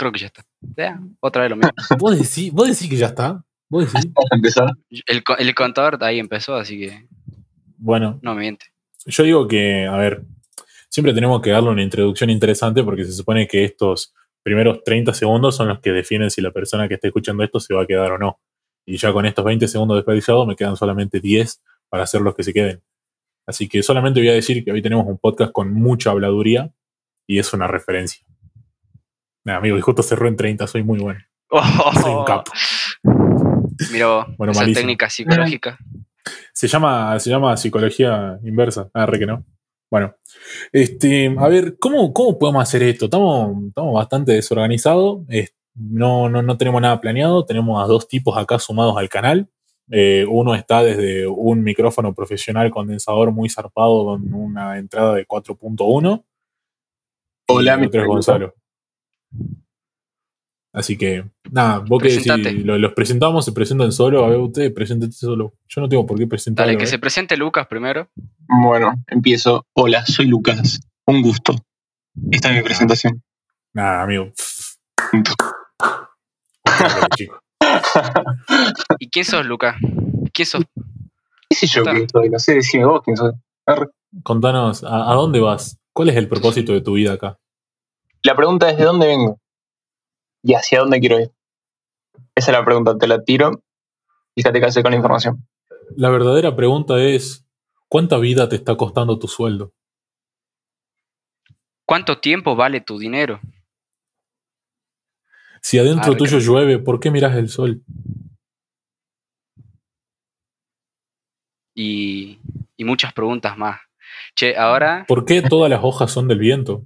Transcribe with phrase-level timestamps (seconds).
[0.00, 0.42] creo que ya está.
[0.76, 1.70] Ya, otra vez lo mismo.
[1.98, 3.44] ¿Vos decís, vos decís que ya está?
[3.68, 4.10] ¿Vos decís?
[5.06, 7.06] El, el contador ahí empezó, así que
[7.76, 8.66] Bueno, no me miente.
[9.04, 10.22] yo digo que, a ver,
[10.88, 15.54] siempre tenemos que darle una introducción interesante porque se supone que estos primeros 30 segundos
[15.54, 18.12] son los que definen si la persona que está escuchando esto se va a quedar
[18.12, 18.40] o no.
[18.86, 22.42] Y ya con estos 20 segundos desperdiciados me quedan solamente 10 para hacer los que
[22.42, 22.82] se queden.
[23.46, 26.72] Así que solamente voy a decir que hoy tenemos un podcast con mucha habladuría
[27.26, 28.24] y es una referencia.
[29.44, 31.20] Nada, amigo, y justo cerró en 30, soy muy bueno.
[32.02, 32.52] Soy un capo.
[33.92, 34.80] Mira Bueno, esa malísimo.
[34.82, 35.78] técnica psicológica.
[36.52, 38.88] Se llama, se llama psicología inversa.
[38.94, 39.44] Ah, re que no.
[39.90, 40.14] Bueno,
[40.70, 43.06] este, a ver, ¿cómo, cómo podemos hacer esto?
[43.06, 45.22] Estamos, estamos bastante desorganizados.
[45.28, 47.44] es- no, no, no tenemos nada planeado.
[47.46, 49.48] Tenemos a dos tipos acá sumados al canal.
[49.90, 56.24] Eh, uno está desde un micrófono profesional condensador muy zarpado con una entrada de 4.1.
[57.48, 58.54] Hola, mi Gonzalo.
[60.72, 62.28] Así que, nada, vos que si
[62.62, 64.24] lo- los presentamos, se presentan solo.
[64.24, 65.54] A ver, ustedes, preséntate solo.
[65.68, 66.64] Yo no tengo por qué presentar.
[66.66, 68.08] Dale, que se presente Lucas primero.
[68.62, 69.66] Bueno, empiezo.
[69.74, 70.78] Hola, soy Lucas.
[71.06, 71.54] Un gusto.
[72.30, 73.20] Esta es mi presentación.
[73.74, 74.32] Nada, amigo.
[78.98, 79.76] ¿Y quién sos, Lucas?
[80.32, 80.62] ¿Quién sos?
[81.48, 82.30] ¿Qué sé yo quién soy?
[82.30, 83.32] No sé, decime vos quién soy.
[83.66, 83.86] Arre.
[84.22, 85.78] Contanos, ¿a, a dónde vas?
[85.92, 87.38] ¿Cuál es el propósito de tu vida acá?
[88.22, 89.40] La pregunta es: ¿de dónde vengo?
[90.42, 91.30] ¿Y hacia dónde quiero ir?
[92.34, 93.62] Esa es la pregunta, te la tiro.
[94.34, 95.46] Fíjate qué hacer con la información.
[95.96, 97.44] La verdadera pregunta es,
[97.88, 99.72] ¿cuánta vida te está costando tu sueldo?
[101.84, 103.40] ¿Cuánto tiempo vale tu dinero?
[105.60, 107.82] Si adentro tuyo llueve, ¿por qué miras el sol?
[111.74, 112.38] Y,
[112.76, 113.80] y muchas preguntas más.
[114.34, 116.84] Che, ahora, ¿Por qué todas las hojas son del viento?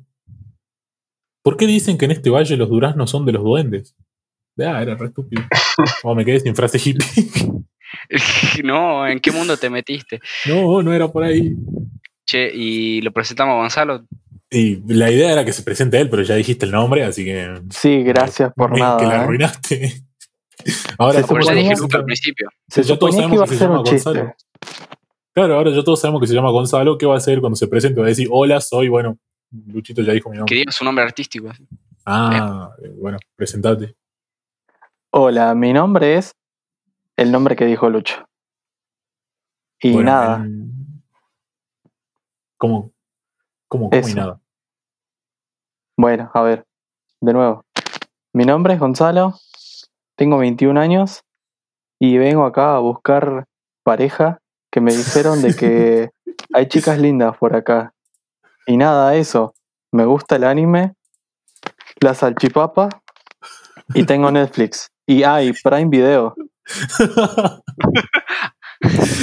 [1.45, 3.95] ¿Por qué dicen que en este valle los duraznos son de los duendes?
[4.59, 5.43] Ah, era re estúpido.
[6.03, 7.05] Oh, me quedé sin frase hippie.
[8.65, 10.21] no, ¿en qué mundo te metiste?
[10.47, 11.55] no, no era por ahí.
[12.27, 14.07] Che, y lo presentamos a Gonzalo.
[14.51, 17.61] Y la idea era que se presente él, pero ya dijiste el nombre, así que.
[17.71, 18.97] Sí, gracias por nada.
[18.99, 19.19] Que la ¿eh?
[19.19, 19.93] arruinaste.
[20.99, 22.49] Ahora, Se suponía- dije Lucas al principio.
[22.69, 24.09] Se Ya todos suponía que sabemos iba a que se ser llama un chiste.
[24.11, 24.35] Gonzalo.
[25.35, 26.97] Claro, ahora ya todos sabemos que se llama Gonzalo.
[26.97, 27.99] ¿Qué va a hacer cuando se presente?
[28.01, 29.19] Va a decir, hola, soy, bueno,
[29.67, 30.57] Luchito ya dijo mi Que nombre.
[30.57, 31.51] diga su nombre artístico.
[32.07, 33.95] Ah, eh, bueno, presentate.
[35.11, 36.35] Hola, mi nombre es
[37.17, 38.27] el nombre que dijo Lucho.
[39.81, 40.47] Y Bueno, nada,
[42.57, 42.93] ¿Cómo?
[43.69, 43.91] ¿Cómo?
[43.91, 44.41] ¿Cómo y nada?
[45.97, 46.65] bueno, a ver,
[47.21, 47.65] de nuevo.
[48.33, 49.35] Mi nombre es Gonzalo,
[50.17, 51.23] tengo 21 años
[52.01, 53.47] y vengo acá a buscar
[53.85, 54.39] pareja
[54.73, 56.11] que me dijeron de que
[56.55, 57.93] hay chicas lindas por acá.
[58.67, 59.55] Y nada, eso.
[59.93, 60.95] Me gusta el anime,
[62.01, 62.89] la salchipapa
[63.95, 64.91] y tengo Netflix.
[65.07, 66.35] Y hay Prime Video.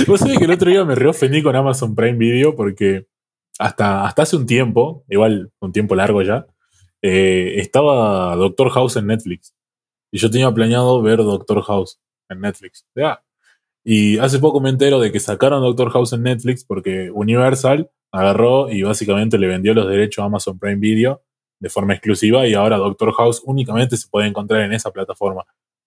[0.08, 3.08] Vos sabés que el otro día me reofendí con Amazon Prime Video porque
[3.60, 6.46] hasta, hasta hace un tiempo, igual un tiempo largo ya,
[7.02, 9.54] eh, estaba Doctor House en Netflix.
[10.12, 12.86] Y yo tenía planeado ver Doctor House en Netflix.
[12.96, 13.24] Ya.
[13.84, 18.70] Y hace poco me entero de que sacaron Doctor House en Netflix porque Universal agarró
[18.70, 21.24] y básicamente le vendió los derechos a Amazon Prime Video
[21.60, 25.46] de forma exclusiva y ahora Doctor House únicamente se puede encontrar en esa plataforma.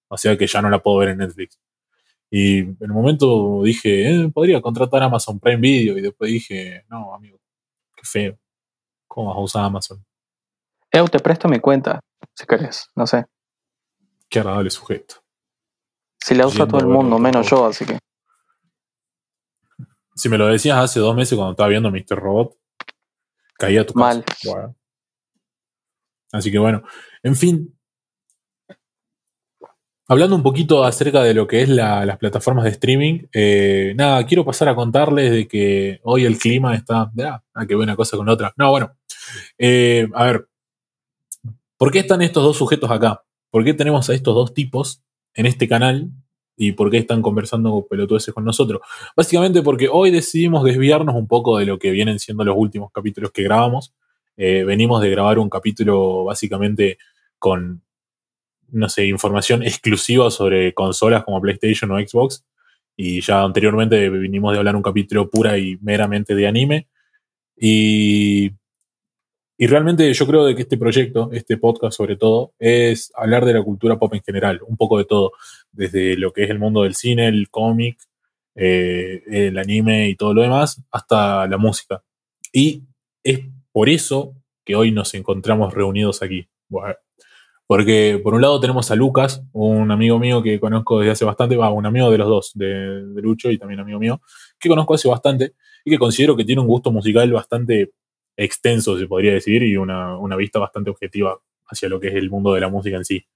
[0.09, 1.59] O sea que ya no la puedo ver en Netflix.
[2.31, 5.99] Y en el momento dije, eh, podría contratar Amazon Prime Video.
[5.99, 7.39] Y después dije, no, amigo,
[7.95, 8.39] qué feo.
[9.06, 10.05] ¿Cómo vas a usar Amazon?
[10.91, 12.01] Eu, te presto mi cuenta,
[12.35, 13.27] si querés, no sé.
[14.29, 15.17] Qué agradable sujeto.
[16.23, 17.99] Si la usa Yendo todo el mundo, menos yo, así que.
[20.15, 22.17] Si me lo decías hace dos meses cuando estaba viendo Mr.
[22.17, 22.57] Robot,
[23.59, 24.05] caía tu casa.
[24.15, 24.25] Mal.
[26.33, 26.83] Así que bueno,
[27.23, 27.79] en fin.
[30.07, 34.25] Hablando un poquito acerca de lo que es la- las plataformas de streaming, eh, nada,
[34.27, 37.11] quiero pasar a contarles de que hoy el clima está.
[37.21, 38.53] Ah, ah, qué buena cosa con la otra.
[38.57, 38.95] No, bueno.
[39.57, 40.49] Eh, a ver,
[41.79, 43.23] ¿por qué están estos dos sujetos acá?
[43.50, 45.03] ¿Por qué tenemos a estos dos tipos
[45.33, 46.11] en este canal?
[46.56, 48.81] ¿Y por qué están conversando pelotudeces con nosotros?
[49.17, 53.33] Básicamente porque hoy decidimos desviarnos un poco de lo que vienen siendo los últimos capítulos
[53.33, 53.93] que grabamos.
[54.37, 56.99] Eh, venimos de grabar un capítulo básicamente
[57.39, 57.83] con,
[58.71, 62.45] no sé, información exclusiva sobre consolas como PlayStation o Xbox.
[62.97, 66.87] Y ya anteriormente vinimos de hablar un capítulo pura y meramente de anime.
[67.57, 68.53] Y,
[69.56, 73.55] y realmente yo creo de que este proyecto, este podcast sobre todo, es hablar de
[73.55, 75.33] la cultura pop en general, un poco de todo,
[75.71, 77.99] desde lo que es el mundo del cine, el cómic,
[78.56, 82.03] eh, el anime y todo lo demás, hasta la música.
[82.53, 82.83] Y
[83.23, 83.41] es
[83.73, 84.35] por eso
[84.65, 86.49] que hoy nos encontramos reunidos aquí.
[86.69, 86.95] Bueno,
[87.67, 91.57] Porque por un lado tenemos a Lucas, un amigo mío que conozco desde hace bastante,
[91.57, 94.21] va, un amigo de los dos, de, de Lucho y también amigo mío,
[94.59, 95.55] que conozco hace bastante
[95.85, 97.93] y que considero que tiene un gusto musical bastante
[98.37, 102.31] extenso, se podría decir, y una, una vista bastante objetiva hacia lo que es el
[102.31, 103.27] mundo de la música en sí.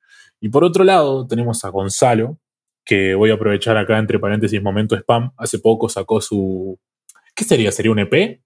[0.40, 2.38] Y por otro lado tenemos a Gonzalo,
[2.84, 6.78] que voy a aprovechar acá entre paréntesis momento spam, hace poco sacó su...
[7.34, 7.70] ¿Qué sería?
[7.70, 8.40] ¿Sería un EP?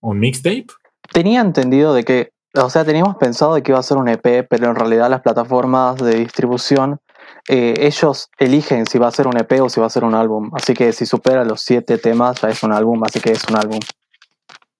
[0.00, 0.66] ¿Un mixtape?
[1.12, 4.46] Tenía entendido de que, o sea, teníamos pensado de que iba a ser un EP,
[4.48, 7.00] pero en realidad las plataformas de distribución,
[7.48, 10.14] eh, ellos eligen si va a ser un EP o si va a ser un
[10.14, 10.50] álbum.
[10.54, 13.56] Así que si supera los siete temas, ya es un álbum, así que es un
[13.56, 13.80] álbum.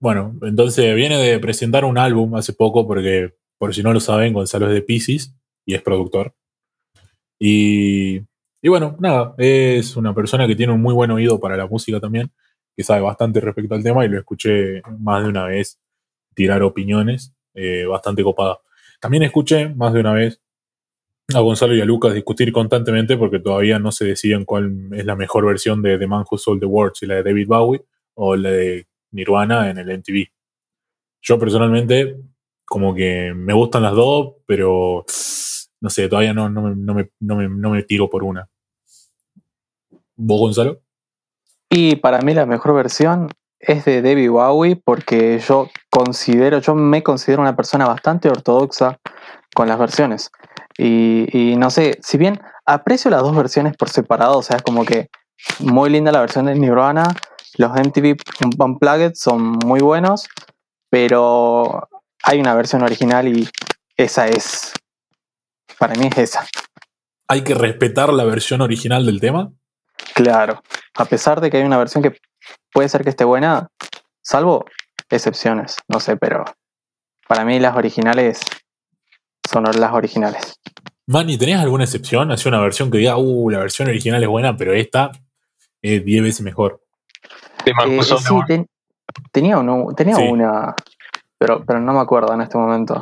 [0.04, 4.34] Bueno, entonces viene de presentar un álbum hace poco, porque por si no lo saben,
[4.34, 5.34] Gonzalo es de Pisces
[5.64, 6.34] y es productor.
[7.40, 8.18] Y,
[8.60, 12.00] y bueno, nada, es una persona que tiene un muy buen oído para la música
[12.00, 12.30] también,
[12.76, 15.80] que sabe bastante respecto al tema y lo escuché más de una vez
[16.34, 18.58] tirar opiniones eh, bastante copadas.
[19.00, 20.38] También escuché más de una vez
[21.34, 25.16] a Gonzalo y a Lucas discutir constantemente porque todavía no se deciden cuál es la
[25.16, 27.86] mejor versión de The Man Who Sold the World, si la de David Bowie
[28.16, 30.26] o la de Nirvana en el MTV.
[31.22, 32.16] Yo personalmente,
[32.64, 35.04] como que me gustan las dos, pero
[35.80, 38.48] no sé, todavía no, no, me, no, me, no, me, no me tiro por una.
[40.16, 40.80] ¿Vos, Gonzalo?
[41.70, 47.02] Y para mí la mejor versión es de David Bowie porque yo considero, yo me
[47.02, 48.98] considero una persona bastante ortodoxa
[49.54, 50.30] con las versiones.
[50.76, 54.62] Y, y no sé, si bien aprecio las dos versiones por separado, o sea, es
[54.62, 55.08] como que
[55.60, 57.04] muy linda la versión de Nirvana,
[57.56, 58.16] los MTV
[58.58, 60.28] Unplugged son muy buenos,
[60.90, 61.88] pero
[62.22, 63.48] hay una versión original y
[63.96, 64.72] esa es,
[65.78, 66.46] para mí es esa.
[67.28, 69.52] ¿Hay que respetar la versión original del tema?
[70.14, 70.62] Claro,
[70.94, 72.16] a pesar de que hay una versión que
[72.72, 73.68] puede ser que esté buena,
[74.22, 74.64] salvo
[75.08, 76.44] excepciones, no sé, pero
[77.28, 78.40] para mí las originales
[79.50, 80.60] son las originales.
[81.06, 82.32] Manny, ¿tenés alguna excepción?
[82.32, 85.12] Hacia una versión que diga, uh, la versión original es buena, pero esta
[85.82, 86.83] es 10 veces mejor.
[87.66, 88.66] Eh, sí, ten-
[89.32, 90.22] tenía, uno- tenía Sí.
[90.28, 90.74] una,
[91.38, 93.00] pero, pero no me acuerdo en este momento.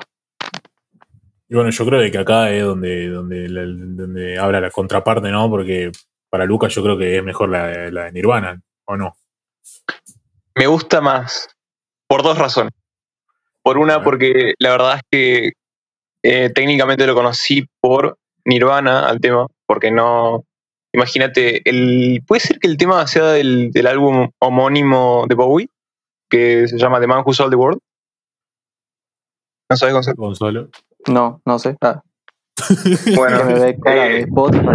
[1.49, 5.50] Y bueno, yo creo de que acá es donde, donde, donde habla la contraparte, ¿no?
[5.50, 5.93] Porque
[6.31, 9.14] para Lucas yo creo que es mejor la, de- la de Nirvana, ¿o no?
[10.55, 11.49] Me gusta más
[12.06, 12.73] por dos razones.
[13.62, 15.53] Por una, porque la verdad es que
[16.23, 20.44] eh, técnicamente lo conocí por Nirvana al tema, porque no.
[20.94, 25.69] Imagínate, el, puede ser que el tema sea del, del álbum homónimo de Bowie,
[26.29, 27.79] que se llama The Man Who Sold the World.
[29.71, 30.17] ¿No sabes, Gonzalo?
[30.19, 30.69] Gonzalo.
[31.09, 31.77] No, no sé.
[31.81, 32.03] Ah,
[33.17, 34.67] Bueno, que me ve cara de eh, Spotify.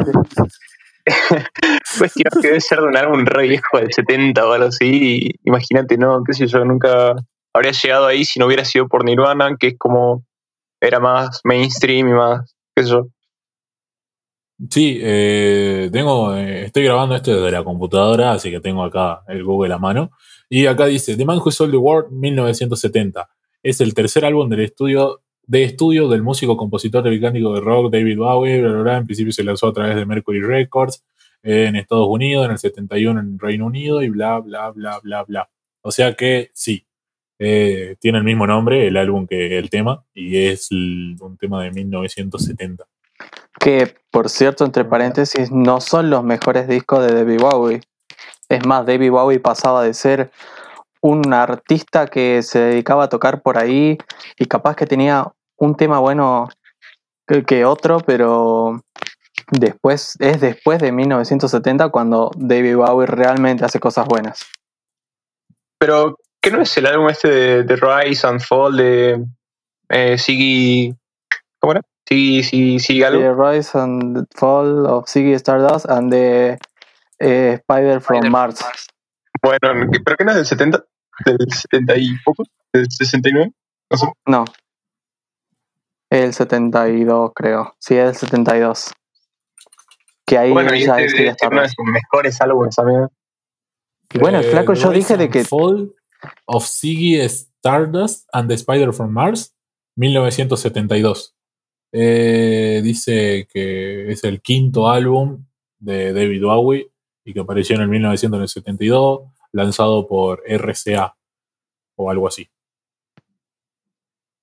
[1.98, 5.32] cuestión que debe ser de un álbum re viejo del 70 o algo así.
[5.44, 7.16] Imagínate, no, qué sé yo, nunca
[7.54, 10.24] habría llegado ahí si no hubiera sido por Nirvana, que es como
[10.82, 13.08] era más mainstream y más, qué sé yo.
[14.72, 19.44] Sí, eh, tengo, eh, estoy grabando esto desde la computadora, así que tengo acá el
[19.44, 20.12] Google a mano.
[20.50, 23.30] Y acá dice, The Man Who Sold the World 1970.
[23.62, 28.18] Es el tercer álbum del estudio, de estudio del músico compositor británico de rock David
[28.18, 28.62] Bowie.
[28.62, 28.98] Bla, bla, bla.
[28.98, 31.04] En principio se lanzó a través de Mercury Records
[31.44, 35.24] eh, en Estados Unidos, en el 71 en Reino Unido y bla, bla, bla, bla,
[35.24, 35.50] bla.
[35.82, 36.88] O sea que sí,
[37.38, 41.72] eh, tiene el mismo nombre el álbum que el tema y es un tema de
[41.72, 42.86] 1970.
[43.60, 47.82] Que, por cierto, entre paréntesis, no son los mejores discos de David Bowie.
[48.50, 50.32] Es más, David Bowie pasaba de ser
[51.02, 53.98] un artista que se dedicaba a tocar por ahí
[54.38, 56.50] y capaz que tenía un tema bueno
[57.28, 58.82] que, que otro, pero
[59.52, 64.46] después es después de 1970 cuando David Bowie realmente hace cosas buenas.
[65.80, 69.26] Pero, ¿qué no es el álbum este de, de Rise and Fall de
[69.90, 70.94] eh, Siggy.
[71.60, 71.82] ¿Cómo era?
[72.08, 73.20] Siggy, Siggy, Siggy algo.
[73.20, 76.58] The Rise and Fall of Ziggy Stardust and the
[77.20, 78.60] eh, Spider from Spider Mars.
[79.42, 80.86] Bueno, ¿pero qué no es del 70?
[81.26, 82.44] ¿Del 70 y poco?
[82.74, 83.52] ¿Del 69?
[83.92, 84.08] No sé.
[84.26, 84.46] No.
[86.10, 87.76] El 72, creo.
[87.80, 88.94] Sí, es el 72.
[90.26, 93.12] Que ahí bueno, y ya este, es este es uno de sus mejores álbumes, amigo.
[94.14, 95.94] Y bueno, el Eh, flaco, The yo Rise dije de and que- Fall
[96.46, 99.54] of Ziggy Stardust and the Spider from Mars,
[99.98, 101.34] 1972.
[101.92, 105.46] Eh, dice que es el quinto álbum
[105.80, 106.90] de David Bowie
[107.24, 111.16] y que apareció en el 1972, lanzado por RCA
[111.96, 112.50] o algo así.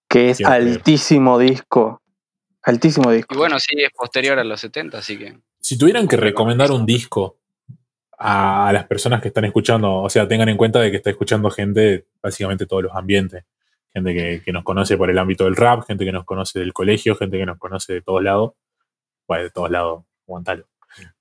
[0.09, 0.69] Que es Quiero creer.
[0.69, 2.03] altísimo disco.
[2.63, 3.35] Altísimo disco.
[3.35, 5.39] Y bueno, sí, es posterior a los 70, así que.
[5.61, 7.39] Si tuvieran que recomendar un disco
[8.19, 11.51] a las personas que están escuchando, o sea, tengan en cuenta de que está escuchando
[11.51, 13.45] gente de básicamente todos los ambientes,
[13.95, 16.73] gente que, que nos conoce por el ámbito del rap, gente que nos conoce del
[16.73, 18.53] colegio, gente que nos conoce de todos lados.
[19.29, 20.67] Bueno, de todos lados, aguantalo.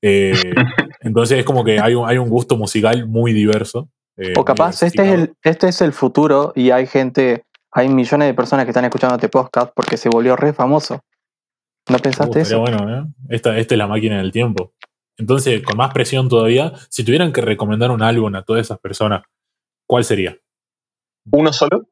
[0.01, 0.33] Eh,
[1.01, 3.89] entonces es como que hay un, hay un gusto musical muy diverso.
[4.17, 5.23] eh, O capaz este es, diversificado.
[5.23, 9.15] el, este es el futuro y hay gente, hay millones de personas que están escuchando
[9.15, 11.01] este podcast porque se volvió re famoso.
[11.89, 12.59] ¿No Uh, pensaste estaría eso?
[12.59, 13.03] bueno, ¿eh?
[13.29, 14.73] Esta, esta es la máquina del tiempo.
[15.17, 19.23] Entonces, con más presión todavía, si tuvieran que recomendar un álbum a todas esas personas,
[19.87, 20.37] ¿cuál sería?
[21.31, 21.87] ¿Uno solo?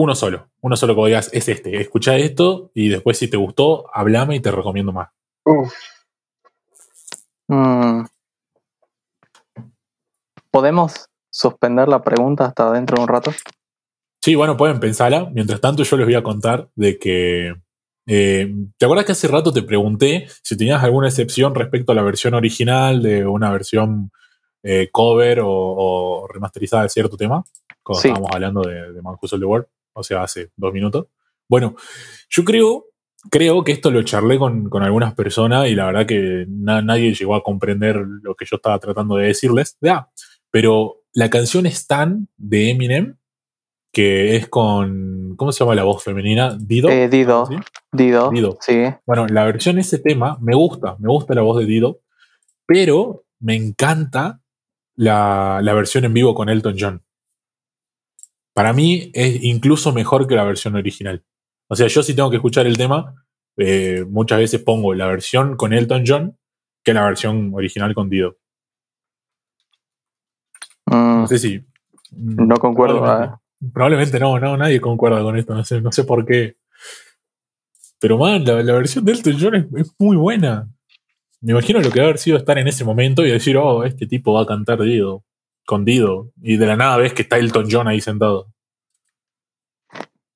[0.00, 0.48] Uno solo.
[0.62, 1.78] Uno solo que digas, es este.
[1.78, 5.10] Escucha esto y después, si te gustó, hablame y te recomiendo más.
[5.44, 5.72] Uf,
[7.48, 8.04] Mm.
[10.52, 13.32] ¿Podemos suspender la pregunta hasta dentro de un rato?
[14.22, 15.28] Sí, bueno, pueden pensarla.
[15.34, 17.54] Mientras tanto, yo les voy a contar de que.
[18.06, 22.02] eh, ¿Te acuerdas que hace rato te pregunté si tenías alguna excepción respecto a la
[22.02, 24.10] versión original de una versión
[24.62, 27.44] eh, cover o, o remasterizada de cierto tema?
[27.82, 28.08] Cuando Sí.
[28.08, 31.06] estábamos hablando de, de Man Who Sold the World, o sea, hace dos minutos.
[31.48, 31.74] Bueno,
[32.28, 32.86] yo creo,
[33.30, 37.12] creo que esto lo charlé con, con algunas personas y la verdad que na- nadie
[37.14, 39.76] llegó a comprender lo que yo estaba tratando de decirles.
[39.80, 40.08] Ya,
[40.50, 43.16] pero la canción Stan de Eminem
[43.92, 45.34] que es con.
[45.36, 46.56] ¿Cómo se llama la voz femenina?
[46.60, 46.88] Dido.
[46.90, 47.46] Eh, Dido.
[47.46, 47.56] ¿Sí?
[47.90, 48.30] Dido.
[48.30, 48.56] Dido.
[48.60, 48.84] Sí.
[49.04, 52.00] Bueno, la versión ese tema me gusta, me gusta la voz de Dido,
[52.66, 54.40] pero me encanta
[54.94, 57.02] la, la versión en vivo con Elton John.
[58.54, 61.22] Para mí es incluso mejor que la versión original.
[61.68, 63.14] O sea, yo si tengo que escuchar el tema,
[63.56, 66.36] eh, muchas veces pongo la versión con Elton John
[66.82, 68.36] que la versión original con Dido.
[70.86, 71.58] Mm, No sé si.
[72.10, 72.98] mm, no concuerdo.
[73.00, 73.40] Probablemente, ah.
[73.72, 76.56] probablemente no, no, nadie concuerda con esto, no sé, no sé por qué.
[78.00, 80.68] Pero man, la, la versión de Elton John es, es muy buena.
[81.42, 83.84] Me imagino lo que va a haber sido estar en ese momento y decir, oh,
[83.84, 85.22] este tipo va a cantar Dido,
[85.70, 86.32] con Dido.
[86.42, 88.48] Y de la nada ves que está Elton John ahí sentado.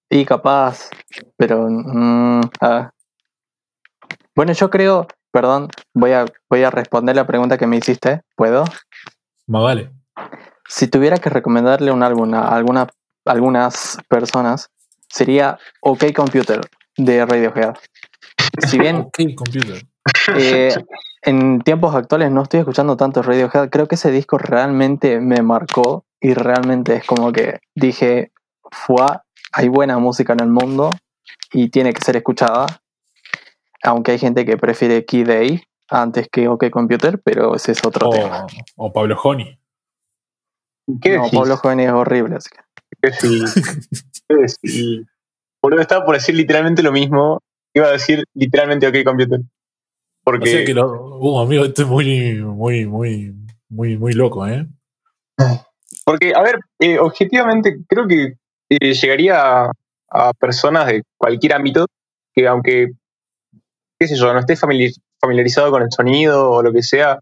[0.08, 0.90] Y capaz,
[1.36, 1.66] pero...
[1.68, 2.92] mm, ah.
[4.36, 8.20] Bueno, yo creo, perdón, voy a, voy a responder la pregunta que me hiciste.
[8.36, 8.64] ¿Puedo?
[9.48, 9.90] Más vale.
[10.68, 12.86] Si tuviera que recomendarle un álbum a alguna,
[13.24, 14.70] algunas personas,
[15.08, 16.60] sería OK Computer
[16.96, 17.74] de Radiohead.
[18.66, 19.82] Si bien Ok, computer.
[20.36, 20.74] eh,
[21.22, 26.04] en tiempos actuales no estoy escuchando tanto Radiohead, creo que ese disco realmente me marcó
[26.20, 28.32] y realmente es como que dije,
[28.70, 29.06] fue,
[29.52, 30.90] hay buena música en el mundo
[31.52, 32.66] y tiene que ser escuchada.
[33.82, 38.08] Aunque hay gente que prefiere Key Day antes que OK Computer, pero ese es otro
[38.10, 38.46] tema.
[38.76, 39.58] O, Pablo Honey.
[41.02, 41.38] ¿Qué No, decís?
[41.38, 42.36] Pablo Joven es horrible.
[42.36, 42.62] así que-
[43.02, 43.54] ¿Qué decís?
[44.28, 45.06] ¿Qué decís?
[45.62, 47.40] Boludo, estaba por decir literalmente lo mismo.
[47.74, 49.40] Iba a decir literalmente OK Computer.
[49.40, 49.44] O
[50.24, 51.18] Porque sea que lo.
[51.18, 53.34] Uh, amigo, esto es muy, muy, muy,
[53.68, 54.66] muy, muy loco, ¿eh?
[56.04, 58.34] Porque, a ver, eh, objetivamente creo que
[58.70, 59.72] eh, llegaría a,
[60.10, 61.86] a personas de cualquier ámbito
[62.32, 62.92] que aunque,
[63.98, 67.18] qué sé yo, no esté famili- familiarizado con el sonido o lo que sea,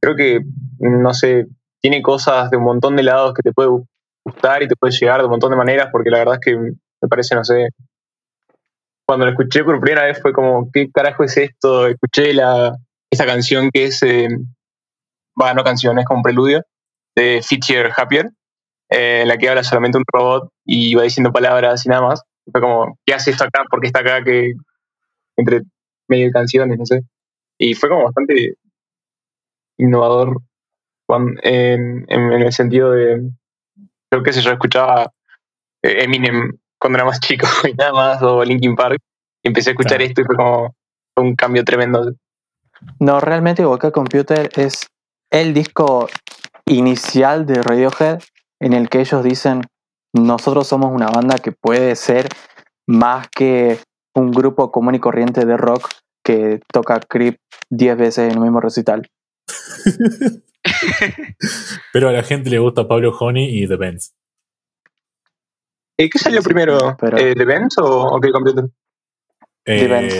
[0.00, 0.40] creo que,
[0.78, 1.46] no sé,
[1.80, 3.70] tiene cosas de un montón de lados que te puede
[4.24, 6.56] gustar y te puede llegar de un montón de maneras, porque la verdad es que
[6.56, 7.68] me parece, no sé,
[9.06, 11.86] cuando lo escuché por primera vez fue como, ¿qué carajo es esto?
[11.86, 12.76] Escuché la,
[13.10, 14.28] esta canción que es, eh,
[15.40, 16.62] va, no canción, es como un preludio
[17.14, 18.30] de Feature Happier,
[18.90, 22.22] eh, en la que habla solamente un robot y va diciendo palabras y nada más.
[22.50, 23.64] Fue como, ¿qué hace esto acá?
[23.70, 24.22] ¿Por qué está acá?
[24.24, 24.54] que
[25.36, 25.62] Entre
[26.08, 27.02] medio de canciones, no sé.
[27.58, 28.56] Y fue como bastante
[29.78, 30.38] innovador
[31.42, 33.30] en, en- en el sentido de,
[34.12, 35.12] yo qué sé, yo escuchaba
[35.82, 36.52] eh, Eminem
[36.86, 38.98] cuando era más chico y nada más, o Linkin Park,
[39.44, 40.04] y empecé a escuchar Claro.
[40.08, 40.74] esto y fue como
[41.14, 42.12] fue un cambio tremendo.
[43.00, 44.86] No, realmente OK Computer es
[45.32, 46.08] el disco
[46.66, 48.20] inicial de Radiohead
[48.60, 49.62] en el que ellos dicen,
[50.14, 52.28] nosotros somos una banda que puede ser
[52.86, 53.78] más que
[54.14, 55.88] un grupo común y corriente de rock
[56.24, 57.38] que toca Creep
[57.70, 59.08] 10 veces en el mismo recital.
[61.92, 64.14] Pero a la gente le gusta Pablo Honey y The Benz.
[65.98, 66.96] Eh, ¿Qué salió Sí, primero?
[67.00, 68.64] pero- Eh, ¿The Benz o OK Computer?
[69.64, 70.14] Eh, Benz.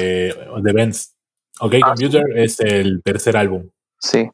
[0.65, 1.15] The Benz.
[1.61, 3.69] OK Ah, Computer es el tercer álbum.
[4.01, 4.31] Sí.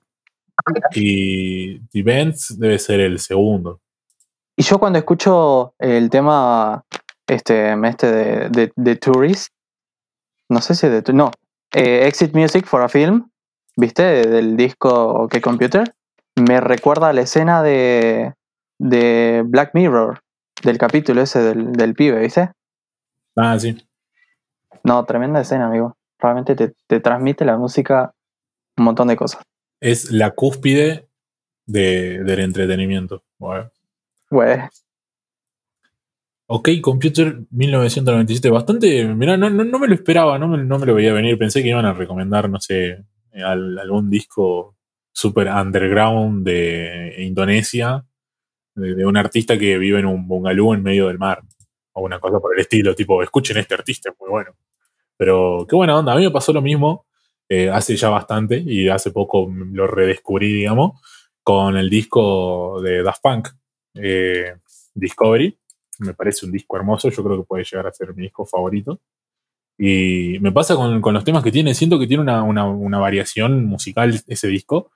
[0.95, 3.81] Y The Benz debe ser el segundo.
[4.57, 6.85] Y yo cuando escucho el tema
[7.27, 9.53] este, este de, de, de Tourist,
[10.49, 11.03] no sé si de...
[11.13, 11.31] No,
[11.75, 13.31] eh, Exit Music for a Film,
[13.77, 14.03] ¿viste?
[14.27, 14.91] Del disco
[15.25, 15.95] OK Computer,
[16.37, 18.35] me recuerda a la escena de,
[18.79, 20.21] de Black Mirror,
[20.63, 22.51] del capítulo ese del, del pibe, ¿viste?
[23.37, 23.77] Ah, sí.
[24.85, 25.97] No, tremenda escena, amigo.
[26.19, 28.15] Realmente te, te transmite la música
[28.77, 29.43] un montón de cosas.
[29.81, 31.09] Es la cúspide
[31.67, 33.23] de- del entretenimiento.
[33.39, 33.71] Bueno.
[34.31, 34.61] Güey,
[36.47, 38.51] OK Computer 1997.
[38.51, 39.05] Bastante.
[39.07, 41.39] Mirá, no, no, no me lo esperaba, no me, no me lo veía venir.
[41.39, 44.77] Pensé que iban a recomendar, no sé, al- algún disco
[45.13, 48.05] super underground de Indonesia,
[48.75, 51.43] de, un artista que vive en un bungalú en medio del mar,
[51.93, 54.53] o una cosa por el estilo, tipo, escuchen este artista, es muy bueno.
[55.17, 57.07] Pero qué buena onda, a mí me pasó lo mismo
[57.49, 61.01] eh, hace ya bastante, y hace poco lo redescubrí, digamos,
[61.43, 63.49] con el disco de Daft Punk,
[63.95, 64.55] eh,
[64.95, 65.59] Discovery.
[66.01, 69.01] Me parece un disco hermoso, yo creo que puede llegar a ser mi disco favorito.
[69.79, 72.99] Y me pasa con, con los temas que tiene, siento que tiene una, una- una
[72.99, 74.91] variación musical ese disco,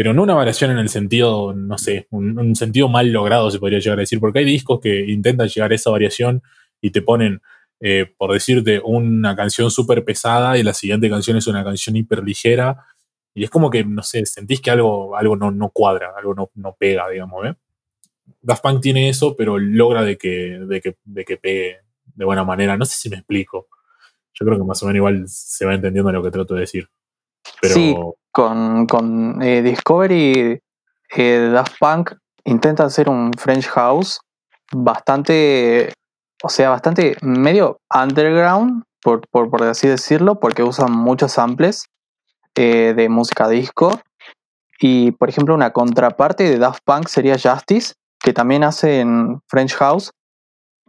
[0.00, 3.80] pero no una variación en el sentido, no sé, un, sentido mal logrado se podría
[3.80, 6.42] llegar a decir, porque hay discos que intentan llegar a esa variación
[6.80, 7.42] y te ponen,
[7.80, 12.24] eh, por decirte, una canción súper pesada y la siguiente canción es una canción hiper
[12.24, 12.86] ligera,
[13.34, 16.50] y es como que, no sé, sentís que algo, algo no, no cuadra, algo no,
[16.54, 17.54] no pega, digamos, ¿eh?
[18.40, 22.42] Daft Punk tiene eso, pero logra de que, de, que, de que pegue de buena
[22.42, 22.74] manera.
[22.78, 23.68] No sé si me explico.
[24.32, 26.88] Yo creo que más o menos igual se va entendiendo lo que trato de decir.
[27.60, 27.94] Pero Sí.
[28.32, 30.60] Con, con eh, Discovery,
[31.16, 32.12] eh, Daft Punk
[32.44, 34.20] intenta hacer un French House
[34.72, 35.92] bastante,
[36.42, 41.86] o sea, bastante medio underground, por, por, por así decirlo, porque usan muchos samples
[42.54, 44.00] eh, de música disco.
[44.78, 50.10] Y, por ejemplo, una contraparte de Daft Punk sería Justice, que también hacen French House,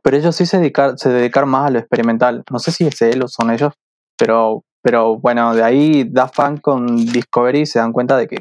[0.04, 2.44] pero ellos sí se dedicar, se más a lo experimental.
[2.50, 3.74] No sé si es él o son ellos,
[4.18, 8.38] pero, pero bueno, de ahí Daft Punk con Discovery se dan cuenta de que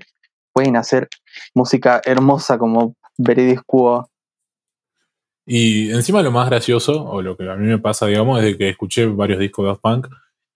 [0.52, 1.08] pueden hacer
[1.54, 4.08] música hermosa como Veridis Quo.
[5.46, 8.58] Y encima lo más gracioso, o lo que a mí me pasa, digamos, es de
[8.58, 10.06] que escuché varios discos de Daft Punk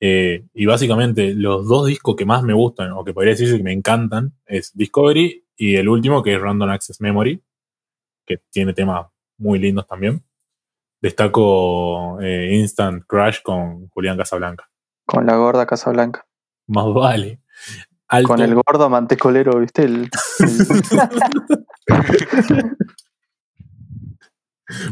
[0.00, 3.62] eh, y básicamente los dos discos que más me gustan, o que podría decirse que
[3.62, 7.42] me encantan, es Discovery y el último que es Random Access Memory,
[8.26, 9.06] que tiene temas
[9.38, 10.22] muy lindos también.
[11.00, 14.68] Destaco eh, Instant Crash con Julián Casablanca.
[15.06, 16.26] Con la gorda Casablanca.
[16.66, 17.40] Más vale.
[18.08, 18.28] Alto.
[18.28, 19.82] Con el gordo mantecolero, ¿viste?
[19.84, 21.56] El, el-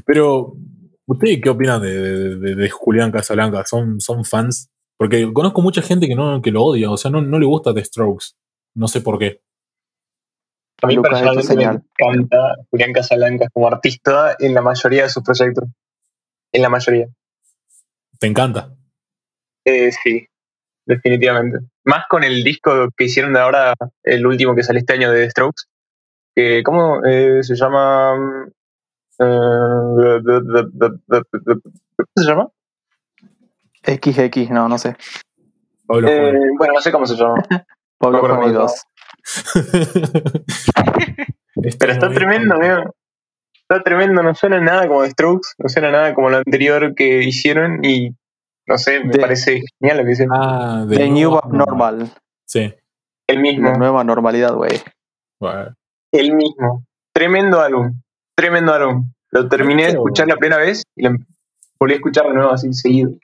[0.05, 0.55] Pero,
[1.07, 3.65] ¿ustedes qué opinan de, de- de- de Julián Casablanca?
[3.65, 4.71] ¿Son, ¿Son fans?
[4.99, 7.75] Porque conozco mucha gente que, no, que lo odia, o sea, no, no le gusta
[7.75, 8.27] The Strokes.
[8.75, 9.41] No sé por qué.
[10.83, 15.23] A mí Lucas, personalmente me encanta Julián Casablancas como artista en la mayoría de sus
[15.23, 15.65] proyectos.
[16.53, 17.07] En la mayoría.
[18.19, 18.75] ¿Te encanta?
[19.65, 20.27] Eh, sí,
[20.87, 21.59] definitivamente.
[21.85, 25.25] Más con el disco que hicieron de ahora, el último que salió este año de
[25.25, 25.65] The Strokes.
[26.35, 28.49] Que, ¿Cómo eh, se llama?
[29.19, 32.49] Eh, ¿Cómo se llama?
[33.85, 34.97] XX, no, no sé.
[35.87, 37.35] Pablo Eh, bueno, no sé cómo se llama.
[37.99, 38.87] Pablo Juan y cómo se dos.
[41.63, 42.95] Este Pero está tremendo, amigo.
[43.55, 47.23] Está tremendo, no suena nada como The Strokes, no suena nada como lo anterior que
[47.23, 48.15] hicieron y
[48.67, 50.35] no sé, me De- parece genial lo que hicieron.
[50.39, 51.95] Ah, The New Abnormal.
[52.01, 52.13] Abnormal.
[52.47, 52.73] Sí.
[53.27, 54.73] El La mismo, nueva normalidad, güey.
[56.13, 56.85] El mismo.
[57.15, 58.01] Tremendo álbum,
[58.35, 59.13] tremendo álbum.
[59.31, 61.11] Lo terminé de escuchar la primera vez y lo
[61.79, 63.11] volví a escuchar de nuevo así seguido.
[63.11, 63.19] Hay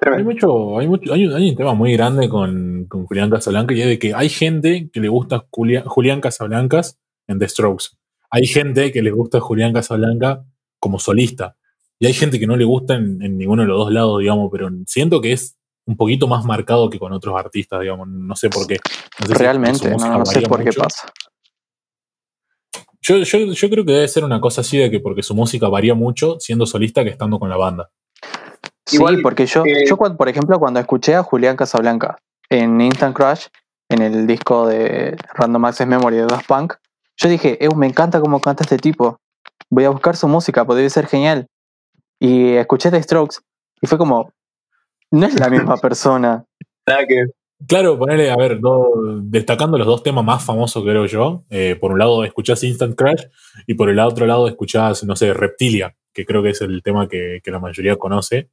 [0.00, 0.30] Tremendo.
[0.30, 3.82] mucho, hay mucho, hay un, hay un tema muy grande con, con Julián Casablanca y
[3.82, 7.86] es de que hay gente que le gusta Julián, Julián Casablancas en The Strokes.
[8.30, 10.44] Hay gente que le gusta Julián Casablanca
[10.80, 11.56] como solista.
[12.02, 14.48] Y hay gente que no le gusta en, en ninguno de los dos lados, digamos,
[14.50, 18.08] pero siento que es un poquito más marcado que con otros artistas, digamos.
[18.08, 18.78] No sé por qué.
[19.20, 20.80] No sé si Realmente, no, no sé por qué mucho.
[20.80, 21.12] pasa.
[23.02, 25.68] Yo, yo, yo creo que debe ser una cosa así de que porque su música
[25.68, 27.90] varía mucho siendo solista que estando con la banda.
[28.86, 32.16] Sí, Igual, porque yo, eh, yo cuando- por ejemplo, cuando escuché a Julián Casablanca
[32.48, 33.46] en Instant Crash,
[33.90, 36.74] en el disco de Random Access Memory de Daft Punk,
[37.16, 39.18] yo dije, "Eh, me encanta cómo canta este tipo.
[39.68, 41.46] Voy a buscar su música, pues debe ser genial.
[42.20, 43.38] Y escuché The Strokes
[43.80, 44.32] y fue como,
[45.10, 46.44] no es la misma persona.
[47.66, 51.44] Claro, ponerle, a ver, do- destacando los dos temas más famosos, creo yo.
[51.50, 53.24] Eh, por un lado escuchás Instant Crash
[53.66, 57.08] y por el otro lado escuchás, no sé, Reptilia, que creo que es el tema
[57.08, 58.50] que, que la mayoría conoce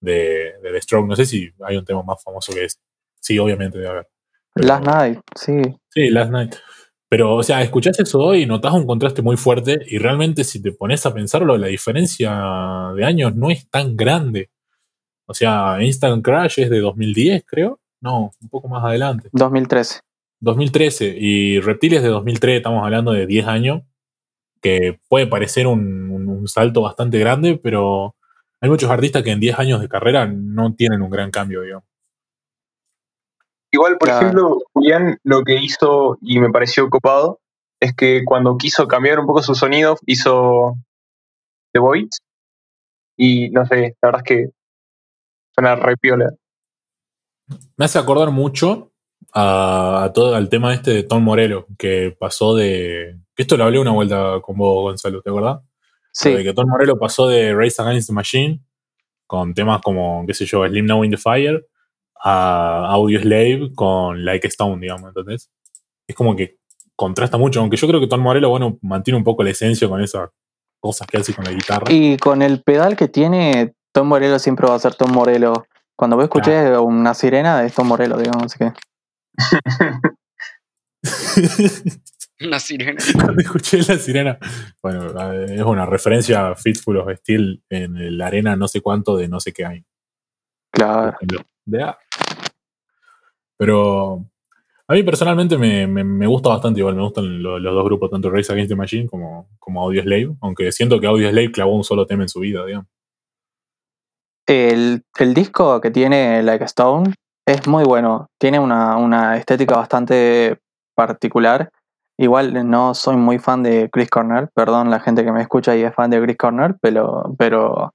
[0.00, 1.08] de, de The Stroke.
[1.08, 2.80] No sé si hay un tema más famoso que es.
[3.20, 4.08] Sí, obviamente debe haber.
[4.54, 5.60] Pero- Last Night, sí.
[5.90, 6.54] Sí, Last Night.
[7.10, 10.60] Pero, o sea, escuchás eso hoy y notás un contraste muy fuerte y realmente si
[10.60, 14.50] te pones a pensarlo, la diferencia de años no es tan grande.
[15.26, 17.80] O sea, Instant Crash es de 2010, creo.
[18.00, 19.28] No, un poco más adelante.
[19.32, 20.00] 2013.
[20.40, 23.82] 2013 y Reptiles de 2003, estamos hablando de 10 años,
[24.60, 28.14] que puede parecer un, un- un salto bastante grande, pero
[28.60, 31.84] hay muchos artistas que en 10 años de carrera no tienen un gran cambio, digamos.
[33.78, 34.26] Igual, por Claro.
[34.26, 37.38] ejemplo, Julián lo que hizo y me pareció copado
[37.78, 40.74] es que cuando quiso cambiar un poco su sonido, hizo
[41.72, 42.08] The Void.
[43.16, 44.46] Y no sé, la verdad es que
[45.54, 46.30] suena re piola.
[47.76, 48.90] Me hace acordar mucho
[49.32, 53.16] a, a todo al tema este de Tom Morello, que pasó de.
[53.36, 55.58] que Esto lo hablé una vuelta con vos, Gonzalo, ¿te acordás?
[55.58, 58.60] Lo de Sí, que Tom Morello pasó de Race Against the Machine
[59.28, 61.64] con temas como, qué sé yo, Slim Now in the Fire
[62.22, 65.50] a Audio Slave con Like Stone, digamos, ¿entendés?
[66.06, 66.58] Es como que
[66.96, 70.00] contrasta mucho, aunque yo creo que Tom Morello, bueno, mantiene un poco la esencia con
[70.02, 70.30] esas
[70.80, 71.84] cosas que hace con la guitarra.
[71.92, 75.66] y con el pedal que tiene, Tom Morello siempre va a ser Tom Morello.
[75.96, 78.72] Cuando vos escuché una sirena, es Tom Morello, digamos, así que.
[82.40, 83.02] Una sirena.
[83.14, 84.38] Cuando escuché la sirena,
[84.82, 85.08] bueno,
[85.44, 89.40] es una referencia a Fitful of Steel en la arena no sé cuánto de no
[89.40, 89.84] sé qué hay.
[90.72, 91.16] Claro.
[91.68, 91.98] De A.
[93.58, 94.24] Pero
[94.86, 98.30] a mí personalmente me, me- gusta bastante igual, me gustan lo- los dos grupos, tanto
[98.30, 101.84] Race Against the Machine como, como Audio Slave, aunque siento que Audio Slave clavó un
[101.84, 102.88] solo tema en su vida, digamos.
[104.46, 107.12] El, el disco que tiene Like a Stone
[107.46, 108.28] es muy bueno.
[108.38, 110.58] Tiene una, una estética bastante
[110.94, 111.70] particular.
[112.16, 115.82] Igual no soy muy fan de Chris Cornell, perdón la gente que me escucha y
[115.82, 117.92] es fan de Chris Cornell, pero, pero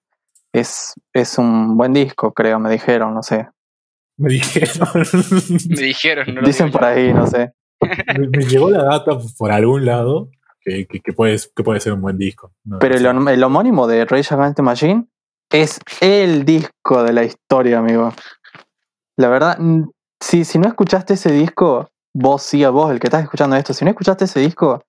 [0.53, 3.49] es, es un buen disco, creo, me dijeron, no sé.
[4.17, 4.87] Me dijeron,
[5.69, 7.51] Me dijeron, no lo Dicen por ahí, no sé.
[8.17, 10.29] me, me llegó la data por algún lado
[10.61, 12.53] que, que- que puede, que puede ser un buen disco.
[12.63, 13.09] No, Pero no el, sé.
[13.09, 15.05] hom- el homónimo de Rage Against the Machine
[15.51, 18.13] es el disco de la historia, amigo.
[19.17, 19.57] La verdad,
[20.19, 23.73] si, si no escuchaste ese disco, vos sí, a vos, el que estás escuchando esto,
[23.73, 24.83] si no escuchaste ese disco,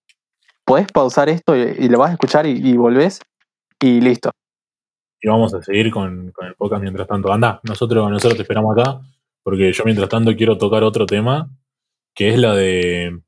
[0.65, 3.21] podés pausar esto y, y lo vas a escuchar y, y volvés
[3.81, 4.31] y listo.
[5.21, 7.33] y vamos a seguir con, con el podcast mientras tanto.
[7.33, 9.01] Anda, nosotros, nosotros te esperamos acá,
[9.45, 11.49] porque yo mientras tanto quiero tocar otro tema,
[12.15, 13.21] que es la de...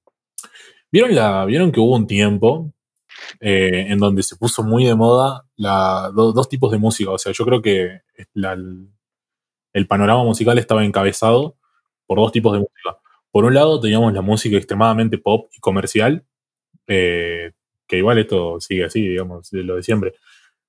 [0.91, 2.73] ¿Vieron, la, ¿vieron que hubo un tiempo
[3.41, 7.11] eh, en donde se puso muy de moda la, do- dos tipos de música?
[7.11, 8.01] O sea, yo creo que
[9.73, 11.57] el panorama musical estaba encabezado
[12.07, 12.97] por dos tipos de música.
[13.31, 16.25] Por un lado teníamos la música extremadamente pop y comercial,
[16.87, 17.53] eh,
[17.87, 20.15] que igual esto sigue así, digamos, de lo de siempre.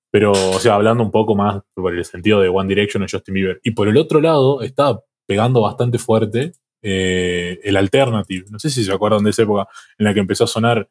[0.09, 3.33] Pero, o sea, hablando un poco más por el sentido de One Direction o Justin
[3.35, 3.59] Bieber.
[3.63, 8.45] Y por el otro lado, está pegando bastante fuerte eh, el alternative.
[8.49, 10.89] No sé si se acuerdan de esa época en la que empezó a sonar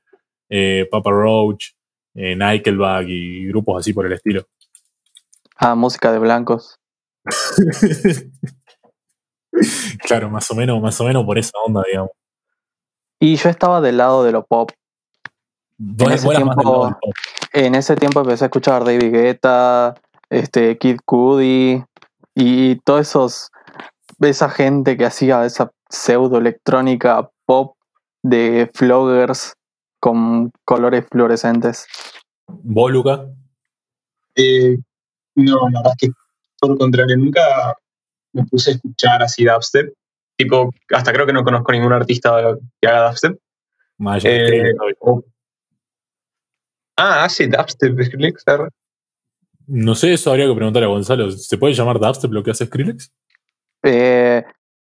[0.49, 1.71] eh, Papa Roach,
[2.15, 4.47] eh, Nickelback y grupos así por el estilo.
[5.57, 6.79] Ah, música de blancos.
[10.07, 12.11] claro, más o menos, más o menos por esa onda, digamos.
[13.19, 14.71] Y yo estaba del lado de lo pop.
[15.79, 16.93] Vos, ese tiempo- pop.
[17.53, 19.95] En ese tiempo empecé a escuchar David Guetta,
[20.29, 21.83] este, Kid Cudi
[22.35, 23.51] y todos esos,
[24.21, 27.77] esa gente que hacía esa pseudo electrónica pop
[28.23, 29.55] de floggers
[30.01, 31.87] con colores fluorescentes.
[32.49, 33.27] ¿Vos, Luca?
[34.35, 34.77] Eh,
[35.37, 36.15] no, la verdad es que
[36.61, 37.41] todo lo contrario, nunca
[38.33, 39.93] me puse a escuchar así dubstep.
[40.37, 42.37] Tipo, hasta creo que no conozco ningún artista
[42.81, 43.39] que haga dubstep.
[44.25, 45.25] Eh, o-
[46.99, 48.45] Ah, hace dubstep, Skrillex.
[49.67, 51.31] No sé, eso habría que preguntarle a Gonzalo.
[51.31, 53.13] ¿Se puede llamar dubstep lo que hace Skrillex?
[53.87, 54.45] Eh,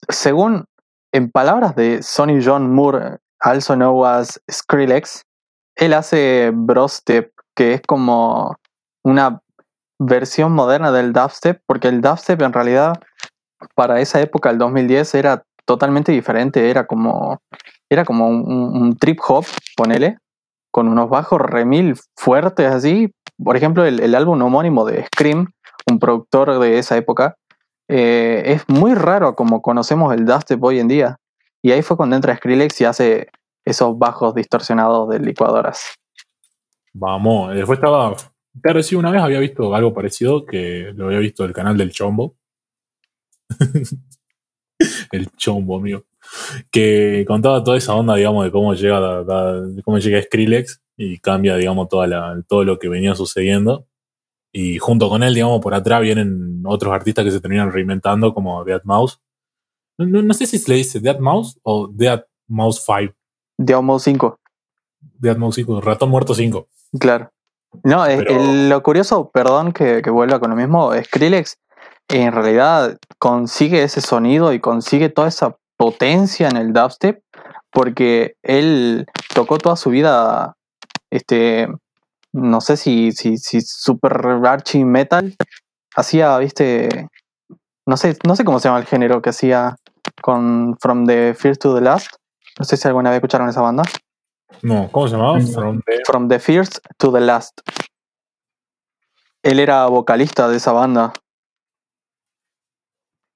[0.08, 0.66] según,
[1.12, 5.24] en palabras de Sonny John Moore, also known as Skrillex,
[5.76, 8.56] él hace brostep, que es como
[9.04, 9.42] una
[10.00, 12.94] versión moderna del dubstep, porque el dubstep en realidad
[13.76, 17.40] para esa época, el 2010, era totalmente diferente, era como,
[17.90, 19.46] era como un trip hop,
[19.76, 20.18] ponele,
[20.72, 23.12] con unos bajos remil fuertes así.
[23.44, 25.52] Por ejemplo, el, el álbum homónimo de Scream,
[25.90, 27.36] un productor de esa época,
[27.88, 31.18] eh, es muy raro como conocemos el dubstep hoy en día.
[31.62, 33.30] Y ahí fue cuando entra Skrillex y hace
[33.66, 35.96] esos bajos distorsionados de licuadoras.
[36.94, 38.16] Vamos, después estaba.
[38.62, 41.92] Claro, sí, una vez había visto algo parecido que lo había visto del canal del
[41.92, 42.36] Chombo.
[45.12, 46.04] el Chombo, amigo.
[46.72, 51.56] Que contaba toda esa onda, digamos, de cómo llega, la- cómo llega Skrillex y cambia,
[51.56, 53.86] digamos, toda la, todo lo que venía sucediendo.
[54.52, 58.64] Y junto con él, digamos, por atrás vienen otros artistas que se terminan reinventando, como
[58.64, 59.20] Dead Mouse.
[59.98, 63.14] No, no- no sé si se le dice Dead Mouse o Dead Mouse 5.
[63.60, 64.40] De Almost 5,
[65.20, 66.68] Dead Mouse 5, Ratón Muerto 5.
[67.00, 67.32] claro.
[67.84, 71.58] No, Pero- el- lo curioso, perdón que, que vuelva con lo mismo, Skrillex
[72.08, 77.22] en realidad consigue ese sonido y consigue toda esa potencia en el dubstep
[77.72, 79.06] porque él
[79.36, 80.56] tocó toda su vida,
[81.12, 81.68] este,
[82.34, 84.12] no sé si, si, si super
[84.46, 85.36] archi metal,
[85.96, 87.08] hacía, viste,
[87.86, 89.76] no sé, no sé cómo se llama el género que hacía
[90.22, 92.12] con From the First to the Last.
[92.60, 93.84] No sé si alguna vez escucharon esa banda.
[94.64, 95.40] No, ¿cómo se llamaba?
[95.54, 97.60] From the- From the First to the Last.
[99.44, 101.14] él era vocalista de esa banda.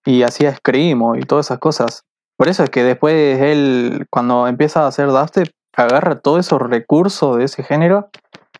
[0.05, 2.03] Y hacía screamo y todas esas cosas.
[2.37, 7.37] Por eso es que después él, cuando empieza a hacer dubstep, agarra todos esos recursos
[7.37, 8.09] de ese género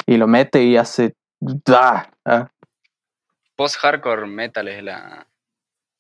[0.06, 1.16] y lo mete y hace.
[1.70, 2.10] ¡Ah!
[2.26, 2.52] Ah,
[3.56, 5.28] Post-hardcore metal es la,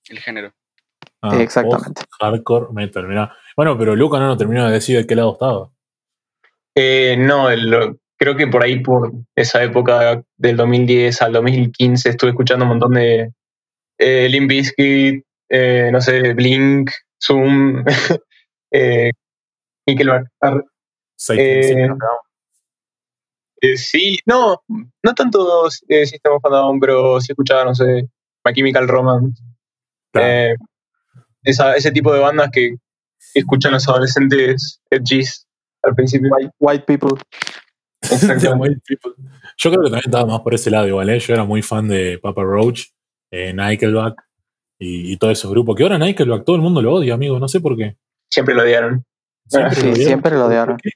[0.09, 0.51] el género.
[1.21, 2.01] Ah, Exactamente.
[2.19, 3.35] post-Hardcore metal, mirá.
[3.55, 5.69] Bueno, pero Luca no nos terminó de decir de qué lado estaba.
[6.75, 12.31] Eh, no, el- creo que por ahí, por esa época del 2010 al 2015, estuve
[12.31, 13.31] escuchando un montón de
[13.99, 16.89] eh, Limp Bizkit, eh, no sé, Blink,
[17.23, 17.83] Zoom,
[18.71, 19.11] eh,
[19.87, 20.27] Nickelback.
[21.29, 21.87] Eh,
[23.61, 28.07] eh, sí, no, no tanto eh, System of a Down, pero sí escuchaba, no sé,
[28.45, 29.41] My Chemical Romance.
[30.11, 30.27] Claro.
[30.27, 30.55] Eh,
[31.43, 32.75] esa- ese tipo de bandas que
[33.35, 35.47] escuchan los adolescentes edgys
[35.83, 36.29] al principio.
[36.35, 37.19] White, white people.
[38.01, 38.81] Exactamente.
[39.57, 41.19] Yo creo que también estaba más por ese lado igual, ¿eh?
[41.19, 42.85] Yo era muy fan de Papa Roach,
[43.31, 44.21] eh, Nickelback
[44.79, 45.75] y, y todos esos grupos.
[45.75, 47.95] Que ahora Nickelback todo el mundo lo odia, amigos, no sé por qué.
[48.29, 49.05] Siempre lo odiaron.
[49.47, 50.05] Siempre Sí, lo odiaron.
[50.07, 50.75] siempre lo odiaron.
[50.77, 50.89] ¿Por qué?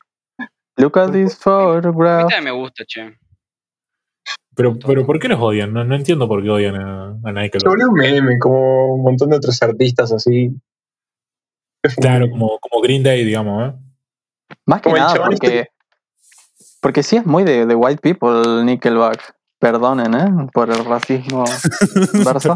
[0.78, 2.22] Look at this A mí photograph.
[2.30, 3.18] también me gusta, che.
[4.56, 5.74] Pero, pero ¿por qué los odian?
[5.74, 7.68] No, no entiendo por qué odian a, a Se Nickelback.
[7.70, 10.52] volvió un meme, como un montón de otros artistas así.
[12.00, 13.76] Claro, como, como Green Day, digamos, ¿eh?
[14.66, 15.68] Más que Como nada chabón este- porque.
[16.82, 19.36] Porque sí es muy de, de white people Nickelback.
[19.60, 20.48] Perdonen, ¿eh?
[20.54, 21.46] Por el racismo
[22.26, 22.54] verso.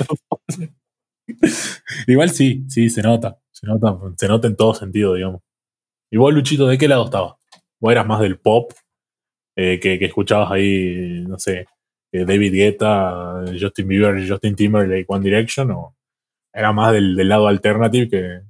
[2.07, 3.39] Igual sí, sí, se nota.
[3.51, 5.41] Se nota, se nota en todo sentido, digamos.
[6.11, 7.35] ¿Y vos, Luchito, de qué lado estabas?
[7.79, 8.71] ¿Vos eras más del pop?
[9.55, 11.65] eh, que, que escuchabas ahí, no sé,
[12.13, 15.71] eh, David Guetta, Justin Bieber, Justin Timberlake, One Direction?
[15.71, 15.95] ¿O
[16.53, 18.41] era más del, del lado alternative que,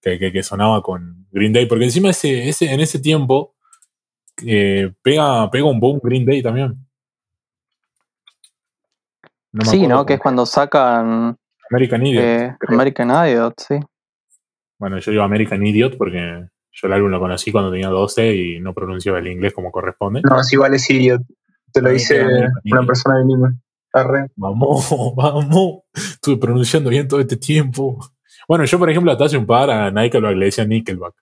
[0.00, 1.66] que, que- que sonaba con Green Day?
[1.66, 3.54] Porque encima ese, ese, en ese tiempo
[4.46, 6.74] eh, pega, pega un boom Green Day también.
[9.52, 10.04] No sí, ¿no?
[10.06, 11.36] Que es cuando sacan
[11.70, 12.56] American Idiot.
[12.68, 13.74] American Idiot, sí.
[14.78, 16.46] Bueno, yo digo American Idiot porque
[16.78, 20.20] yo el álbum lo conocí cuando tenía 12 y no pronunciaba el inglés como corresponde.
[20.28, 21.22] No, si igual es idiot.
[21.72, 22.22] Te lo dice
[22.64, 23.50] una persona bilingüe.
[23.94, 24.26] Arre.
[24.36, 24.86] Vamos,
[25.16, 25.84] vamos.
[25.94, 27.98] Estuve pronunciando bien todo este tiempo.
[28.46, 31.14] Bueno, yo, por ejemplo, hasta hace un par a Nickelback le decía Nickelback.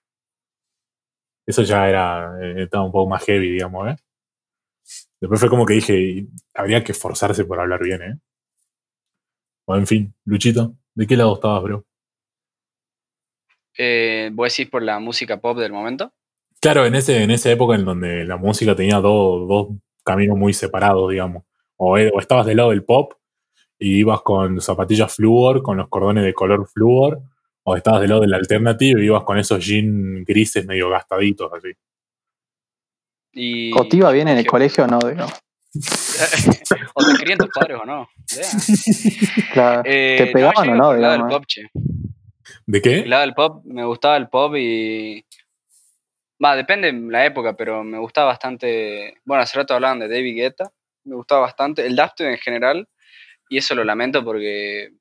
[1.47, 3.95] Eso ya era, eh, estaba un poco más heavy, digamos, ¿eh?
[5.21, 8.19] Después fue como que dije, habría que esforzarse por hablar bien, ¿eh?
[9.65, 11.85] Bueno, en fin, Luchito, ¿de qué lado estabas, bro?
[13.77, 16.11] Eh, ¿Vos decís por la música pop del momento?
[16.61, 19.67] Claro, en, ese, en esa época en donde la música tenía dos, dos
[20.03, 21.43] caminos muy separados, digamos.
[21.77, 23.13] O, o estabas del lado del pop
[23.77, 27.21] y ibas con zapatillas flúor, con los cordones de color flúor,
[27.63, 31.69] o estabas del lado del alternative y ibas con esos jeans grises medio gastaditos, así.
[33.33, 35.33] Y, O te iba bien en el colegio o no, digamos.
[36.93, 38.07] o te querían tus padres o no.
[39.53, 39.81] Claro.
[39.85, 41.33] Eh, ¿Te pegaban o no, lado del digamos?
[41.33, 41.63] pop, che.
[42.67, 42.99] ¿De qué?
[42.99, 45.25] El lado del pop, me gustaba el pop y.
[46.43, 49.15] Va, depende de la época, pero me gustaba bastante.
[49.23, 50.71] Bueno, hace rato hablaban de David Guetta,
[51.05, 51.85] me gustaba bastante.
[51.85, 52.87] El dubstep en general,
[53.49, 54.91] y eso lo lamento porque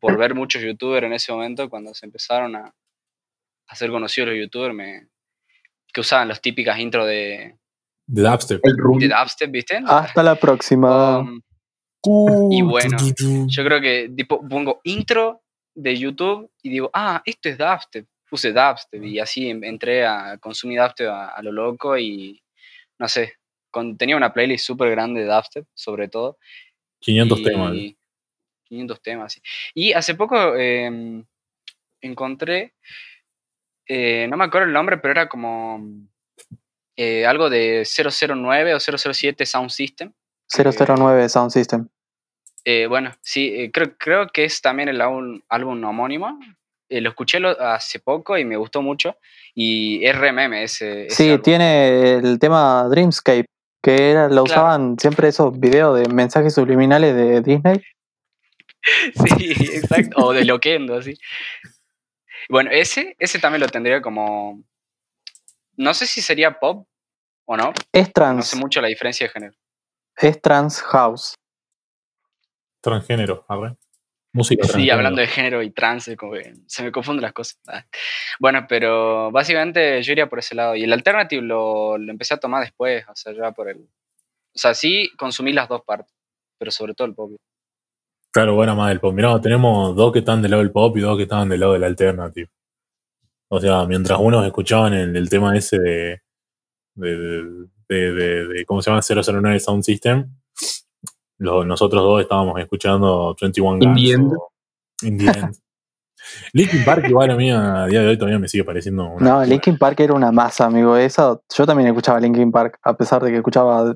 [0.00, 2.74] por ver muchos youtubers en ese momento, cuando se empezaron a
[3.68, 5.08] hacer conocidos los youtubers, me,
[5.92, 7.56] que usaban las típicas intros de,
[8.06, 8.60] De dubstep.
[8.64, 9.80] El de dubstep, ¿viste?
[9.86, 11.18] Hasta la próxima.
[11.18, 11.42] Um,
[12.04, 12.96] Uh, y bueno.
[13.46, 15.41] Yo creo que tipo, pongo intro
[15.74, 18.06] de YouTube y digo, ah, esto es dubstep.
[18.28, 22.42] Puse dubstep y así em- entré a consumir dubstep a, a lo loco y
[22.98, 23.34] no sé,
[23.70, 26.38] con- tenía una playlist súper grande de dubstep, sobre todo.
[27.00, 27.72] 500 y- temas.
[28.64, 29.42] 500 temas, sí.
[29.74, 31.24] Y hace poco em,
[32.00, 32.74] encontré,
[33.86, 35.84] eh, no me acuerdo el nombre, pero era como
[36.96, 40.12] eh, algo de 009 o 007 Sound System.
[40.48, 41.88] 009 Sound System.
[42.64, 46.38] Eh, bueno, sí, eh, creo, creo que es también el álbum, álbum homónimo.
[46.88, 49.16] Eh, lo escuché lo- hace poco y me gustó mucho.
[49.54, 51.06] Y es re meme ese.
[51.06, 51.42] ese Sí, álbum.
[51.42, 53.46] tiene el tema Dreamscape,
[53.82, 54.62] que era, lo Claro.
[54.62, 57.82] usaban siempre esos videos de mensajes subliminales de Disney.
[59.38, 60.26] Sí, exacto.
[60.26, 61.14] O de Loquendo, así.
[62.48, 64.60] Bueno, ese, ese también lo tendría como.
[65.76, 66.86] No sé si sería pop
[67.44, 67.72] o no.
[67.92, 69.54] Es No trans, sé mucho la diferencia de género.
[70.16, 71.34] es trans house.
[72.82, 73.76] Transgénero, arre.
[74.34, 74.96] Música Sí, transgénero.
[74.96, 77.60] hablando de género y trance, como que se me confunden las cosas.
[77.68, 77.84] Ah.
[78.40, 80.74] Bueno, pero básicamente yo iría por ese lado.
[80.74, 83.76] Y el alternative lo, lo empecé a tomar después, o sea, ya por el.
[83.78, 86.14] O sea, sí consumí las dos partes,
[86.58, 87.32] pero sobre todo el pop.
[88.30, 89.12] Claro, bueno, más del pop.
[89.14, 91.74] Mirá, tenemos dos que están del lado del pop y dos que estaban del lado
[91.74, 92.48] del alternative.
[93.48, 96.22] O sea, mientras unos escuchaban el, el tema ese de,
[96.94, 97.16] de,
[97.88, 99.02] de, de- de- ¿cómo se llama?
[99.02, 100.34] 009 Sound System,
[101.42, 104.32] lo- nosotros dos estábamos escuchando 21 In the Guns end.
[104.34, 104.52] o
[105.02, 105.56] In the End.
[106.52, 109.44] Linkin Park igual a mí a día de hoy todavía me sigue pareciendo una No.
[109.44, 110.96] Linkin Park era una masa, amigo.
[110.96, 113.94] Eso, yo también escuchaba Linkin Park, a pesar de que escuchaba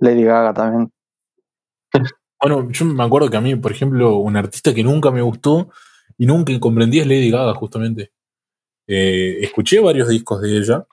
[0.00, 0.90] Lady Gaga también.
[2.40, 5.70] Bueno, yo me acuerdo que a mí, por ejemplo, un artista que nunca me gustó
[6.16, 8.12] y nunca comprendí es Lady Gaga, justamente.
[8.86, 10.86] Eh, escuché varios discos de ella,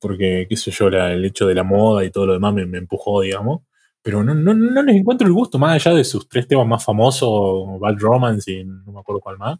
[0.00, 2.66] porque, qué sé yo, la- el hecho de la moda y todo lo demás me,
[2.66, 3.62] me empujó, digamos.
[4.06, 6.84] Pero no, no, no les encuentro el gusto, más allá de sus tres temas más
[6.84, 9.58] famosos, Bad Romance y no me acuerdo cuál más.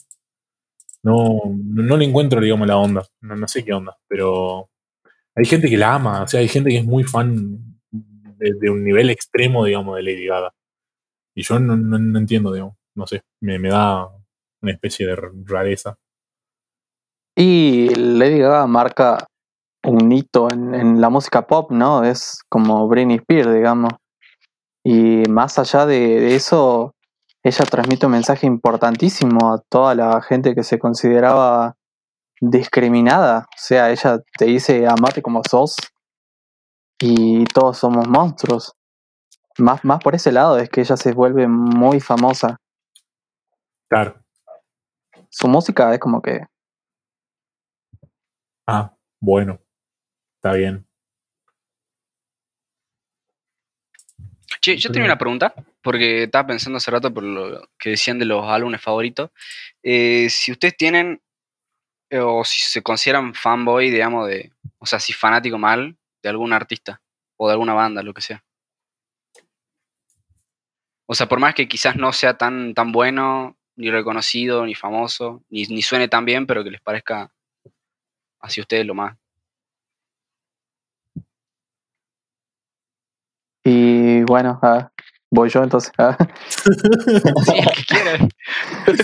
[1.02, 3.04] No, no, le encuentro, digamos, la onda.
[3.22, 4.70] No, no sé qué onda, pero
[5.34, 7.58] hay gente que la ama, o sea, hay gente que es muy fan
[7.90, 10.52] de, un nivel extremo, digamos, de Lady Gaga.
[11.34, 14.06] Y yo no, no- no entiendo, digamos, no sé, me, me da
[14.62, 15.96] una especie de rareza.
[17.36, 19.26] Y Lady Gaga marca
[19.84, 22.04] un hito en, en la música pop, ¿no?
[22.04, 23.90] Es como Britney Spears, digamos.
[24.88, 26.94] Y más allá de, de eso,
[27.42, 31.74] ella transmite un mensaje importantísimo a toda la gente que se consideraba
[32.40, 33.40] discriminada.
[33.40, 35.74] O sea, ella te dice amate como sos
[37.00, 38.76] y todos somos monstruos.
[39.58, 42.60] Más, más por ese lado es que ella se vuelve muy famosa.
[43.88, 44.22] Claro.
[45.30, 46.46] Su música es como que
[48.68, 49.58] Ah, bueno,
[50.36, 50.86] está bien.
[54.66, 58.24] Che, yo tenía una pregunta, porque estaba pensando hace rato por lo que decían de
[58.24, 59.30] los álbumes favoritos.
[59.80, 61.22] Eh, si ustedes tienen,
[62.10, 66.52] eh, o si se consideran fanboy, digamos, de, o sea, si fanático mal de algún
[66.52, 67.00] artista
[67.36, 68.44] o de alguna banda, lo que sea.
[71.06, 75.44] O sea, por más que quizás no sea tan, tan bueno, ni reconocido, ni famoso,
[75.48, 77.32] ni, ni suene tan bien, pero que les parezca
[78.40, 79.16] hacia ustedes lo más.
[83.68, 84.90] Y bueno, ah,
[85.30, 85.92] voy yo entonces.
[85.98, 86.16] ah.
[87.46, 88.18] Sí, el que quiera.
[88.18, 89.02] Yo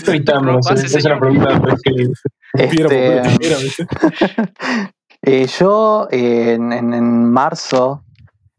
[5.21, 8.03] eh, yo eh, en, en- en marzo,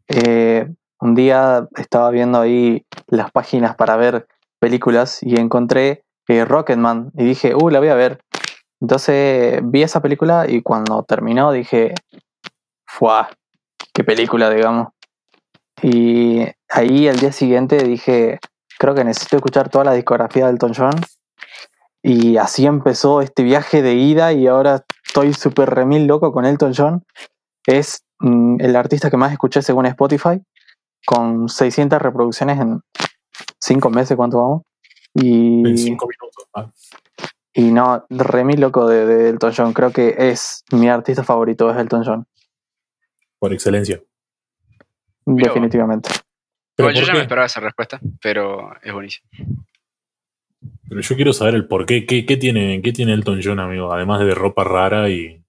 [0.07, 0.67] eh,
[0.99, 4.27] un día estaba viendo ahí las páginas para ver
[4.59, 8.19] películas y encontré eh, Rocketman y dije, uh, la voy a ver.
[8.81, 11.93] Entonces vi esa película y cuando terminó dije,
[12.87, 13.29] ¡fuah!
[13.93, 14.89] ¡Qué película, digamos!
[15.81, 18.39] Y ahí al día siguiente dije,
[18.77, 20.95] creo que necesito escuchar toda la discografía de Elton John.
[22.01, 26.73] Y así empezó este viaje de ida y ahora estoy súper remil loco con Elton
[26.75, 27.03] John.
[27.65, 30.41] Es mm, el artista que más escuché según Spotify,
[31.05, 32.81] con 600 reproducciones en
[33.59, 34.61] 5 meses, ¿cuánto vamos?
[35.15, 36.45] En Y, cinco minutos.
[36.53, 36.69] Ah,
[37.53, 39.73] y no, remil loco de, de Elton John.
[39.73, 42.27] Creo que es mi artista favorito, es Elton John,
[43.39, 44.01] por excelencia.
[45.25, 46.09] Definitivamente.
[46.75, 49.29] Pero, yo ¿por ya me esperaba esa respuesta, pero es buenísimo.
[50.87, 52.05] Pero yo quiero saber el por qué.
[52.05, 53.91] ¿Qué, qué tiene, ¿Qué tiene Elton John, amigo?
[53.93, 55.43] Además de ropa rara y,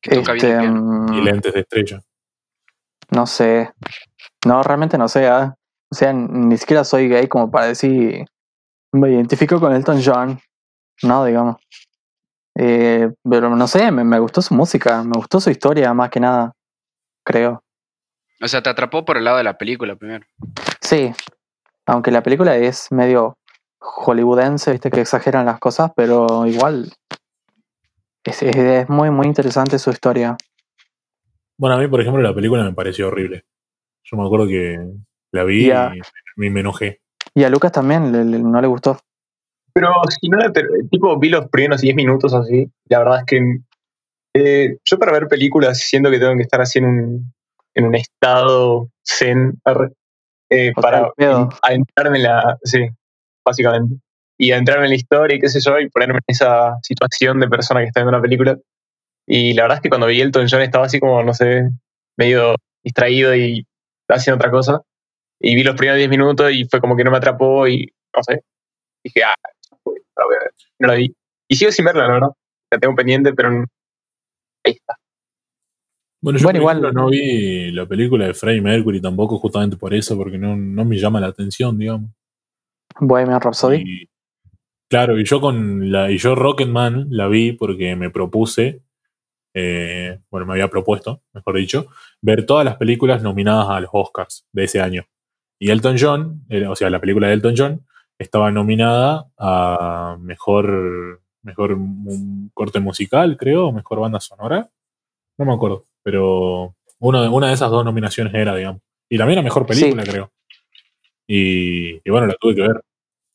[0.00, 2.00] Que toca bien Este, y mm, lentes de estrella.
[3.10, 3.72] No sé.
[4.46, 5.26] No, realmente no sé.
[5.26, 5.54] ah.
[5.90, 8.24] O sea, ni siquiera soy gay como para decir.
[8.92, 10.38] Me identifico con Elton John.
[11.02, 11.56] No, digamos.
[12.56, 16.20] Eh, pero no sé, me, me gustó su música, me gustó su historia más que
[16.20, 16.52] nada.
[17.24, 17.63] Creo.
[18.42, 20.26] O sea, te atrapó por el lado de la película primero.
[20.80, 21.12] Sí.
[21.86, 23.36] Aunque la película es medio
[23.78, 26.92] hollywoodense, viste que exageran las cosas, pero igual.
[28.24, 30.36] Es, es- es muy, muy interesante su historia.
[31.58, 33.44] Bueno, a mí, por ejemplo, la película me pareció horrible.
[34.04, 34.78] Yo me acuerdo que
[35.32, 37.00] la vi y me, enojé.
[37.34, 38.98] Y a Lucas también le- le- no le gustó.
[39.72, 39.88] Pero
[40.20, 40.38] si no
[40.90, 43.40] tipo vi los primeros 10 minutos así, la verdad es que
[44.34, 47.34] eh, yo para ver películas siento que tengo que estar así en un,
[47.74, 49.60] en un estado zen
[50.50, 51.10] eh, para
[51.62, 52.88] adentrarme en la, sí,
[53.44, 53.96] básicamente,
[54.38, 57.48] y adentrarme en la historia y qué sé yo, y ponerme en esa situación de
[57.48, 58.58] persona que está viendo una película.
[59.26, 61.68] Y la verdad es que cuando vi Elton John estaba así como, no sé,
[62.16, 63.66] medio distraído y
[64.08, 64.82] haciendo otra cosa.
[65.40, 68.22] Y vi los primeros 10 minutos y fue como que no me atrapó y no
[68.22, 68.42] sé.
[69.02, 69.34] Dije, ah.
[70.78, 71.14] No la vi.
[71.48, 72.28] Y sigo sin verla, la verdad.
[72.70, 73.50] La tengo pendiente, pero
[74.64, 74.96] ahí está.
[76.24, 79.92] Bueno, yo Bueno, por igual- no vi la película de Freddie Mercury tampoco, justamente por
[79.92, 82.10] eso, porque no, no me llama la atención, digamos.
[82.98, 83.82] Bohemian Rhapsody.
[83.84, 84.08] Y,
[84.88, 88.80] claro, y yo con la, y yo Rocketman la vi porque me propuse,
[89.52, 91.88] eh, bueno, me había propuesto, mejor dicho,
[92.22, 95.04] ver todas las películas nominadas a los Oscars de ese año.
[95.58, 97.86] Y Elton John, o sea, la película de Elton John,
[98.18, 101.76] estaba nominada a mejor, mejor
[102.54, 104.70] corte musical, creo, o mejor banda sonora.
[105.36, 108.80] No me acuerdo, pero uno de- una de esas dos nominaciones era, digamos.
[109.08, 110.10] Y también a mejor película, Sí.
[110.12, 110.30] creo.
[111.26, 112.84] Y, y bueno, la tuve que ver.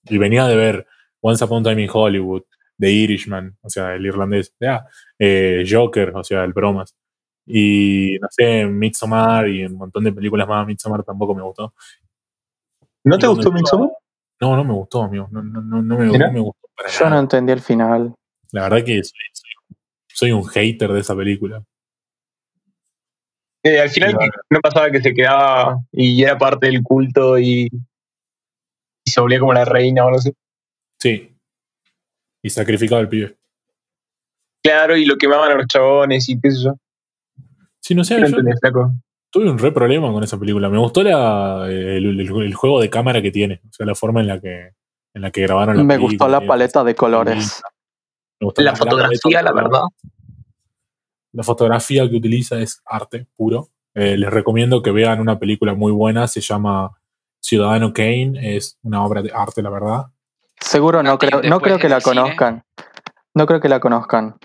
[0.06, 0.88] Y venía de ver
[1.22, 2.44] Once Upon a Time in Hollywood,
[2.80, 4.86] The Irishman, o sea, el irlandés, ya,
[5.18, 6.96] eh, Joker, o sea, el bromas.
[7.46, 10.66] Y no sé, Midsommar y un montón de películas más.
[10.68, 11.74] Midsommar tampoco me gustó.
[13.04, 13.90] ¿No te gustó Midsommar?
[14.40, 15.28] No, no me gustó, amigo.
[15.32, 18.14] No, no, no, no me, no me gustó para Yo no entendí el final.
[18.52, 19.76] La verdad que soy, soy-
[20.08, 21.64] soy un hater de esa película.
[23.64, 24.16] Eh, al final
[24.50, 27.68] no pasaba que se quedaba y era parte del culto y,
[29.06, 30.32] y se volvía como la reina o algo así.
[31.02, 31.36] Sí.
[32.42, 33.36] Y sacrificaba al pibe.
[34.64, 36.76] Claro, y lo quemaban a los chabones y qué sé yo.
[37.82, 38.92] Sí, no sé, No yo
[39.32, 40.70] tuve un re problema con esa película.
[40.70, 43.62] Me gustó la, el, el- el juego de cámara que tiene.
[43.70, 44.72] O sea, la forma en la que,
[45.14, 46.10] en la que grabaron la Me película.
[46.12, 47.62] gustó la paleta de colores.
[48.40, 49.82] me gustó La fotografía, la verdad.
[51.32, 53.70] La fotografía que utiliza es arte puro.
[53.94, 56.28] Eh, les recomiendo que vean una película muy buena.
[56.28, 56.92] Se llama
[57.40, 58.56] Ciudadano Kane.
[58.56, 60.06] Es una obra de arte, la verdad.
[60.60, 62.64] Seguro no creo, no creo que la conozcan.
[63.34, 64.36] No creo que la conozcan.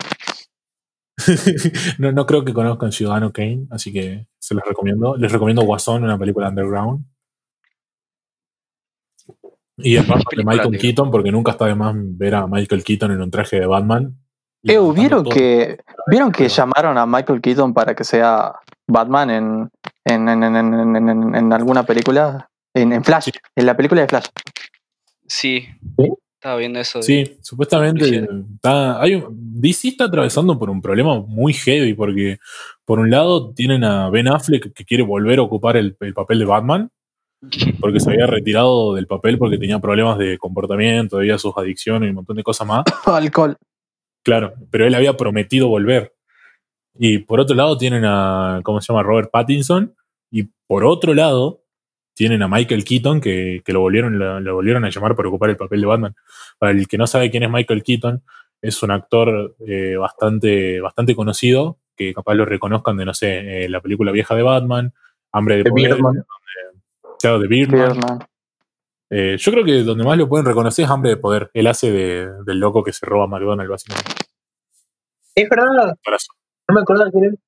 [1.99, 5.17] no, no creo que conozcan Ciudadano Kane, así que se les recomiendo.
[5.17, 7.05] Les recomiendo Guasón, una película underground.
[9.77, 10.81] Y el Batman de Michael tío.
[10.81, 14.17] Keaton, porque nunca está de más ver a Michael Keaton en un traje de Batman.
[14.65, 15.79] Y Eh, ¿vieron que,
[16.11, 18.53] ¿vieron que llamaron a Michael Keaton para que sea
[18.89, 19.71] Batman en,
[20.05, 22.49] en, en, en, en- en- en- en alguna película?
[22.75, 23.33] En, en Flash, Sí.
[23.55, 24.27] en la película de Flash.
[25.27, 25.67] Sí.
[26.35, 26.99] Estaba viendo eso.
[26.99, 29.27] de- Sí, supuestamente está, hay un-
[29.61, 32.39] DC está atravesando por un problema muy heavy porque
[32.85, 36.39] por un lado tienen a Ben Affleck que quiere volver a ocupar el, el papel
[36.41, 36.91] de Batman
[37.81, 42.11] porque se había retirado del papel porque tenía problemas de comportamiento, había sus adicciones y
[42.11, 42.85] un montón de cosas más.
[43.07, 43.57] Alcohol.
[44.25, 46.15] Claro, pero él había prometido volver.
[46.99, 49.03] Y por otro lado tienen a, ¿cómo se llama?
[49.03, 49.95] Robert Pattinson.
[50.31, 51.63] Y por otro lado
[52.15, 55.51] tienen a Michael Keaton, que, que lo, volvieron, lo, lo volvieron a llamar para ocupar
[55.51, 56.15] el papel de Batman.
[56.59, 58.23] Para el que no sabe quién es Michael Keaton,
[58.63, 63.69] es un actor eh, bastante, bastante conocido, que capaz lo reconozcan de, no sé, eh,
[63.69, 64.95] la película vieja de Batman,
[65.33, 66.15] Hambre de De Poder, Birdman.
[66.15, 66.27] donde-
[67.21, 67.93] claro, de Birdman.
[67.93, 68.19] Birdman.
[69.17, 71.49] Eh, yo creo que donde más lo pueden reconocer es Hambre de Poder.
[71.55, 74.11] Él hace de- del loco que se roba McDonald's, básicamente.
[75.37, 75.95] Es verdad,
[76.69, 77.39] no me que era él.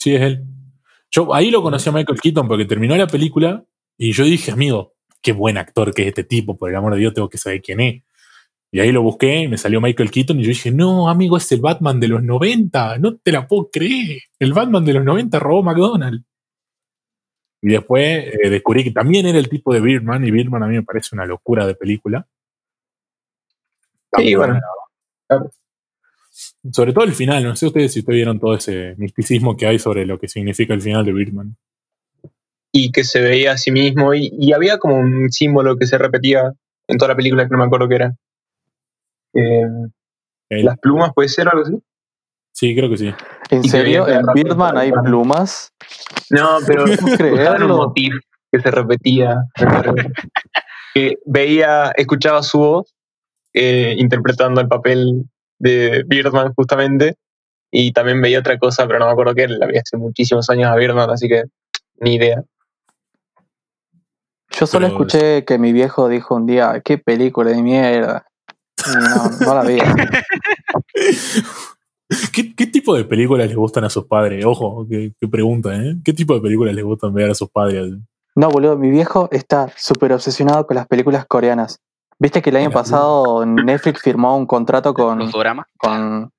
[0.00, 0.44] Sí, es él.
[1.10, 3.64] Yo ahí lo conocí a Michael Keaton porque terminó la película
[3.96, 7.00] y yo dije, amigo, qué buen actor que es este tipo, por el amor de
[7.00, 8.02] Dios, tengo que saber quién es.
[8.70, 11.50] Y ahí lo busqué y me salió Michael Keaton y yo dije, no, amigo, es
[11.52, 14.18] el Batman de los 90, no te la puedo creer.
[14.38, 16.24] El Batman de los 90 robó McDonald's.
[17.60, 20.76] Y después eh, descubrí que también era el tipo de Birdman y Birdman a mí
[20.76, 22.26] me parece una locura de película.
[24.16, 24.60] Sí, muy bueno.
[26.72, 29.78] Sobre todo el final, no sé ustedes si ustedes vieron todo ese misticismo que hay
[29.78, 31.56] sobre lo que significa el final de Birdman.
[32.70, 34.14] Y que se veía a sí mismo.
[34.14, 36.52] Y, y había como un símbolo que se repetía
[36.86, 38.14] en toda la película que no me acuerdo qué era.
[39.34, 39.62] Eh,
[40.50, 41.76] El- las plumas, puede ser algo así.
[42.58, 43.14] Sí, creo que sí.
[43.50, 44.08] ¿En serio?
[44.08, 45.72] ¿En Birdman hay plumas?
[46.28, 47.76] No, pero usaban un creerlo.
[47.76, 48.12] motif
[48.50, 49.44] que se repetía.
[50.94, 52.96] que veía, escuchaba su voz
[53.54, 55.30] eh, interpretando el papel
[55.60, 57.14] de Birdman justamente.
[57.70, 59.46] Y también veía otra cosa, pero no me acuerdo qué.
[59.46, 61.44] La vi hace muchísimos años a Birdman, así que
[62.00, 62.42] ni idea.
[64.50, 68.26] Yo solo Pero- escuché que mi viejo dijo un día, qué película de mierda.
[68.84, 69.78] No, no la vi.
[72.32, 74.44] ¿Qué, qué tipo de películas les gustan a sus padres?
[74.44, 75.96] Ojo, qué, qué pregunta, ¿eh?
[76.04, 77.94] ¿Qué tipo de películas les gustan ver a sus padres?
[78.34, 81.80] No, boludo, mi viejo está súper obsesionado con las películas coreanas.
[82.18, 85.30] Viste que el año pasado Netflix firmó un contrato con,
[85.76, 86.32] con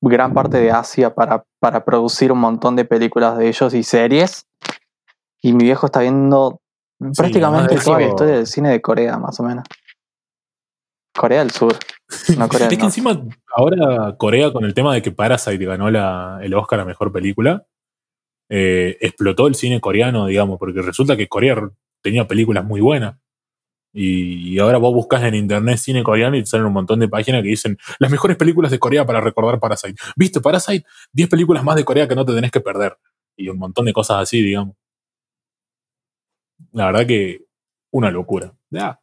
[0.00, 4.46] gran parte de Asia para, para producir un montón de películas de ellos y series.
[5.40, 6.60] Y mi viejo está viendo
[7.16, 9.64] prácticamente de toda la historia del cine de Corea, más o menos.
[11.16, 11.74] Corea del Sur,
[12.36, 13.00] no Corea Es del que Norte.
[13.00, 13.22] encima
[13.54, 17.66] ahora Corea con el tema de que Parasite ganó la, el Oscar a Mejor Película,
[18.48, 21.56] eh, explotó el cine coreano, digamos, porque resulta que Corea
[22.02, 23.16] tenía películas muy buenas.
[23.96, 27.08] Y, y ahora vos buscas en internet cine coreano y te salen un montón de
[27.08, 29.94] páginas que dicen las mejores películas de Corea para recordar Parasite.
[30.16, 30.84] ¿Viste Parasite?
[31.12, 32.98] 10 películas más de Corea que no te tenés que perder.
[33.36, 34.74] Y un montón de cosas así, digamos.
[36.72, 37.44] La verdad que
[37.92, 38.52] una locura.
[38.70, 39.00] Ya.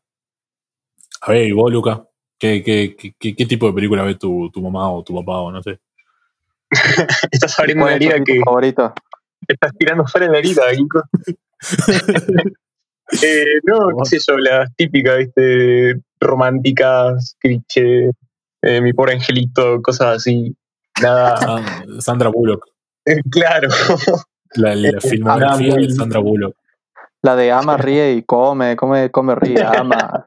[1.21, 2.03] A ver, y vos, Luca,
[2.39, 5.39] ¿qué, qué, qué, qué- qué tipo de película ves tu, tu mamá o tu papá
[5.39, 5.79] o no sé?
[7.31, 8.93] Estás abriendo ¿Cuál una herida que favorito?
[9.47, 11.03] estás tirando fuera de la herida, Kiko.
[13.23, 18.11] eh, no, qué sé yo, las típicas, viste, románticas, cliché,
[18.61, 20.55] eh, mi pobre angelito, cosas así.
[21.01, 21.63] Nada, Sa-
[22.01, 22.65] Sandra Bullock.
[23.31, 23.69] claro.
[24.55, 25.89] La, la Eh, filmografía de.
[25.91, 26.55] Sandra Bullock.
[27.23, 30.25] La de ama, ríe y come, come, come, ríe, ama.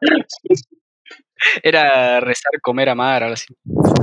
[1.63, 3.55] Era rezar, comer, amar, algo así.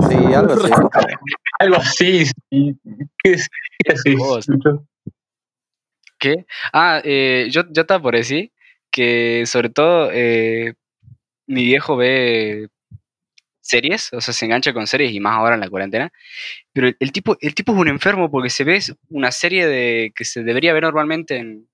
[0.09, 0.71] Sí, algo así.
[1.59, 2.25] Algo así.
[2.25, 2.75] sí.
[3.23, 3.49] ¿Qué, es-
[3.83, 4.47] qué haces, Vos.
[4.47, 4.87] Lucho?
[6.17, 6.45] ¿Qué?
[6.73, 8.51] Ah, eh, yo, yo estaba por decir
[8.91, 10.73] que sobre todo eh,
[11.47, 12.67] mi viejo ve
[13.61, 16.11] series, o sea, se engancha con series y más ahora en la cuarentena.
[16.73, 18.79] Pero el, el tipo, el tipo es un enfermo porque se ve
[19.09, 21.67] una serie de que se debería ver normalmente en,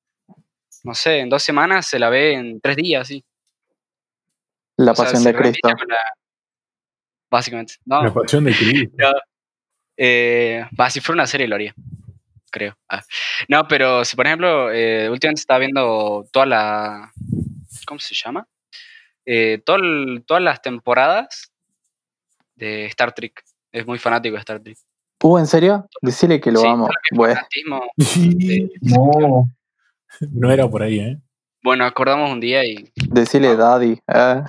[0.83, 3.23] no sé, en dos semanas, se la ve en tres días, así.
[4.77, 5.69] La O sea, pasión de Cristo.
[5.69, 5.95] la-
[7.29, 7.75] Básicamente.
[7.85, 8.97] No, La pasión de Cristo.
[9.99, 11.73] Eh, si fuera una serie lo haría,
[12.51, 12.77] creo.
[12.87, 13.01] Ah.
[13.49, 17.11] No, pero si por ejemplo, eh, últimamente estaba viendo toda la.
[17.87, 18.47] ¿Cómo se llama?
[19.25, 21.51] Eh, todo el- todas las temporadas
[22.53, 23.41] de Star Trek.
[23.71, 24.77] Es muy fanático de Star Trek.
[25.23, 25.89] Uh, ¿en serio?
[25.99, 26.87] Decirle que lo Sí, amo.
[27.13, 27.83] Bueno, fanatismo
[28.37, 29.49] de- No.
[30.31, 31.17] No era por ahí, ¿eh?
[31.63, 32.87] Bueno, acordamos un día y.
[33.09, 33.99] decirle daddy.
[34.13, 34.43] eh.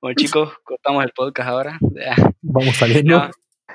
[0.00, 1.78] Bueno, chicos, cortamos el podcast ahora.
[2.42, 3.18] Vamos saliendo.
[3.18, 3.30] No,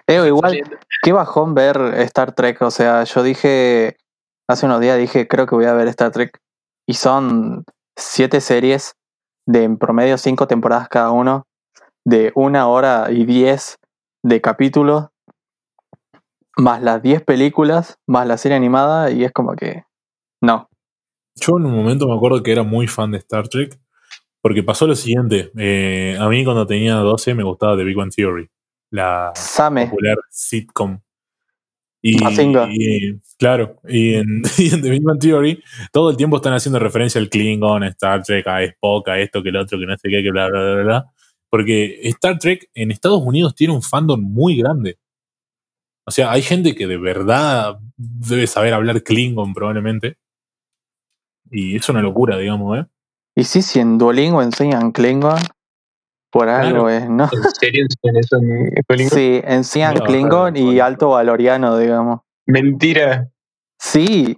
[0.07, 0.77] Eh, igual, saliendo.
[1.03, 2.61] qué bajón ver Star Trek.
[2.61, 3.97] O sea, yo dije,
[4.47, 6.37] hace unos días dije, creo que voy a ver Star Trek.
[6.87, 7.65] Y son
[7.97, 8.95] siete series
[9.47, 11.47] de en promedio cinco temporadas cada uno,
[12.05, 13.77] de una hora y diez
[14.23, 15.07] de capítulos,
[16.57, 19.83] más las diez películas, más la serie animada, y es como que,
[20.41, 20.69] no.
[21.35, 23.79] Yo en un momento me acuerdo que era muy fan de Star Trek,
[24.41, 25.51] porque pasó lo siguiente.
[25.57, 28.49] eh, a mí cuando tenía 12 me gustaba The Big Bang Theory,
[28.89, 30.99] la Same, popular sitcom.
[32.03, 32.67] Y, Mazinga.
[32.71, 36.79] y, claro, y en, y en The Big Bang Theory todo el tiempo están haciendo
[36.79, 39.95] referencia al Klingon, a Star Trek, a Spock, a esto, que el otro, que no
[39.97, 41.13] sé qué, que bla, bla, bla, bla.
[41.49, 44.97] Porque Star Trek en Estados Unidos tiene un fandom muy grande.
[46.05, 50.17] O sea, hay gente que de verdad debe saber hablar Klingon probablemente.
[51.51, 52.85] Y es una locura, digamos, ¿eh?
[53.35, 55.39] Y sí, si en Duolingo enseñan Klingon,
[56.31, 57.29] por algo es, ¿no?
[57.31, 59.15] ¿En serio enseñan eso en Duolingo?
[59.15, 62.21] Sí, enseñan No, Klingon y alto valoriano, digamos.
[62.45, 63.29] Mentira.
[63.79, 64.37] Sí,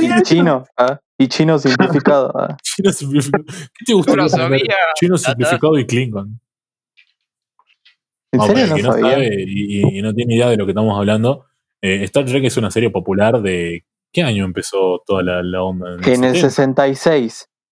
[0.00, 0.98] y chino, ¿ah?
[1.18, 2.32] y chino simplificado.
[2.38, 2.56] ¿ah?
[2.62, 3.44] Chino simplificado.
[3.46, 4.74] ¿Qué te No gustaría sabía.
[4.98, 6.40] Chino simplificado y Klingon.
[8.32, 9.10] ¿En No, serio no que sabía?
[9.10, 11.46] sabe y, y no tiene idea de lo que estamos hablando,
[11.82, 13.84] eh, Star Trek es una serie popular de.
[14.12, 15.94] ¿Qué año empezó toda la, la onda?
[16.04, 16.88] En el 70?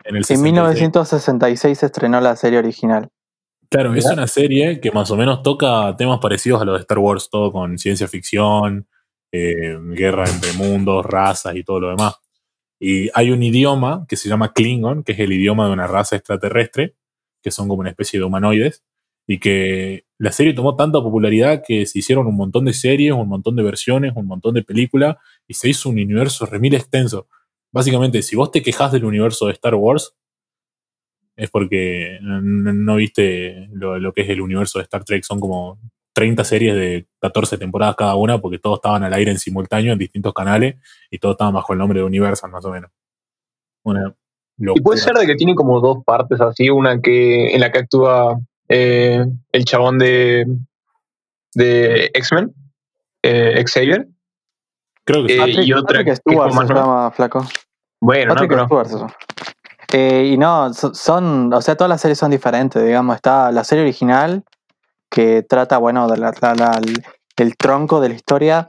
[0.09, 0.11] 66.
[0.11, 0.43] En el En 66.
[0.43, 3.09] 1966 se estrenó la serie original.
[3.71, 6.99] Claro, es una serie que más o menos toca temas parecidos a los de Star
[6.99, 8.89] Wars, todo con ciencia ficción,
[9.31, 12.15] eh, guerra entre mundos, razas y todo lo demás.
[12.81, 16.17] Y hay un idioma que se llama Klingon, que es el idioma de una raza
[16.17, 16.95] extraterrestre,
[17.43, 18.85] que son como una especie de humanoides,
[19.27, 23.29] y que la serie tomó tanta popularidad que se hicieron un montón de series, un
[23.29, 27.29] montón de versiones, un montón de películas, y se hizo un universo remil extenso.
[27.73, 30.15] Básicamente, si vos te quejas del universo de Star Wars,
[31.37, 35.23] es porque no viste lo, lo que es el universo de Star Trek.
[35.23, 35.79] Son como
[36.19, 40.01] 30 series de 14 temporadas cada una, porque todos estaban al aire en simultáneo en
[40.01, 40.75] distintos canales
[41.13, 42.91] y todos estaban bajo el nombre de Universal, más o menos.
[43.85, 44.13] Una
[44.59, 47.79] Y puede ser de que tiene como dos partes así, una que en la que
[47.79, 50.45] actúa eh, el chabón de,
[51.55, 52.53] de X-Men,
[53.23, 54.09] eh, Xavier.
[55.09, 55.35] Creo que.
[55.35, 57.47] Eh, Patrick, y otra Patrick que es Stewart como se más llama, flaco.
[58.01, 59.13] Bueno, no, Patrick pero Stewart.
[59.93, 63.17] Eh, y no, so- son, o sea, todas las series son diferentes, digamos.
[63.17, 64.45] Está la serie original,
[65.11, 67.03] que trata, bueno, de la, la- la- el,
[67.39, 68.69] el tronco de la historia.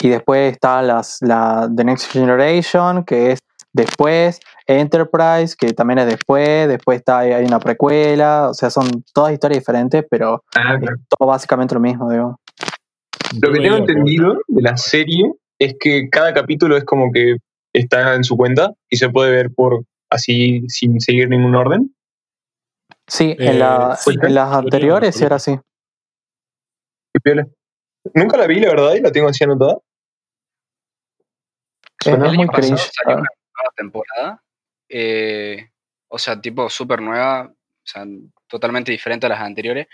[0.00, 3.38] Y después está las, la The Next Generation, que es
[3.72, 4.40] después.
[4.66, 6.68] Enterprise, que también es después.
[6.68, 8.48] Después está, hay una precuela.
[8.50, 10.96] O sea, son todas historias diferentes, pero Ah, es claro.
[11.18, 12.36] todo básicamente lo mismo, digamos.
[13.40, 17.36] lo que tengo entendido de la serie es que cada capítulo es como que
[17.72, 21.94] está en su cuenta y se puede ver por así sin seguir ningún orden.
[23.06, 25.58] Sí, Eh, en, la- sí, en las anteriores era así.
[28.14, 29.78] Nunca la vi, la verdad, y la tengo así anotada.
[32.04, 32.90] Es, muy año pasado cringe.
[32.92, 33.20] salió ah.
[33.20, 34.42] una nueva temporada.
[34.88, 35.70] eh,
[36.08, 37.44] o sea, tipo súper nueva.
[37.50, 38.06] O sea,
[38.46, 39.86] totalmente diferente a las anteriores.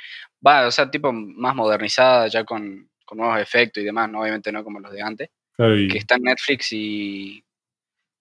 [0.46, 4.20] Va, o sea, tipo más modernizada, ya con, con nuevos efectos y demás, ¿no?
[4.20, 5.30] Obviamente no como los de antes.
[5.60, 7.44] Claro, y- Que está en Netflix y.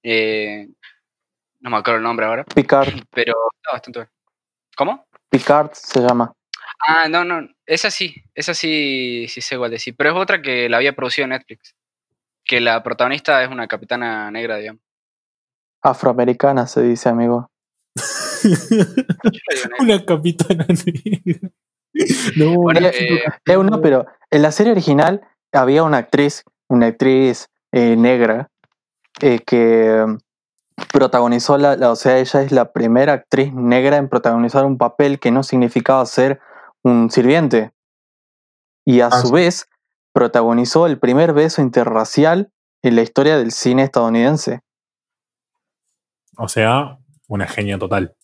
[0.03, 0.67] eh,
[1.61, 4.11] no me acuerdo el nombre ahora, Picard, pero está bastante bueno.
[4.75, 5.05] ¿Cómo?
[5.29, 6.33] Picard se llama.
[6.85, 7.47] Ah, no, no.
[7.65, 9.95] Esa sí, esa sí, sí sé cuál decir.
[9.97, 11.75] Pero es otra que la había producido Netflix.
[12.43, 14.81] Que la protagonista es una capitana negra, digamos.
[15.81, 17.49] Afroamericana se dice, amigo.
[19.79, 21.51] Una capitana negra.
[22.35, 25.21] No, Bueno, no, eh, Es uno, pero en la serie original
[25.53, 28.49] había una actriz, una actriz eh, negra,
[29.21, 30.05] eh, que
[30.93, 35.19] protagonizó la, la- o sea, ella es la primera actriz negra en protagonizar un papel
[35.19, 36.39] que no significaba ser
[36.83, 37.71] un sirviente.
[38.85, 39.33] Y a Ah, su sí.
[39.33, 39.69] vez
[40.13, 42.51] protagonizó el primer beso interracial
[42.81, 44.61] en la historia del cine estadounidense.
[46.37, 46.97] O sea,
[47.27, 48.15] una genia total.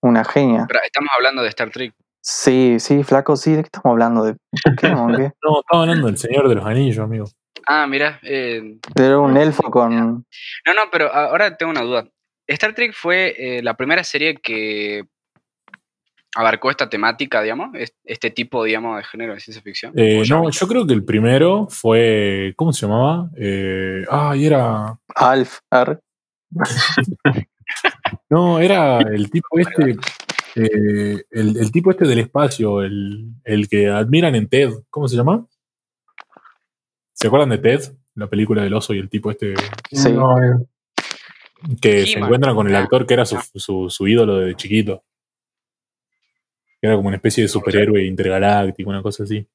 [0.00, 0.64] Una genia.
[0.66, 1.94] Pero estamos hablando de Star Trek.
[2.20, 4.24] Sí, sí, flaco, sí, ¿de qué estamos hablando?
[4.24, 4.36] ¿De
[4.78, 4.88] qué?
[4.90, 7.26] No, estaba hablando del Señor de los Anillos, amigo.
[7.66, 8.18] Ah, mira.
[8.22, 9.94] eh, Era un elfo con...
[9.96, 12.08] no, no, pero ahora tengo una duda.
[12.46, 15.04] Star Trek fue eh, la primera serie que
[16.34, 19.92] abarcó esta temática, digamos, es- este tipo, digamos, de género de ciencia ficción.
[19.96, 22.52] Eh, ¿O ya no, yo creo que el primero fue.
[22.56, 23.28] ¿Cómo se llamaba?
[23.36, 24.98] Eh, ah, y era.
[25.14, 25.58] Alf.
[25.70, 26.00] ar-
[28.28, 29.96] No, era el tipo este.
[30.56, 34.70] eh, el, el tipo este del espacio, el, el que admiran en TED.
[34.90, 35.46] ¿Cómo se llama?
[37.22, 37.92] ¿Se acuerdan de TED?
[38.16, 39.54] La película del oso y el tipo este
[39.92, 40.10] Sí.
[40.12, 40.66] No, eh,
[41.80, 42.80] que se encuentran con el Ah.
[42.80, 45.04] actor que era su, su, su ídolo de chiquito.
[46.80, 49.46] Que era como una especie de superhéroe intergaláctico, una cosa así.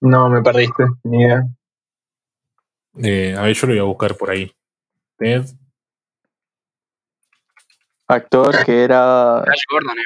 [0.00, 1.42] no, me perdiste, ni idea.
[3.02, 4.52] Eh, a ver, yo lo voy a buscar por ahí.
[5.18, 5.46] TED.
[8.06, 9.42] Actor que era...
[9.44, 10.02] Flash Gordon, eh.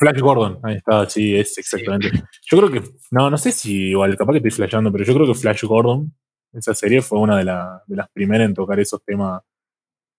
[0.00, 2.10] Flash Gordon, ahí está, sí, es exactamente.
[2.50, 5.26] Yo creo que, no, no sé si igual, capaz que estoy flashando, pero yo creo
[5.26, 6.12] que Flash Gordon,
[6.54, 9.42] esa serie fue una de, la- de las primeras en tocar esos temas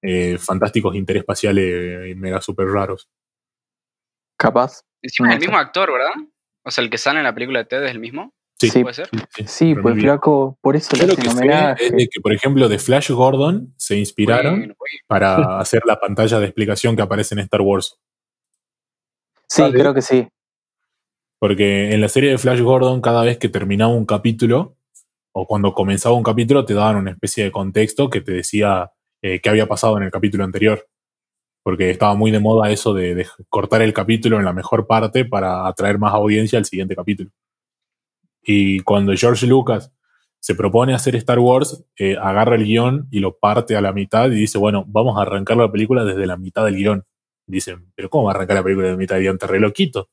[0.03, 3.09] eh, fantásticos interespaciales y mega super raros.
[4.37, 4.81] Capaz.
[5.01, 6.11] Encima es el mismo actor, ¿verdad?
[6.63, 8.33] O sea, el que sale en la película de Ted es el mismo.
[8.59, 8.81] Sí, Sí.
[8.83, 9.09] ¿Puede ser?
[9.47, 12.69] sí, pues flaco, por eso Yo le lo que sé es de que, por ejemplo,
[12.69, 14.97] de Flash Gordon se inspiraron Bueno, bueno.
[15.07, 17.97] para hacer la pantalla de explicación que aparece en Star Wars.
[19.51, 20.29] Sí, creo que sí.
[21.37, 24.77] Porque en la serie de Flash Gordon, cada vez que terminaba un capítulo,
[25.33, 28.91] o cuando comenzaba un capítulo, te daban una especie de contexto que te decía
[29.21, 30.87] eh, qué había pasado en el capítulo anterior.
[31.63, 35.25] Porque estaba muy de moda eso de, de cortar el capítulo en la mejor parte
[35.25, 37.31] para atraer más audiencia al siguiente capítulo.
[38.41, 39.91] Y cuando George Lucas
[40.39, 44.31] se propone hacer Star Wars, eh, agarra el guion y lo parte a la mitad
[44.31, 47.03] y dice, bueno, vamos a arrancar la película desde la mitad del guion.
[47.51, 49.37] Dicen, pero ¿cómo va a arrancar la película la mitad del guion?
[49.37, 50.09] Te re loquito.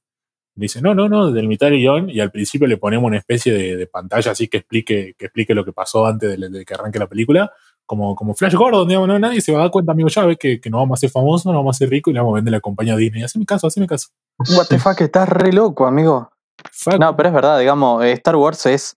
[0.54, 3.52] Dice, no, no, no, la mitad del guion y al principio le ponemos una especie
[3.52, 6.74] de, de pantalla así que explique, que explique lo que pasó antes de, de que
[6.74, 7.52] arranque la película,
[7.86, 10.36] como, como Flash Gordon, digamos, no, nadie se va a dar cuenta, amigo, ya ve
[10.36, 12.34] que, que no vamos a ser famosos, no vamos a ser ricos y le vamos
[12.34, 13.22] a vender la compañía a Disney.
[13.22, 14.08] Haceme caso, haceme caso.
[14.56, 16.28] What the fuck, estás re loco, amigo.
[16.72, 16.98] Fuck.
[16.98, 18.96] No, pero es verdad, digamos, eh, Star Wars es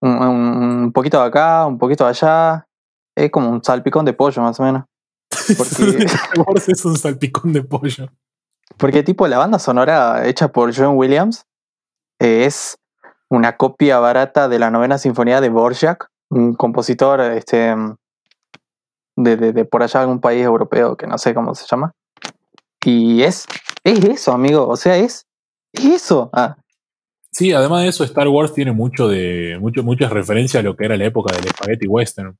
[0.00, 2.66] un poquito de acá, un poquito de allá.
[3.16, 4.84] Es como un salpicón de pollo, más o menos.
[5.56, 6.06] Porque,
[6.72, 8.08] es un salpicón de pollo.
[8.76, 11.46] porque tipo, la banda sonora hecha por John Williams
[12.18, 12.78] eh, es
[13.28, 17.74] una copia barata de la novena sinfonía de Borjak, un compositor este,
[19.16, 21.92] de, de, de por allá algún país europeo que no sé cómo se llama.
[22.84, 23.46] Y es,
[23.84, 24.66] es eso, amigo.
[24.66, 25.26] O sea, es,
[25.72, 26.30] es eso.
[26.32, 26.56] Ah,
[27.32, 30.84] Sí, además de eso, Star Wars tiene mucho de mucho, muchas referencias a lo que
[30.84, 32.36] era la época del spaghetti western.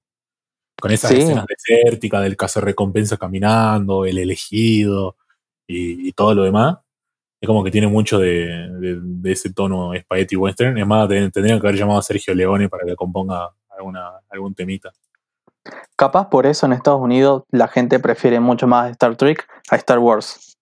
[0.81, 1.19] Con esas Sí.
[1.19, 5.17] escenas desérticas del recompensa caminando, el elegido
[5.67, 6.79] y, y todo lo demás.
[7.41, 8.47] Es como que tiene mucho de,
[8.81, 10.77] de- de ese tono spaghetti western.
[10.79, 14.55] Es más, ten- tendrían que haber llamado a Sergio Leone para que componga alguna, algún
[14.55, 14.91] temita.
[15.97, 19.99] Capaz por eso en Estados Unidos la gente prefiere mucho más Star Trek a Star
[19.99, 20.57] Wars.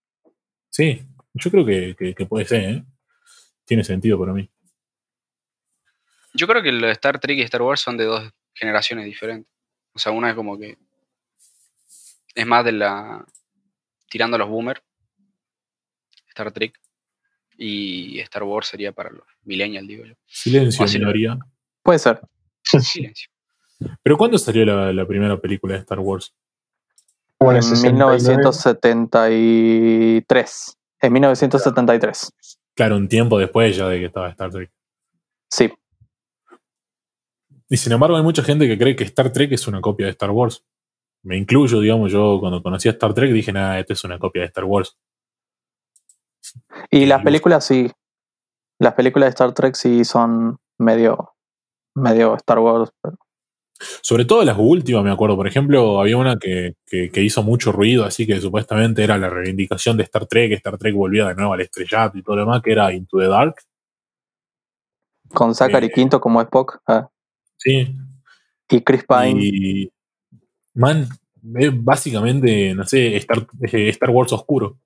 [0.70, 1.02] Sí,
[1.34, 2.84] yo creo que, que- que puede ser, ¿eh?
[3.64, 4.48] Tiene sentido para mí.
[6.34, 9.50] Yo creo que lo de Star Trek y Star Wars son de dos generaciones diferentes.
[9.98, 10.78] O sea, una es como que
[12.36, 13.26] es más de la
[14.08, 14.80] tirando a los boomers,
[16.28, 16.78] Star Trek,
[17.56, 20.14] y Star Wars sería para los millennials, digo yo.
[20.24, 21.36] Silencio, Así lo- minoría.
[21.82, 22.20] Puede ser.
[22.62, 23.28] Silencio.
[24.04, 26.32] ¿Pero cuándo salió la, la primera película de Star Wars?
[27.40, 28.12] En el En 69.
[28.18, 30.78] 1973.
[31.00, 32.32] En 1973.
[32.76, 34.70] Claro, un tiempo después ya de que estaba Star Trek.
[35.50, 35.72] Sí.
[37.68, 40.12] Y sin embargo, hay mucha gente que cree que Star Trek es una copia de
[40.12, 40.64] Star Wars.
[41.22, 44.42] Me incluyo, digamos, yo cuando conocí a Star Trek dije, nada, esta es una copia
[44.42, 44.96] de Star Wars.
[46.90, 47.90] Y las películas sí.
[48.80, 51.34] Las películas de Star Trek sí son medio.
[51.94, 52.92] medio Star Wars.
[53.02, 53.16] pero-
[54.02, 55.36] Sobre todo las últimas, me acuerdo.
[55.36, 59.28] Por ejemplo, había una que, que- que hizo mucho ruido, así que supuestamente era la
[59.28, 60.52] reivindicación de Star Trek.
[60.52, 63.26] Star Trek volvía de nuevo al estrellato y todo lo demás, que era Into the
[63.26, 63.56] Dark.
[65.34, 65.92] Con Zachary Eh.
[65.92, 66.80] Quinto como Spock.
[66.86, 67.08] ah,
[67.58, 67.94] Sí.
[68.70, 69.40] y Chris Pine.
[69.42, 69.90] Y.
[70.74, 71.08] Man,
[71.56, 74.78] es básicamente, no sé, Star, eh, Star Wars oscuro.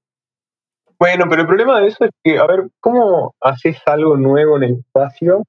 [0.99, 4.63] Bueno, pero el problema de eso es que, a ver, ¿cómo haces algo nuevo en
[4.63, 5.43] el espacio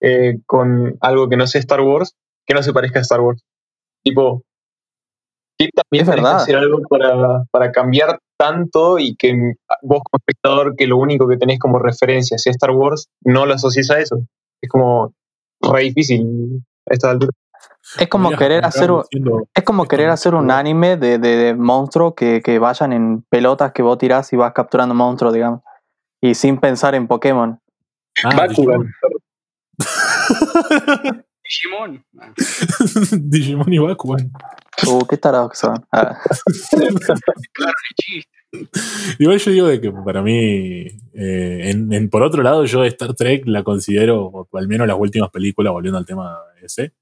[0.00, 2.14] eh, con algo que no sea Star Wars,
[2.46, 3.42] que no se parezca a Star Wars?
[4.04, 4.42] Tipo,
[5.58, 6.36] que también Es verdad.
[6.36, 9.32] hacer algo para, para cambiar tanto y que
[9.82, 13.54] vos como espectador que lo único que tenés como referencia sea Star Wars, no lo
[13.54, 14.20] asocies a eso.
[14.60, 15.12] Es como
[15.62, 17.32] re difícil a esta altura.
[17.98, 22.14] Es como querer hacer diciendo, es como querer hacer un anime de, de, de monstruos
[22.14, 25.60] que, que vayan en pelotas que vos tirás y vas capturando monstruos, digamos.
[26.20, 27.60] Y sin pensar en Pokémon.
[28.24, 28.92] Ah, Bakugan.
[31.44, 32.04] Digimon.
[33.30, 33.66] Digimon.
[33.72, 34.30] Y Bakugan.
[34.86, 35.84] Uh, qué tarados que son.
[35.92, 36.18] Ah,
[37.52, 38.41] Claro, ni chiste.
[39.18, 43.14] Igual yo digo de que para mí, eh, en, en- por otro lado, yo Star
[43.14, 46.92] Trek la considero, o al menos las últimas películas, volviendo al tema ese,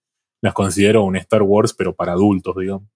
[0.40, 2.88] las considero un Star Wars, pero para adultos, digamos.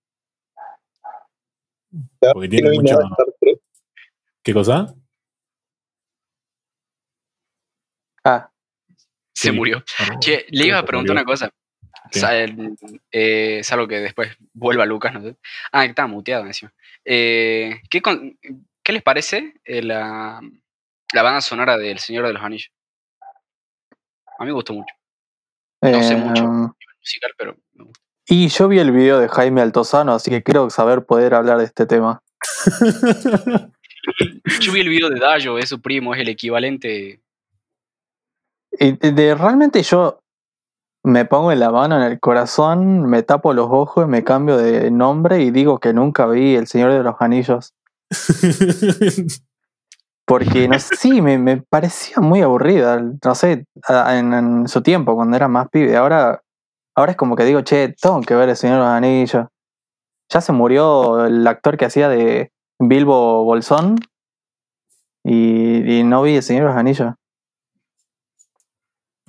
[2.33, 2.83] Porque tiene No
[3.41, 3.61] Trek.
[4.43, 4.95] ¿Qué cosa?
[8.25, 8.51] ah,
[9.35, 9.57] Se Sí.
[9.57, 9.83] murió.
[9.99, 11.51] Ah, Che, le iba a preguntar una cosa.
[12.13, 12.77] El-
[13.11, 15.37] eh, salvo que después vuelva Lucas, no sé.
[15.73, 16.73] Ah, estaba muteado encima.
[17.05, 18.39] Eh, ¿qué, con-
[18.83, 20.41] qué les parece eh, la,
[21.13, 22.71] la banda sonora del Señor de los Anillos?
[24.39, 24.95] A mí me gustó mucho.
[25.83, 26.45] No sé mucho.
[26.45, 28.01] em, Musical, pero me gusta.
[28.27, 31.65] y yo vi el video de Jaime Altozano, así que creo saber poder hablar de
[31.65, 32.23] este tema.
[34.61, 37.21] Yo vi el video de Dayo, es su primo, es el equivalente.
[38.79, 40.21] De- realmente yo
[41.05, 45.43] me pongo la mano en el corazón, me tapo los ojos, me cambio de nombre
[45.43, 47.75] y digo que nunca vi El Señor de los Anillos.
[50.27, 55.49] Porque, no sé, sí, me, parecía muy aburrida, no sé, en su tiempo, cuando era
[55.49, 55.95] más pibe.
[55.99, 56.43] Ahora,
[56.97, 59.47] ahora es como que digo, che, tengo que ver El Señor de los Anillos.
[60.31, 63.97] Ya se murió el actor que hacía de Bilbo Bolsón
[65.23, 67.13] y, y no vi El Señor de los Anillos.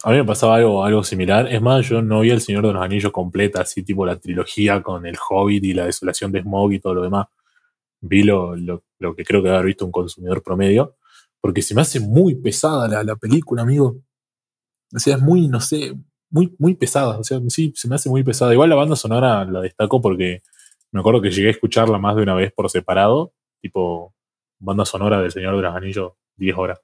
[0.08, 1.52] A mí me pasaba algo, algo similar.
[1.52, 4.84] Es más, yo no vi El Señor de los Anillos completa, así tipo la trilogía
[4.84, 7.26] con el Hobbit y la desolación de Smaug y todo lo demás.
[8.02, 8.84] Vi lo, lo-
[9.16, 10.96] que creo que haber visto un consumidor promedio,
[11.42, 13.98] porque se me hace muy pesada la, la película, amigo.
[14.94, 15.96] O sea, es muy, no sé,
[16.30, 17.18] muy, muy pesada.
[17.20, 18.54] O sea, sí, se me hace muy pesada.
[18.54, 20.42] Igual la banda sonora la destaco porque
[20.92, 24.14] me acuerdo que llegué a escucharla más de una vez por separado, tipo
[24.60, 26.80] banda sonora del Señor de los Anillos, 10 horas.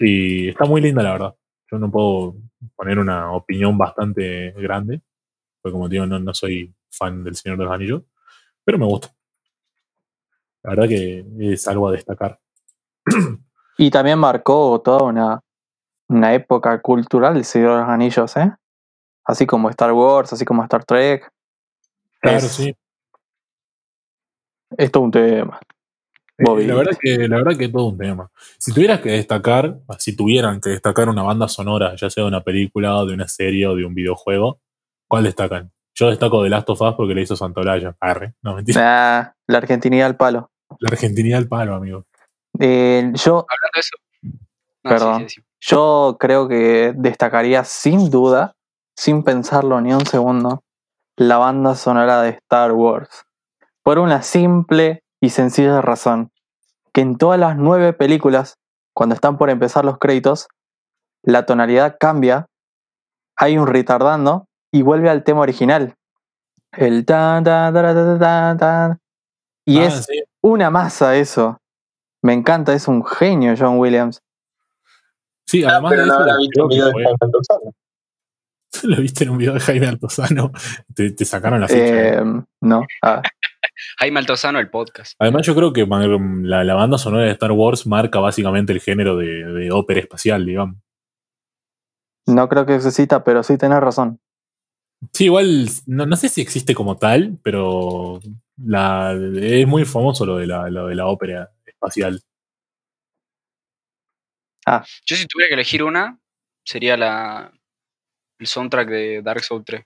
[0.00, 1.34] Y está muy linda, la verdad.
[1.70, 2.36] Yo no puedo
[2.74, 5.00] poner una opinión bastante grande,
[5.60, 8.02] porque como digo, no, no soy fan del Señor de los Anillos,
[8.64, 9.08] pero me gusta.
[10.62, 12.38] La verdad que es algo a destacar.
[13.78, 15.40] Y también marcó toda una,
[16.08, 18.50] una época cultural el Señor de los Anillos, ¿eh?
[19.22, 21.30] Así como Star Wars, así como Star Trek.
[22.22, 22.74] Claro, Es- sí.
[24.78, 25.60] Es todo un tema.
[26.38, 26.66] Bobby.
[26.66, 28.30] La verdad, que, la verdad que es todo un tema.
[28.58, 32.42] Si tuvieras que destacar, si tuvieran que destacar una banda sonora, ya sea de una
[32.42, 34.60] película, o de una serie o de un videojuego,
[35.08, 35.72] ¿cuál destacan?
[35.94, 37.96] Yo destaco The Last of Us porque le hizo Santolaya.
[38.00, 38.82] Arre, no mentira.
[38.82, 40.50] Nah, la argentinidad al palo.
[40.80, 42.04] La Argentinidad al palo, amigo.
[42.58, 43.96] Eh, yo, Hablando de eso.
[44.82, 45.20] No, Perdón.
[45.20, 45.46] sí, sí, sí.
[45.60, 48.56] yo creo que destacaría sin duda,
[48.94, 50.62] sin pensarlo ni un segundo,
[51.16, 53.24] la banda sonora de Star Wars.
[53.82, 56.30] Por una simple y sencilla razón.
[56.92, 58.58] Que en todas las nueve películas,
[58.94, 60.48] cuando están por empezar los créditos,
[61.22, 62.46] la tonalidad cambia,
[63.36, 65.94] hay un retardando y vuelve al tema original.
[66.72, 68.98] El tan, tan, tan, tan, tan, tan.
[69.64, 70.22] Y Ah, es sí.
[70.42, 71.58] una masa eso.
[72.22, 74.22] Me encanta, es un genio John Williams.
[75.46, 77.72] Sí, además Pero de no eso, visto creo un que video de Jaime Altozano.
[78.82, 80.52] lo viste en un video de Jaime Altozano,
[80.94, 82.18] te, te sacaron la ficha.
[82.18, 82.22] Eh,
[82.60, 82.82] no.
[83.02, 83.22] Ah,
[83.98, 85.14] Jaime Altozano, el podcast.
[85.18, 89.16] Además, yo creo que la, la banda sonora de Star Wars marca básicamente el género
[89.16, 90.76] de, de ópera espacial, digamos.
[92.26, 94.20] no creo que necesita, pero sí tenés razón.
[95.12, 98.20] Sí, igual, no, no sé si existe como tal, pero
[98.56, 102.20] la, es muy famoso lo de la, lo de la ópera espacial.
[105.04, 106.18] Yo si tuviera que elegir una,
[106.64, 107.52] sería la
[108.38, 109.84] el soundtrack de Dark Souls 3.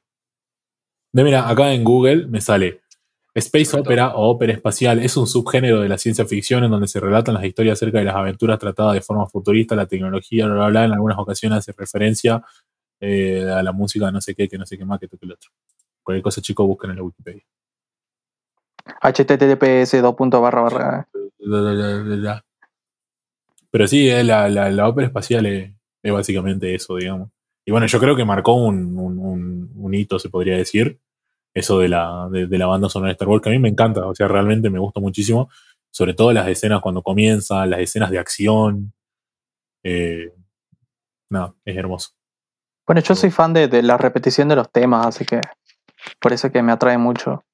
[1.12, 2.82] De mira, acá en Google me sale
[3.40, 7.00] Space Opera o ópera espacial es un subgénero de la ciencia ficción en donde se
[7.00, 10.68] relatan las historias acerca de las aventuras tratadas de forma futurista, la tecnología, bla, bla,
[10.68, 10.84] bla.
[10.84, 12.42] En algunas ocasiones hace referencia
[13.00, 15.32] eh, a la música, no sé qué, que no sé qué más, que toque el
[15.32, 15.50] otro.
[16.02, 17.42] Cualquier cosa, chicos, busquen en la Wikipedia.
[19.02, 21.08] https dos puntos barra barra.
[23.70, 25.70] Pero sí, eh, la, la, la ópera espacial es,
[26.02, 27.30] es básicamente eso, digamos.
[27.64, 30.98] Y bueno, yo creo que marcó un, un- un- un hito, se podría decir,
[31.54, 33.68] eso de la, de, de la banda sonora de Star Wars, que a mí me
[33.68, 35.48] encanta, o sea, realmente me gusta muchísimo,
[35.90, 38.92] sobre todo las escenas cuando comienzan, las escenas de acción.
[39.82, 40.32] Eh,
[41.30, 42.10] no, es hermoso.
[42.86, 45.40] Bueno, yo soy fan de, de la repetición de los temas, así que
[46.20, 47.44] por eso es que me atrae mucho.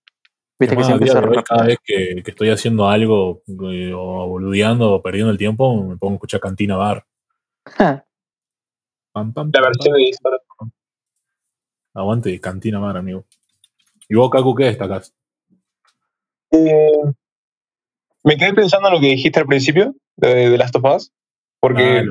[0.59, 1.43] Viste que Además, siempre se repite.
[1.45, 5.99] cada vez que, que estoy haciendo algo eh, o boludeando o perdiendo el tiempo, me
[5.99, 7.05] pongo a escuchar Cantina Bar.
[9.13, 10.11] Pam, pam, La versión de.
[11.95, 13.25] Aguante Cantina Bar, amigo.
[14.09, 15.15] ¿Y vos, Kaku, qué destacás?
[16.53, 16.91] Eh,
[18.25, 21.13] me quedé pensando en lo que dijiste al principio de, de Last of Us.
[21.61, 22.03] Porque,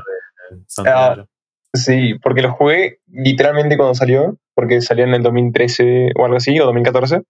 [0.52, 1.28] Ah, Santiago.
[1.74, 6.60] sí, porque lo jugué literalmente cuando salió, porque salió en el 2013 o algo así,
[6.60, 7.22] o 2014.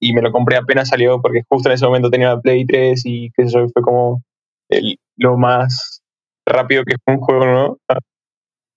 [0.00, 3.02] Y me lo compré apenas salió, porque justo en ese momento tenía la Play 3
[3.04, 4.22] y qué sé yo, fue como
[4.68, 6.02] el- lo más
[6.46, 7.78] rápido que fue un juego nuevo.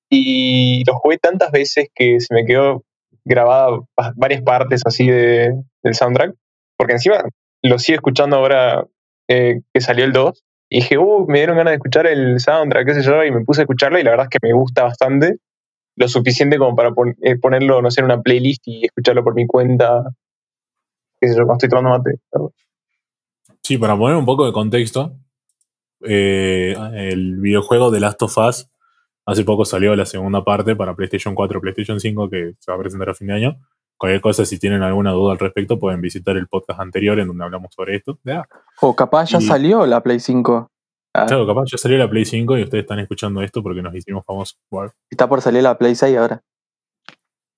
[0.09, 2.83] Y lo jugué tantas veces que se me quedó
[3.25, 3.69] grabada
[3.99, 5.53] va- varias partes así de,
[5.83, 6.33] del soundtrack.
[6.77, 7.23] Porque encima
[7.63, 8.85] lo sigo escuchando ahora
[9.27, 10.43] eh, que salió el 2.
[10.69, 13.41] Y dije, uh, me dieron ganas de escuchar el soundtrack, qué sé yo, y me
[13.45, 15.37] puse a escucharlo y la verdad es que me gusta bastante.
[15.95, 16.89] Lo suficiente como para
[17.21, 20.03] eh, ponerlo, no sé, en una playlist y escucharlo por mi cuenta.
[21.21, 22.19] Qué sé yo, estoy tomando mate.
[23.63, 25.13] Sí, para poner un poco de contexto,
[26.01, 28.69] eh, el videojuego de Last of Us
[29.25, 32.79] hace poco salió la segunda parte para PlayStation 4 PlayStation 5 que se va a
[32.81, 33.55] presentar a fin de año.
[33.97, 37.45] Cualquier cosa, si tienen alguna duda al respecto, pueden visitar el podcast anterior en donde
[37.45, 38.19] hablamos sobre esto.
[38.81, 40.69] O capaz ya Y- salió la Play 5.
[41.13, 43.95] Ah, Claro, capaz ya salió la Play 5 y ustedes están escuchando esto porque nos
[43.95, 44.59] hicimos famosos.
[44.69, 46.41] Bueno, Está por salir la Play 6 ahora.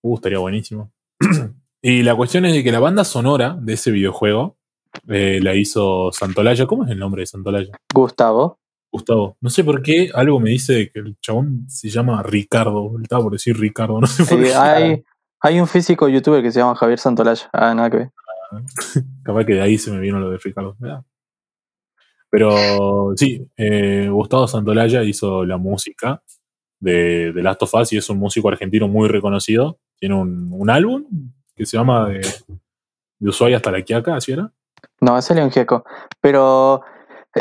[0.03, 0.91] uh, estaría buenísimo.
[1.81, 4.57] y la cuestión es de que la banda sonora de ese videojuego
[5.07, 6.67] eh, la hizo Santolaya.
[6.67, 7.71] ¿Cómo es el nombre de Santolaya?
[7.93, 8.59] Gustavo.
[8.91, 9.37] Gustavo.
[9.41, 12.91] No sé por qué algo me dice que el chabón se llama Ricardo.
[13.01, 14.55] Estaba por decir Ricardo, no sé por Eh, qué.
[14.55, 15.03] hay,
[15.41, 17.49] hay un físico youtuber que se llama Javier Santolaya.
[17.53, 18.11] Ah, nada que ver.
[19.23, 20.75] Capaz que de ahí se me vino lo de Ricardo.
[20.79, 21.03] Ya.
[22.29, 26.21] Pero sí, eh, Gustavo Santolaya hizo la música
[26.79, 29.79] de, de Last of Us y es un músico argentino muy reconocido.
[29.99, 31.05] Tiene un, un álbum
[31.55, 32.19] que se llama de,
[33.19, 34.51] de Ushuaia hasta la Quiaca, ¿así era?
[35.01, 35.85] No, es el León Gieco.
[36.21, 36.81] Pero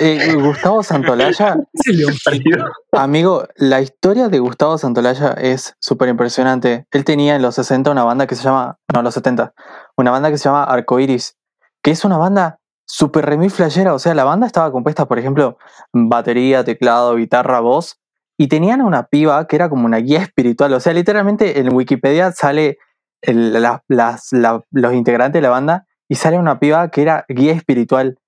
[0.00, 1.56] eh, Gustavo Santolaya,
[2.92, 6.86] amigo, la historia de Gustavo Santolaya es súper impresionante.
[6.90, 9.52] Él tenía en los 60 una banda que se llama, no, en los 70,
[9.96, 11.36] una banda que se llama Arcoiris,
[11.82, 13.94] que es una banda súper remil flashera.
[13.94, 15.58] O sea, la banda estaba compuesta, por ejemplo,
[15.92, 17.98] batería, teclado, guitarra, voz,
[18.38, 20.72] y tenían a una piba que era como una guía espiritual.
[20.74, 22.78] O sea, literalmente en Wikipedia sale
[23.22, 27.24] el- la- las- la- los integrantes de la banda y sale una piba que era
[27.28, 28.18] guía espiritual.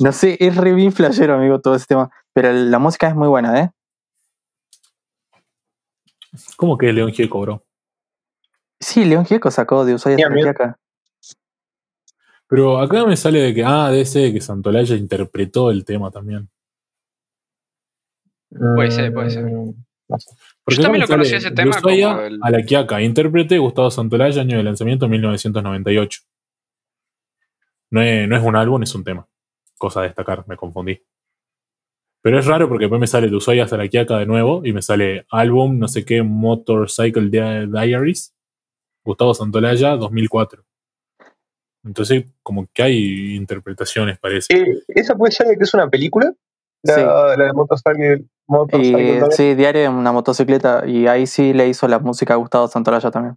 [0.00, 2.10] No sé, es re bien flashero, amigo, todo ese tema.
[2.32, 3.70] Pero la música es muy buena, ¿eh?
[6.56, 7.64] ¿Cómo que León Gieco, bro?
[8.80, 10.78] Sí, León Gieco sacó de Ushuaia Sí, acá.
[12.46, 16.48] Pero acá me sale de que, ah, de ese que Santolaya interpretó el tema también.
[18.50, 19.44] Puede ser, puede ser.
[19.44, 19.74] Mm.
[20.64, 23.90] Porque Yo también lo conocí ese tema Ushuaia como el- A la Quiaca, intérprete Gustavo
[23.90, 26.20] Santolaya, año de lanzamiento 1998.
[27.90, 29.26] No es, no es un álbum, es un tema.
[29.78, 31.00] Cosa a destacar, me confundí.
[32.22, 34.72] Pero es raro porque después me sale de Ushuaia hasta la Quiaca de nuevo y
[34.72, 38.34] me sale álbum, no sé qué, Motorcycle Di- Diaries,
[39.04, 40.64] Gustavo Santolaya, 2004.
[41.84, 44.52] Entonces, como que hay interpretaciones, parece.
[44.52, 46.32] Eh, ¿Esa puede ser que es una película?
[46.82, 47.00] La, Sí.
[47.02, 48.24] la de Motorcycle.
[48.48, 50.84] Motorcycle Y sí, Diario de una motocicleta.
[50.86, 53.36] Y ahí sí le hizo la música a Gustavo Santolaya también.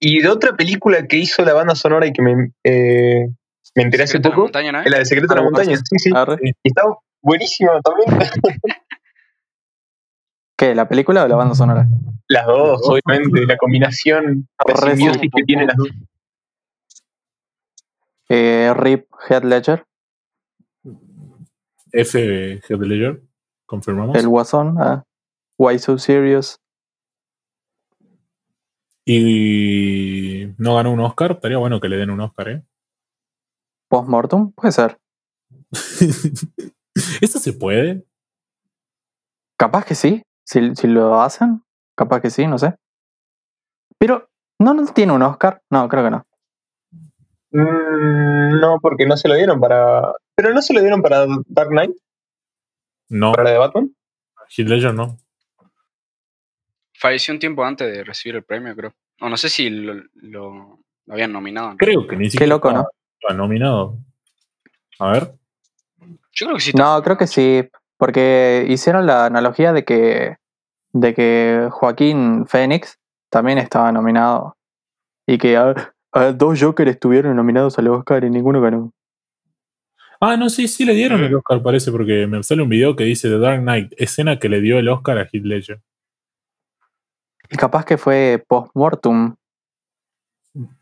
[0.00, 3.28] Y de otra película que hizo la banda sonora y que me, eh,
[3.74, 4.82] me enteré hace en la poco, montaña, ¿no?
[4.82, 5.76] la de Secreto en la Montaña.
[5.76, 6.10] Sí, sí.
[6.14, 6.38] Arre.
[6.42, 6.82] Y está
[7.20, 8.08] buenísima también.
[10.56, 10.74] ¿Qué?
[10.74, 11.86] ¿La película o la banda sonora?
[12.28, 13.00] Las dos, Las dos.
[13.06, 13.46] obviamente.
[13.46, 15.30] La combinación, simbiosis sí.
[15.34, 15.88] que tienen las dos.
[18.28, 19.84] Eh, Rip Head Ledger,
[21.92, 23.22] F Heath Ledger,
[23.66, 24.16] confirmamos.
[24.16, 25.04] El Guasón, ah,
[25.58, 26.60] Why So Serious.
[29.04, 32.62] Y no ganó un Oscar, estaría bueno que le den un Oscar, ¿eh?
[33.98, 34.98] Postmortem, puede ser.
[37.20, 38.04] ¿Eso se puede?
[39.56, 41.62] Capaz que sí, si, si lo hacen,
[41.96, 42.74] capaz que sí, no sé.
[43.98, 44.28] Pero,
[44.58, 45.62] ¿no, no tiene un Oscar?
[45.70, 46.26] No, creo que no.
[47.52, 50.12] Mm, no, porque no se lo dieron para.
[50.34, 51.92] Pero no se lo dieron para Dark Knight,
[53.10, 53.94] No, para la de Batman.
[54.56, 55.18] Heath Ledger no.
[56.98, 58.92] Falleció un tiempo antes de recibir el premio, creo.
[59.20, 61.70] O no sé si lo, lo- lo habían nominado.
[61.70, 61.76] ¿no?
[61.76, 62.88] Creo que ni siquiera loco, estaba-
[63.32, 63.98] nominado.
[64.98, 65.34] A ver.
[66.32, 66.72] Yo creo que sí.
[66.74, 70.36] No, creo que sí, porque hicieron la analogía de que,
[70.92, 72.98] de que Joaquín Phoenix
[73.30, 74.56] también estaba nominado
[75.26, 78.92] y que ah, ah, dos Joker estuvieron nominados al Oscar y ninguno ganó.
[80.20, 83.04] Ah, no, sí, sí le dieron el Oscar, parece, porque me sale un video que
[83.04, 85.80] dice The Dark Knight, escena que le dio el Oscar a Heath Ledger.
[87.50, 89.34] Y capaz que fue postmortem.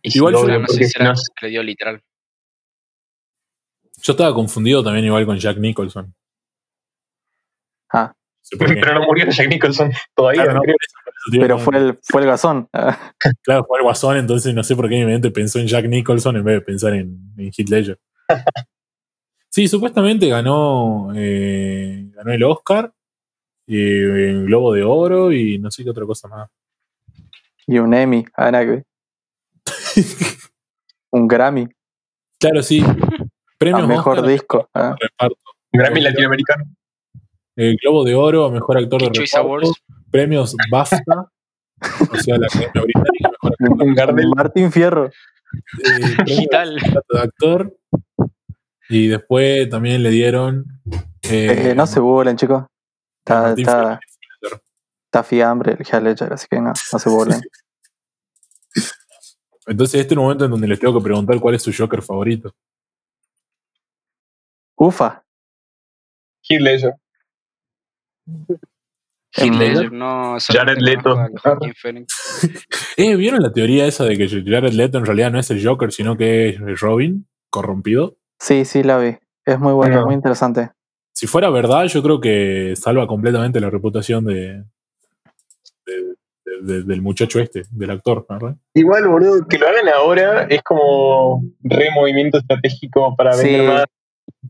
[0.03, 2.03] Igual no sé si si no, que le dio literal.
[4.03, 6.13] Yo estaba confundido también igual con Jack Nicholson.
[7.93, 8.13] Ah.
[8.59, 10.43] Pero no murió Jack Nicholson todavía.
[10.43, 10.77] Claro, no, creo.
[11.31, 12.69] Pero fue el, fue el gasón.
[12.73, 15.87] Ah, Claro, fue el Guasón, entonces no sé por qué mi mente pensó en Jack
[15.87, 17.99] Nicholson en vez de pensar en, en Heath Ledger.
[19.55, 22.91] Sí, supuestamente ganó, eh, ganó el Oscar,
[23.67, 26.49] eh, el Globo de Oro y no sé qué otra cosa más.
[27.67, 28.25] Y un Emmy.
[28.35, 28.85] Ah, que ver.
[31.11, 31.69] Un Grammy.
[32.41, 32.83] Claro, sí.
[33.63, 34.69] Premios A mejor Oscar, disco.
[34.75, 35.37] Ah, reparto.
[35.73, 36.65] Grammy latinoamericano.
[37.57, 39.49] El Globo de Oro a Mejor Actor de Choice Reparto.
[39.67, 39.83] Awards.
[40.11, 41.31] Premios BAFTA,
[42.11, 44.27] o sea, la Academia Británica Mejor Actor.
[44.37, 45.07] Martín Fierro.
[45.07, 45.13] eh,
[46.27, 46.77] Digital.
[47.11, 47.77] de actor.
[48.89, 50.65] Y después también le dieron.
[51.23, 52.65] eh, Eh, no se burlen, chicos.
[53.25, 54.01] Está, Martín está,
[55.07, 57.41] está fiambre el Heath Ledger, así que no, no se burlen.
[59.67, 62.03] Entonces, este es un momento en donde les tengo que preguntar cuál es su Joker
[62.03, 62.53] favorito.
[64.87, 65.23] Ufa.
[66.49, 66.95] Heath Ledger.
[69.35, 70.37] Heath Ledger, no.
[70.41, 71.17] Jared Leto.
[72.97, 75.91] Eh, ¿Vieron la teoría esa de que Jared Leto en realidad no es el Joker,
[75.93, 78.17] sino que es Robin, corrompido?
[78.39, 79.17] Sí, sí, la vi.
[79.47, 80.07] Es muy buena, No.
[80.07, 80.71] muy interesante.
[81.15, 84.65] Si fuera verdad, yo creo que salva completamente la reputación de,
[85.87, 88.57] de- de- de- del muchacho este, del actor, ¿verdad?
[88.75, 93.47] Igual, boludo, que lo hagan ahora es como re movimiento estratégico para Sí.
[93.49, 93.85] vender más.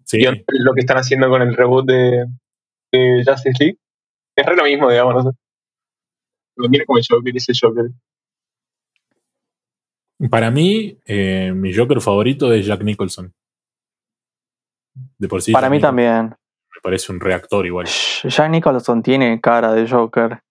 [0.04, 2.26] Sí, lo que están haciendo con el reboot de,
[2.92, 3.78] de Justice League.
[4.34, 5.38] Es re lo mismo, digamos, no sé.
[6.56, 7.90] Lo mira como el Joker, ese Joker.
[10.30, 13.34] Para mí, eh, mi Joker favorito es Jack Nicholson.
[15.18, 15.52] De por sí.
[15.52, 16.24] Para Jack mí Nicholson también.
[16.74, 17.86] Me parece un reactor igual.
[17.86, 20.42] Jack Nicholson tiene cara de Joker.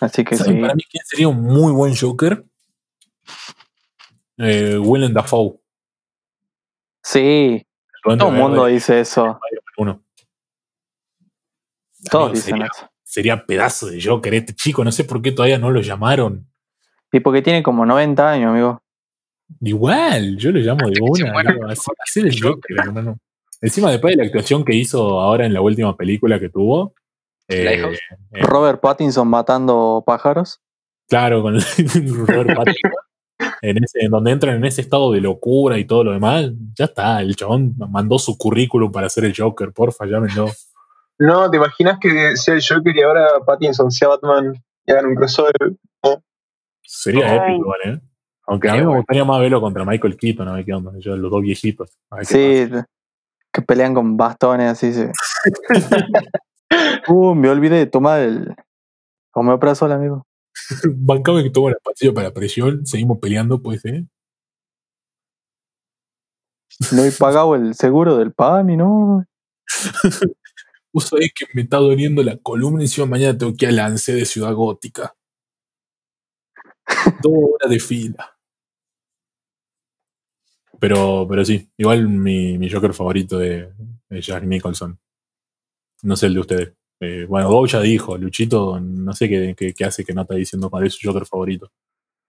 [0.00, 0.60] Así que ¿Saben sí.
[0.60, 2.44] para mí quién sería un muy buen Joker?
[4.36, 5.58] Eh, Willem Dafoe.
[7.02, 7.66] Sí,
[8.02, 9.38] todo el mundo dice eso.
[9.76, 10.02] Uno.
[12.10, 12.90] Todos Amigo, dicen sería, eso.
[13.02, 14.84] sería pedazo de Joker este chico.
[14.84, 16.46] No sé por qué todavía no lo llamaron.
[17.12, 18.82] Y porque tiene como 90 años, amigo.
[19.60, 21.32] Igual, yo lo llamo de una.
[21.42, 22.76] mejor así- así el Joker.
[22.78, 23.18] Hermano.
[23.60, 26.94] Encima, después de la actuación que hizo ahora en la última película que tuvo.
[27.48, 27.82] eh,
[28.32, 30.60] eh, Robert Pattinson matando pájaros.
[31.08, 31.62] Claro, con el
[32.26, 32.92] Robert Pattinson.
[33.60, 36.86] En, ese, en donde entran en ese estado de locura y todo lo demás, ya
[36.86, 40.48] está, el chabón mandó su currículum para ser el Joker, porfa, llámenlo.
[41.18, 44.54] No, ¿te imaginas que sea el Joker y ahora Pattinson sea Batman
[44.86, 45.52] y hagan un crossover?
[46.82, 47.36] Sería Ay.
[47.36, 48.00] épico, igual, ¿eh?
[48.46, 51.16] Aunque a mí me gustaría más verlo contra Michael Keaton, a ver qué onda, yo,
[51.16, 51.98] los dos viejitos.
[52.22, 52.66] Sí,
[53.52, 55.04] que pelean con bastones, así sí.
[57.08, 58.54] uh, me olvidé de tomar el
[59.34, 60.27] homeoprazol, amigo.
[60.96, 64.06] Bancame que tomo la pastilla para presión, seguimos peleando, pues, ¿eh?
[66.92, 69.24] No he pagado el seguro del PAMI, ¿no?
[70.92, 73.72] Vos sabés que me está doliendo la columna y encima mañana tengo que ir a
[73.72, 75.14] la ANSE de Ciudad Gótica.
[77.22, 78.38] Dos horas de fila.
[80.80, 83.68] Pero, pero sí, igual mi, mi Joker favorito es,
[84.10, 84.98] es Jack Nicholson.
[86.02, 86.77] No sé el de ustedes.
[87.00, 90.68] Eh, bueno, ya dijo, Luchito, no sé qué, qué- qué hace que no está diciendo
[90.68, 91.70] cuál es su Joker favorito.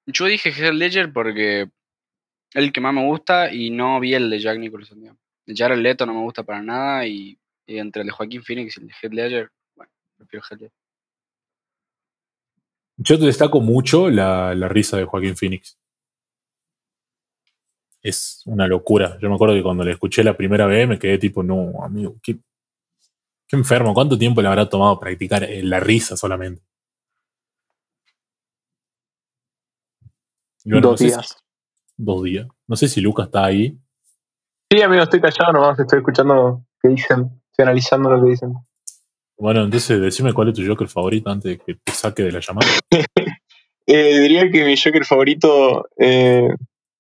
[0.05, 1.69] Yo dije Heath Ledger porque es
[2.53, 4.99] el que más me gusta y no vi el de Jack Nicholson.
[4.99, 5.21] digamos.
[5.47, 8.77] El Jared Leto no me gusta para nada y, y entre el de Joaquín Phoenix
[8.77, 10.71] y el de Heath Ledger, bueno, prefiero Heath Ledger.
[12.97, 15.77] Yo te destaco mucho la, la risa de Joaquín Phoenix.
[18.01, 19.17] Es una locura.
[19.21, 22.17] Yo me acuerdo que cuando le escuché la primera vez me quedé tipo, no, amigo,
[22.21, 22.37] qué,
[23.49, 23.93] qué enfermo.
[23.93, 26.61] ¿Cuánto tiempo le habrá tomado practicar eh, la risa solamente?
[30.63, 31.27] Dos no sé días.
[31.27, 31.35] si-
[31.97, 32.47] dos días.
[32.67, 33.77] No sé si Lucas está ahí.
[34.71, 38.53] Sí, amigo, estoy callado nomás, estoy escuchando qué dicen, estoy analizando lo que dicen.
[39.37, 42.39] Bueno, entonces decime cuál es tu Joker favorito antes de que te saque de la
[42.39, 42.67] llamada.
[43.91, 46.47] Eh, diría que mi Joker favorito eh,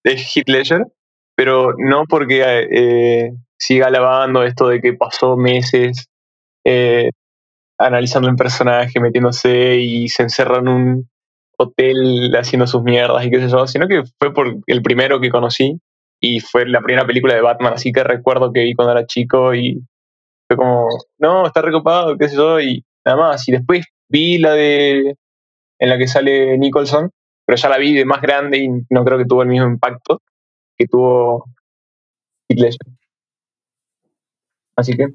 [0.03, 0.87] es Heath Ledger,
[1.35, 6.07] pero no porque eh, siga alabando esto de que pasó meses
[6.65, 7.11] eh,
[7.77, 11.09] analizando el personaje, metiéndose y se encerra en un
[11.57, 15.29] hotel haciendo sus mierdas y qué sé yo, sino que fue por el primero que
[15.29, 15.79] conocí
[16.21, 19.53] y fue la primera película de Batman, así que recuerdo que vi cuando era chico
[19.53, 19.81] y
[20.47, 20.87] fue como,
[21.19, 23.47] no, está recopado, qué sé yo, y nada más.
[23.47, 25.15] Y después vi la de
[25.79, 27.09] en la que sale Nicholson,
[27.45, 30.21] pero ya la vi de más grande y no creo que tuvo el mismo impacto
[30.77, 31.45] que tuvo
[32.49, 32.75] Heath.
[34.75, 35.07] Así que,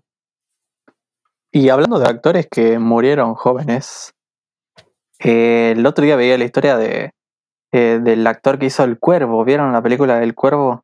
[1.57, 4.13] Y hablando de actores que murieron jóvenes,
[5.21, 7.13] eh, el otro día veía la historia de,
[7.71, 9.45] eh, del actor que hizo El Cuervo.
[9.45, 10.83] ¿Vieron la película del Cuervo?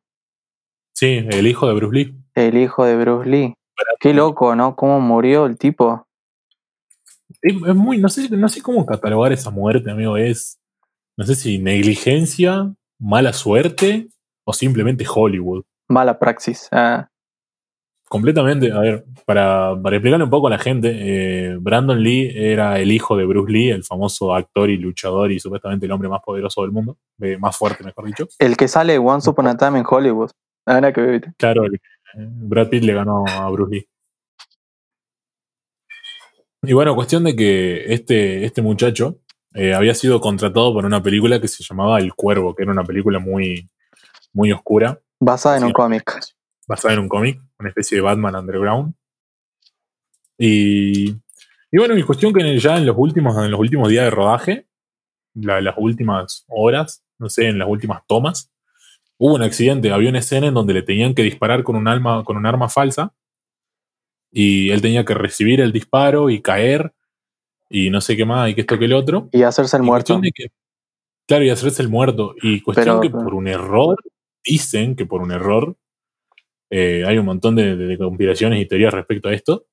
[0.93, 2.15] Sí, el hijo de Bruce Lee.
[2.35, 3.53] El hijo de Bruce Lee.
[3.99, 4.77] Qué loco, ¿no?
[4.77, 6.07] ¿Cómo murió el tipo?
[7.41, 10.15] Es, es muy, no sé, no sé cómo catalogar esa muerte, amigo.
[10.15, 10.57] Es,
[11.17, 14.07] no sé si negligencia, mala suerte
[14.45, 15.63] o simplemente Hollywood.
[15.89, 16.69] Mala praxis.
[16.71, 17.09] Ah,
[18.11, 22.77] Completamente, a ver, para, para explicarle un poco a la gente, eh, Brandon Lee era
[22.77, 26.19] el hijo de Bruce Lee, el famoso actor y luchador y supuestamente el hombre más
[26.21, 28.27] poderoso del mundo, eh, más fuerte, mejor dicho.
[28.37, 30.29] el que sale Once Upon a Time en Hollywood.
[30.65, 31.21] Ah, nada que.
[31.37, 31.79] Claro, el- eh,
[32.15, 33.87] Brad Pitt le ganó a Bruce Lee.
[36.63, 39.19] Y bueno, cuestión de que este, este muchacho
[39.73, 43.19] había sido contratado por una película que se llamaba El Cuervo, que era una película
[43.19, 43.69] muy,
[44.33, 46.19] muy oscura, Basada en un cómic.
[46.67, 48.93] basada en un cómic, una especie de Batman Underground.
[50.37, 54.09] Y, y bueno, y cuestión que ya en los últimos, en los últimos días de
[54.11, 54.65] rodaje,
[55.35, 58.51] la- las últimas horas, no sé, en las últimas tomas,
[59.17, 62.23] hubo un accidente, había una escena en donde le tenían que disparar con un arma,
[62.23, 63.13] con un arma falsa,
[64.31, 66.93] y él tenía que recibir el disparo y caer,
[67.69, 69.29] y no sé qué más, y que esto que el otro.
[69.31, 70.19] Y hacerse el Y muerto.
[70.33, 70.51] que-
[71.27, 72.33] claro, y hacerse el muerto.
[72.41, 73.97] Y cuestión Pero- que por un error,
[74.43, 75.77] dicen que por un error,
[76.71, 79.65] eh, hay un montón de, de- de conspiraciones y teorías respecto a esto.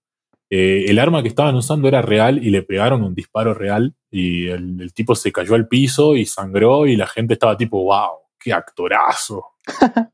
[0.50, 4.48] eh, el arma que estaban usando era real y le pegaron un disparo real y
[4.48, 8.18] el, el tipo se cayó al piso y sangró y la gente estaba tipo, wow,
[8.38, 9.44] qué actorazo.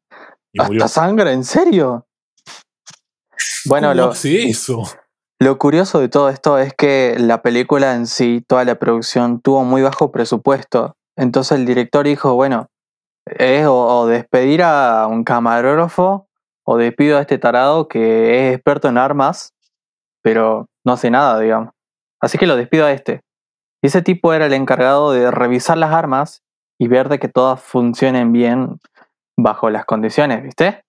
[0.56, 0.84] Y murió.
[0.84, 1.32] ¿Hasta sangre?
[1.32, 2.06] ¿En serio?
[3.66, 4.82] Bueno, ¿Cómo lo, hace eso?
[5.40, 9.64] Lo curioso de todo esto es que la película en sí, toda la producción, tuvo
[9.64, 10.96] muy bajo presupuesto.
[11.16, 12.68] Entonces el director dijo, bueno,
[13.26, 16.28] es o, o despedir a un camarógrafo
[16.64, 19.52] o despido a este tarado que es experto en armas,
[20.22, 21.72] pero no hace nada, digamos.
[22.20, 23.20] Así que lo despido a este.
[23.82, 26.42] Y ese tipo era el encargado de revisar las armas
[26.78, 28.78] y ver de que todas funcionen bien
[29.36, 30.82] bajo las condiciones, ¿viste?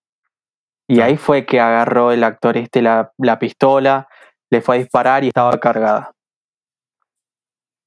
[0.88, 4.08] Y ahí fue que agarró el actor este la, la pistola,
[4.52, 6.12] le fue a disparar y estaba cargada.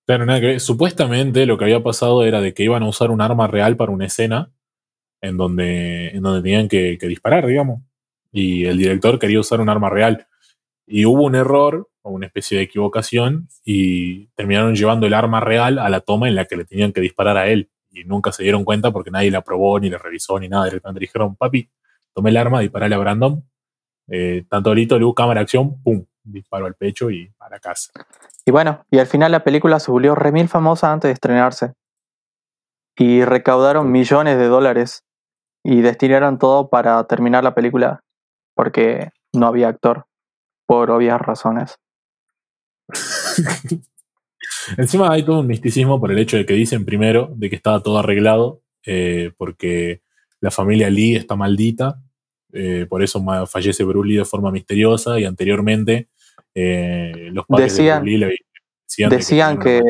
[0.06, 0.60] Claro, nada que ver.
[0.60, 3.92] Supuestamente lo que había pasado era de que iban a usar un arma real para
[3.92, 4.50] una escena
[5.20, 7.82] en donde, en donde tenían que, que disparar, digamos.
[8.32, 10.26] Y el director quería usar un arma real.
[10.86, 15.78] Y hubo un error o una especie de equivocación y terminaron llevando el arma real
[15.78, 17.70] a la toma en la que le tenían que disparar a él.
[17.90, 20.66] Y nunca se dieron cuenta porque nadie la probó, ni le revisó, ni nada.
[20.66, 21.70] Directamente dijeron, papi,
[22.14, 23.44] tomé el arma, disparale a Brandon.
[24.08, 27.90] Eh, tanto lito, luz, cámara, acción, pum, disparo al pecho y a la casa.
[28.46, 31.74] Y bueno, y al final la película se volvió remil famosa antes de estrenarse.
[32.96, 35.04] Y recaudaron millones de dólares.
[35.64, 38.02] Y destinaron todo para terminar la película.
[38.54, 40.06] Porque no había actor.
[40.66, 41.78] Por obvias razones.
[44.76, 47.82] Encima hay todo un misticismo por el hecho de que dicen primero de que estaba
[47.82, 50.02] todo arreglado, eh, porque
[50.40, 52.00] la familia Lee está maldita,
[52.52, 56.08] eh, por eso fallece Bruce Lee de forma misteriosa y anteriormente
[56.54, 58.36] eh, los padres Decían- de Bruce Lee le
[58.86, 59.82] decían, de Decían que,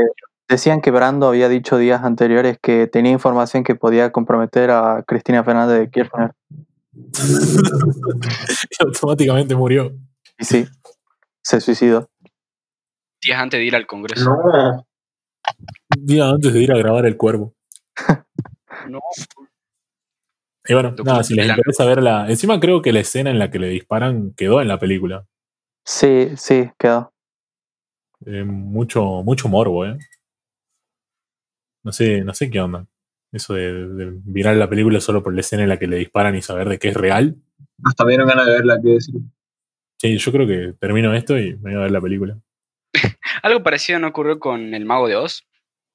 [0.48, 5.44] decían que Brando había dicho días anteriores que tenía información que podía comprometer a Cristina
[5.44, 6.32] Fernández de Kirchner.
[8.70, 9.92] y automáticamente murió.
[10.38, 10.66] Y sí,
[11.42, 12.08] se suicidó.
[13.22, 14.24] Días antes de ir al Congreso.
[14.24, 14.84] No.
[15.96, 17.54] Un día antes de ir a grabar El Cuervo.
[18.88, 19.00] No.
[20.66, 21.58] Y bueno, nada, si les Documental.
[21.58, 22.28] interesa ver la...
[22.28, 25.26] Encima creo que la escena en la que le disparan quedó en la película.
[25.84, 27.12] Sí, sí, quedó.
[28.24, 29.98] Eh, mucho, mucho morbo, ¿eh?
[31.84, 32.86] No sé, no sé qué onda.
[33.32, 36.34] Eso de, de mirar la película solo por la escena en la que le disparan
[36.34, 37.36] y saber de qué es real.
[37.84, 39.14] Hasta me dieron ganas de verla, que decir.
[40.00, 42.38] Sí, yo creo que termino esto y me voy a ver la película.
[43.42, 45.46] Algo parecido no ocurrió con El Mago de Oz,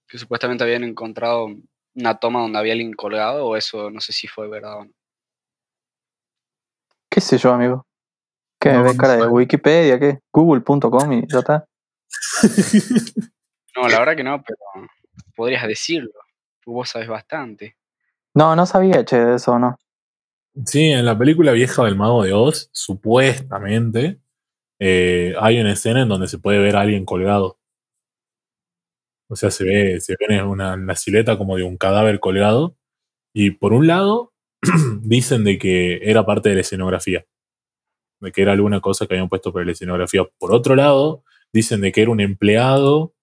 [0.08, 1.48] que supuestamente habían encontrado
[1.96, 4.92] una toma donde había alguien colgado, o eso no sé si fue verdad o no.
[7.10, 7.86] ¿Qué sé yo, amigo?
[8.60, 9.28] ¿Qué me No, ves no cara de.
[9.28, 10.00] Wikipedia?
[10.00, 10.20] ¿Qué?
[10.32, 11.66] Google.com y ya está.
[13.76, 14.88] No, la verdad que no, pero
[15.36, 16.14] podrías decirlo.
[16.66, 17.78] Vos sabes bastante.
[18.34, 19.78] No, no sabía, che, de eso, ¿no?
[20.66, 24.20] Sí, en la película vieja del Mago de Oz, supuestamente,
[24.80, 27.60] eh, hay una escena en donde se puede ver a alguien colgado.
[29.30, 32.78] O sea, se ve, se ve una, una silueta como de un cadáver colgado.
[33.34, 34.34] Y por un lado,
[35.02, 37.26] dicen de que era parte de la escenografía.
[38.20, 40.24] De que era alguna cosa que habían puesto para la escenografía.
[40.38, 43.16] Por otro lado, dicen de que era un empleado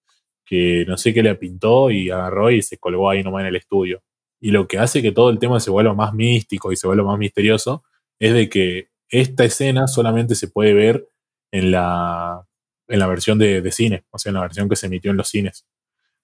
[0.51, 3.55] que no sé qué le pintó y agarró y se colgó ahí nomás en el
[3.55, 4.03] estudio.
[4.41, 7.05] Y lo que hace que todo el tema se vuelva más místico y se vuelva
[7.05, 7.85] más misterioso
[8.19, 11.07] es de que esta escena solamente se puede ver
[11.53, 12.45] en la,
[12.89, 15.17] en la versión de, de cine, o sea, en la versión que se emitió en
[15.17, 15.65] los cines.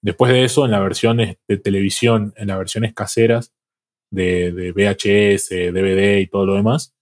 [0.01, 3.53] Después de eso, en las versiones de televisión, en las versiones caseras
[4.11, 6.93] de, VHS, DVD y todo lo demás,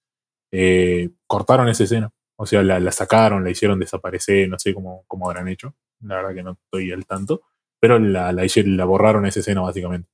[0.52, 2.12] eh, cortaron esa escena.
[2.38, 5.76] O sea, la, la sacaron, la hicieron desaparecer, no sé cómo, cómo habrán hecho.
[6.02, 7.42] La verdad que no estoy al tanto.
[7.80, 10.10] Pero la, la, borraron esa escena, básicamente.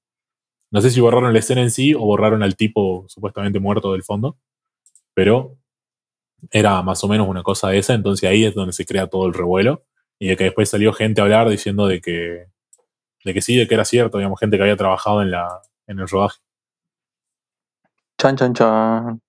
[0.71, 4.03] No sé si borraron la escena en sí o borraron al tipo supuestamente muerto del
[4.03, 4.37] fondo.
[5.13, 5.57] Pero
[6.51, 7.93] era más o menos una cosa de esa.
[7.93, 9.83] Entonces ahí es donde se crea todo el revuelo.
[10.19, 12.47] Y de que después salió gente a hablar diciendo de que,
[13.23, 14.17] de que sí, de que era cierto.
[14.17, 16.39] Digamos, gente que había trabajado en, la, en el rodaje.
[18.17, 19.21] Chan, chan, chan.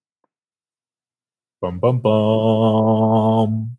[1.61, 3.77] Pam, pam, pam.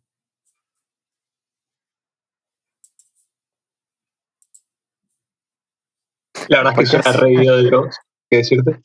[6.49, 7.98] La verdad es que suena re video de Dross,
[8.30, 8.82] ¿qué decirte?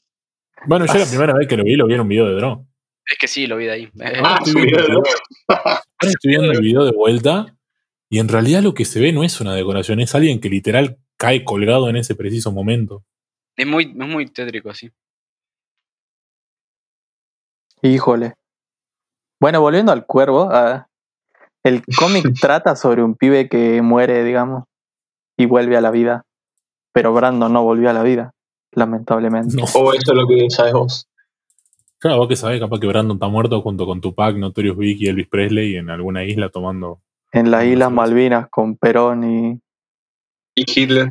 [0.66, 2.66] Bueno, yo la primera vez que lo vi, lo vi en un video de drone.
[3.06, 3.84] Es que sí, lo vi de ahí.
[3.84, 5.08] Eh, Ah, estoy su video de Dross.
[6.00, 7.56] Estoy viendo el video de vuelta
[8.10, 10.98] y en realidad lo que se ve no es una decoración, es alguien que literal
[11.16, 13.04] cae colgado en ese preciso momento.
[13.56, 14.90] es, muy, es muy tétrico, sí.
[17.82, 18.34] Híjole.
[19.40, 20.88] Bueno, volviendo al cuervo, ah,
[21.62, 24.64] el cómic trata sobre un pibe que muere, digamos,
[25.36, 26.24] y vuelve a la vida.
[26.92, 28.32] Pero Brandon no volvió a la vida,
[28.72, 29.56] lamentablemente.
[29.56, 29.64] No.
[29.74, 31.08] O eso es lo que sabes vos.
[31.98, 35.06] Claro, vos que sabés, capaz que Brandon está muerto junto con Tupac, Notorious Big y
[35.08, 37.00] Elvis Presley en alguna isla tomando.
[37.32, 37.90] En las Islas.
[37.92, 39.60] Malvinas con Perón y,
[40.54, 41.08] Y Hitler.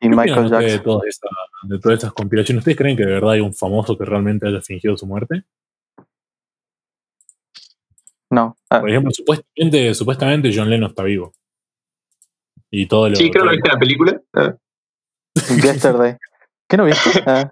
[0.00, 0.84] y ¿Qué opinan Michael ustedes de Jackson.
[0.84, 1.30] todas, esas,
[1.62, 2.60] de todas esas compilaciones?
[2.60, 5.44] ¿Ustedes creen que de verdad hay un famoso que realmente haya fingido su muerte?
[8.30, 11.32] No, ah, Por ejemplo, supuestamente, supuestamente John Lennon está vivo.
[12.70, 14.20] Y todo lo Sí, creo todo- que viste la película.
[14.34, 14.54] Ah.
[15.62, 16.16] Yesterday.
[16.68, 17.10] ¿Qué no viste?
[17.26, 17.50] Ah,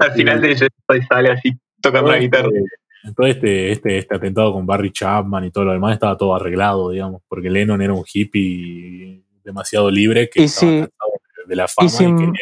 [0.00, 0.68] Al final de ese
[1.08, 2.48] sale así tocando la guitarra.
[2.48, 6.34] este- todo este, este, este atentado con Barry Chapman y todo lo demás estaba todo
[6.34, 10.88] arreglado, digamos, porque Lennon era un hippie demasiado libre que Y estaba si-
[11.46, 12.32] de- la fama y, si- quería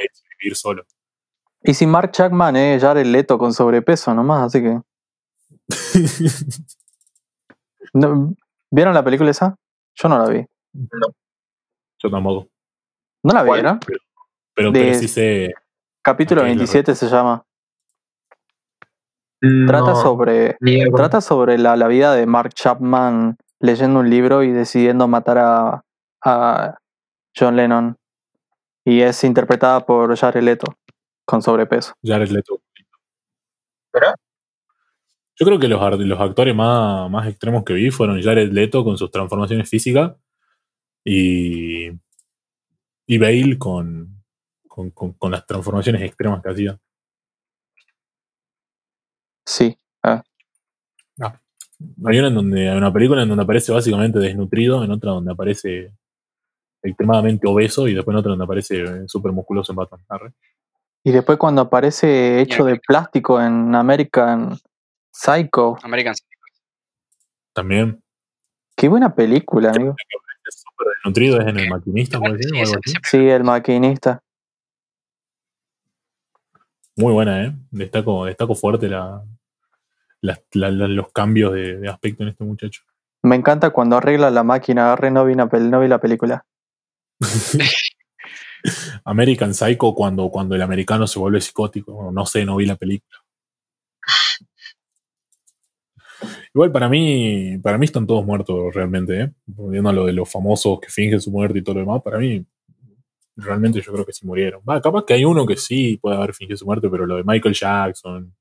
[0.40, 0.86] vivir solo.
[1.62, 4.80] Y si Mark Chapman es Jared Leto con sobrepeso nomás, así que.
[7.92, 8.34] No,
[8.70, 9.56] ¿Vieron la película esa?
[9.94, 10.44] Yo no la vi.
[12.02, 12.48] Yo tampoco.
[13.22, 13.60] ¿No la ¿Cuál?
[13.60, 13.78] vieron?
[13.86, 13.98] Pero,
[14.56, 15.54] De- pero sí sé.
[16.02, 17.44] Capítulo Ok, la 27 se llama.
[19.40, 20.56] No, Trata sobre.
[20.94, 25.84] Trata sobre la, la vida de Mark Chapman leyendo un libro y decidiendo matar a,
[26.24, 26.78] a
[27.36, 27.96] John Lennon.
[28.84, 30.66] Y es interpretada por Jared Leto,
[31.26, 31.94] con sobrepeso.
[32.02, 32.60] Jared Leto.
[33.92, 34.14] ¿Verdad?
[35.36, 38.96] Yo creo que los, los actores más, más extremos que vi fueron Jared Leto con
[38.98, 40.12] sus transformaciones físicas
[41.02, 41.88] y,
[43.06, 44.13] y Bale con,
[44.74, 46.78] con, con- con las transformaciones extremas que hacía.
[49.46, 49.78] Sí.
[50.02, 50.22] ah.
[52.06, 55.32] Hay una en donde hay una película en donde aparece básicamente desnutrido, en otra donde
[55.32, 55.92] aparece
[56.82, 60.00] extremadamente obeso y después en otra donde aparece súper musculoso en Batman.
[60.08, 60.32] Arre.
[61.04, 64.56] Y después cuando aparece hecho de plástico en American
[65.12, 65.76] Psycho.
[65.82, 66.14] American
[67.52, 68.00] También
[68.76, 69.94] Qué buena película, amigo.
[70.48, 72.18] es súper desnutrido, es en el maquinista,
[73.02, 74.22] Sí, el maquinista.
[76.96, 77.52] Muy buena, ¿eh?
[77.70, 79.22] Destaco, destaco fuerte la,
[80.20, 82.82] la- la- la- los cambios de, de aspecto en este muchacho.
[83.22, 84.94] Me encanta cuando arregla la máquina.
[85.10, 86.44] No vi, una no vi la película.
[89.04, 92.10] American Psycho cuando, cuando el americano se vuelve psicótico.
[92.12, 93.18] No sé, no vi la película.
[96.54, 99.32] Igual para mí, para mí están todos muertos realmente, ¿eh?
[99.46, 102.18] Volviendo a lo de los famosos que fingen su muerte y todo lo demás, para
[102.18, 102.44] mí
[103.36, 104.62] realmente yo creo que sí murieron.
[104.68, 107.24] Va, capaz que hay uno que sí puede haber fingido su muerte, pero lo de
[107.24, 108.34] Michael Jackson,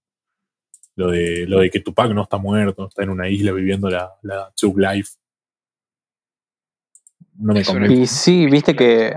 [0.95, 4.11] lo de, lo de que Tupac no está muerto, está en una isla viviendo la,
[4.22, 5.11] la Tug Life.
[7.36, 7.94] No me convence.
[7.95, 9.15] Y sí, viste que.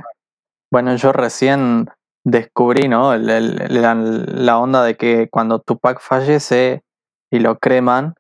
[0.73, 1.89] Bueno, yo recién
[2.25, 3.13] descubrí, ¿no?
[3.15, 6.83] El- el- la, la onda de que cuando Tupac fallece
[7.31, 8.15] y lo creman,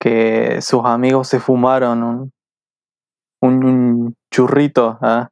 [0.00, 2.32] que sus amigos se fumaron un,
[3.42, 5.28] un, un churrito ¿ah?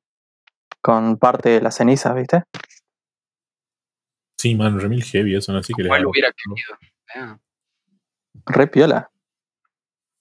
[0.81, 2.45] Con parte de las cenizas, ¿viste?
[4.39, 5.59] Sí, man, remil heavy eso, ¿no?
[5.59, 7.41] Así que Igual hago- hubiera querido.
[8.47, 9.11] Re piola.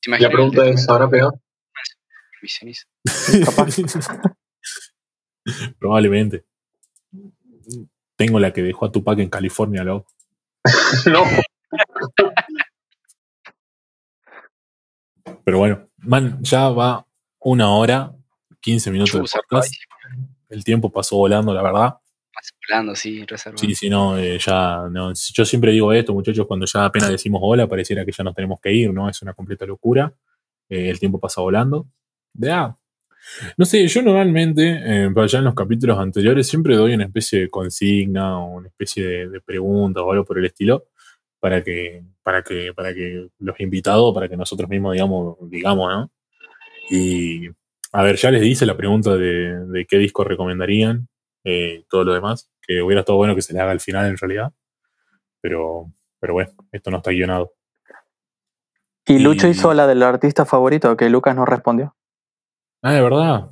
[0.02, 1.40] ¿te La pregunta es, ¿habrá pegado?
[2.42, 2.86] mi ceniza?
[5.80, 6.46] Probablemente.
[8.16, 10.12] Tengo la que dejó a Tupac en California, loco.
[11.12, 11.24] no.
[15.44, 17.06] Pero bueno, man, ya va
[17.40, 18.14] una hora,
[18.62, 19.74] 15 minutos de Chusa, podcast.
[20.50, 21.96] El tiempo pasó volando, la verdad.
[22.36, 23.58] Vas volando, sí, reserva.
[23.58, 25.12] Sí, sí, no, eh, ya, no.
[25.14, 28.60] Yo siempre digo esto, muchachos, cuando ya apenas decimos hola, pareciera que ya nos tenemos
[28.62, 29.10] que ir, ¿no?
[29.10, 30.14] Es una completa locura.
[30.70, 31.88] Eh, el tiempo pasa volando.
[32.34, 32.78] Ya.
[33.58, 37.50] No sé, yo normalmente, eh, ya en los capítulos anteriores, siempre doy una especie de
[37.50, 40.88] consigna o una especie de, de pregunta o algo por el estilo,
[41.40, 46.12] para que, para que, para que los invitados, para que nosotros mismos digamos, digamos, ¿no?
[46.90, 47.50] Y
[48.00, 51.08] a ver, ya les hice la pregunta de, de qué disco recomendarían,
[51.44, 54.18] eh, todo lo demás, que hubiera estado bueno que se le haga al final en
[54.18, 54.54] realidad.
[55.42, 57.54] Pero, pero bueno, esto no está guionado.
[59.06, 61.96] Y Lucho Y- hizo la del artista favorito, que Lucas no respondió.
[62.82, 63.50] Ah, de verdad.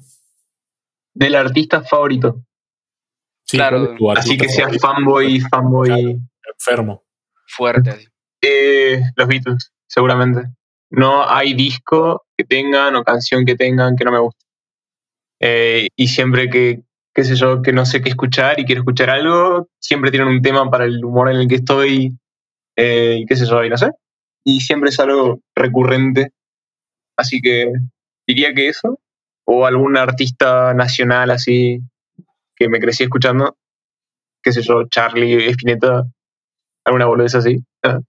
[1.13, 2.43] Del artista favorito.
[3.45, 4.87] Sí, Claro, ¿cuál es tu Así que sea favorito?
[4.87, 6.21] fanboy, fanboy.
[6.53, 7.03] enfermo.
[7.47, 8.09] Fuerte.
[8.41, 10.49] Eh, los Beatles, seguramente.
[10.89, 14.45] No hay disco que tengan o canción que tengan que no me guste.
[15.39, 16.83] Eh, y siempre que,
[17.13, 20.41] qué sé yo, que no sé qué escuchar y quiero escuchar algo, siempre tienen un
[20.41, 22.17] tema para el humor en el que estoy
[22.75, 23.91] eh, y qué sé yo, y no sé.
[24.43, 26.31] Y siempre es algo recurrente.
[27.17, 27.71] Así que
[28.27, 28.99] diría que eso.
[29.47, 31.79] O algún artista nacional así
[32.55, 33.57] que me crecí escuchando.
[34.41, 36.03] Qué sé yo, Charlie, Spinetta,
[36.83, 37.63] alguna boludez así.
[37.83, 37.99] Ah,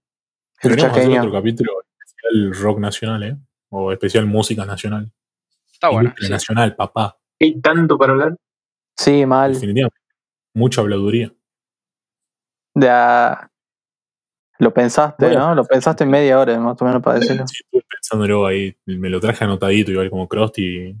[0.59, 1.21] hacer chaqueño.
[1.21, 1.86] otro capítulo
[2.29, 3.37] especial rock nacional, ¿eh?
[3.69, 5.11] O especial música nacional.
[5.71, 6.13] Está bueno.
[6.17, 6.29] Sí.
[6.29, 7.17] nacional, papá.
[7.39, 8.35] Hay tanto para hablar.
[8.95, 9.53] Sí, mal.
[9.53, 9.97] Definitivamente.
[10.53, 11.31] Mucha habladuría.
[12.73, 13.49] De a-
[14.59, 15.49] Lo pensaste, Bueno.
[15.49, 15.55] ¿no?
[15.55, 17.45] Lo pensaste en media hora, más o menos, para decirlo.
[17.47, 18.75] Sí, estuve pensándolo ahí.
[18.85, 20.95] Me lo traje anotadito, igual como Krusty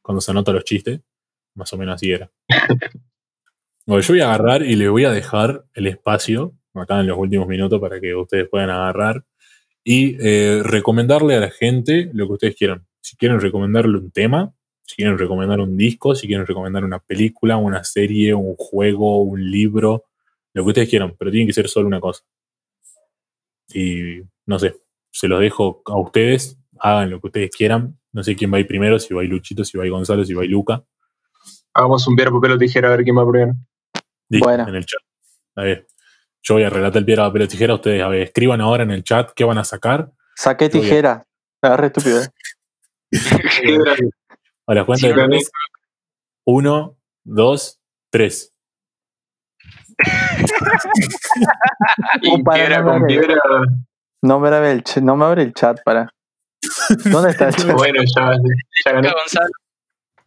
[0.00, 1.00] cuando se anota los chistes.
[1.54, 2.30] Más o menos así era.
[3.86, 7.18] Bueno, yo voy a agarrar y le voy a dejar el espacio acá en los
[7.18, 9.26] últimos minutos para que ustedes puedan agarrar
[9.84, 12.86] y eh, recomendarle a la gente lo que ustedes quieran.
[13.00, 17.58] Si quieren recomendarle un tema, si quieren recomendar un disco, si quieren recomendar una película,
[17.58, 20.04] una serie, un juego, un libro,
[20.54, 22.22] lo que ustedes quieran, pero tiene que ser solo una cosa.
[23.68, 24.76] Y no sé,
[25.10, 27.98] se los dejo a ustedes, hagan lo que ustedes quieran.
[28.12, 29.86] No sé quién va a ir primero, si va a ir Luchito, si va a
[29.86, 30.84] ir Gonzalo, si va a ir Luca.
[31.74, 33.54] Hagamos un piedra, papel o tijera a ver quién va primero.
[34.28, 34.68] Bueno.
[34.68, 35.00] en el chat.
[35.56, 35.86] A ver,
[36.44, 37.74] yo voy a relatar el piedra, papel o tijera.
[37.74, 40.10] Ustedes, a ver, escriban ahora en el chat qué van a sacar.
[40.36, 41.24] Saqué tijera.
[41.62, 42.20] La agarré estúpido.
[42.22, 42.28] ¿eh?
[43.62, 43.94] Piedra,
[44.66, 45.50] A la cuenta Sí, de tres.
[46.44, 47.80] Uno, dos,
[48.10, 48.52] tres.
[52.22, 53.36] y piedra no, con piedra.
[54.22, 56.10] No me abre el, ch- no me abre el chat para.
[57.04, 57.72] ¿Dónde está el chat?
[57.72, 58.32] Bueno, ya,
[58.84, 59.10] ya gané.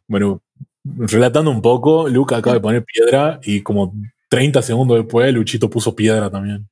[0.08, 0.42] Bueno,
[0.84, 3.94] relatando un poco, Luca acaba de poner piedra y como
[4.30, 6.70] 30 segundos después, Luchito puso piedra también.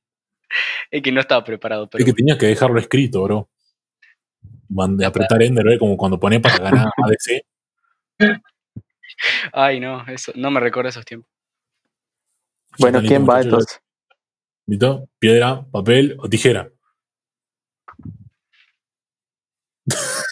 [0.90, 3.48] Es que no estaba preparado, pero es que tenías que dejarlo escrito, bro.
[4.68, 5.78] De apretar Ender, ¿eh?
[5.78, 7.42] como cuando pone para ganar ADC.
[9.52, 11.30] Ay, no, eso, no me recuerdo esos tiempos.
[12.78, 13.80] Bueno, ¿quién va entonces?
[14.66, 15.08] ¿Listo?
[15.18, 16.70] Piedra, papel o tijera.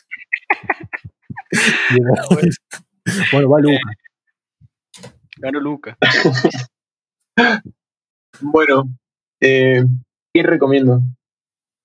[3.32, 3.78] bueno, va Luca.
[5.38, 5.96] Ganó Luca.
[8.40, 8.84] Bueno,
[9.40, 9.84] eh,
[10.32, 11.00] ¿qué recomiendo?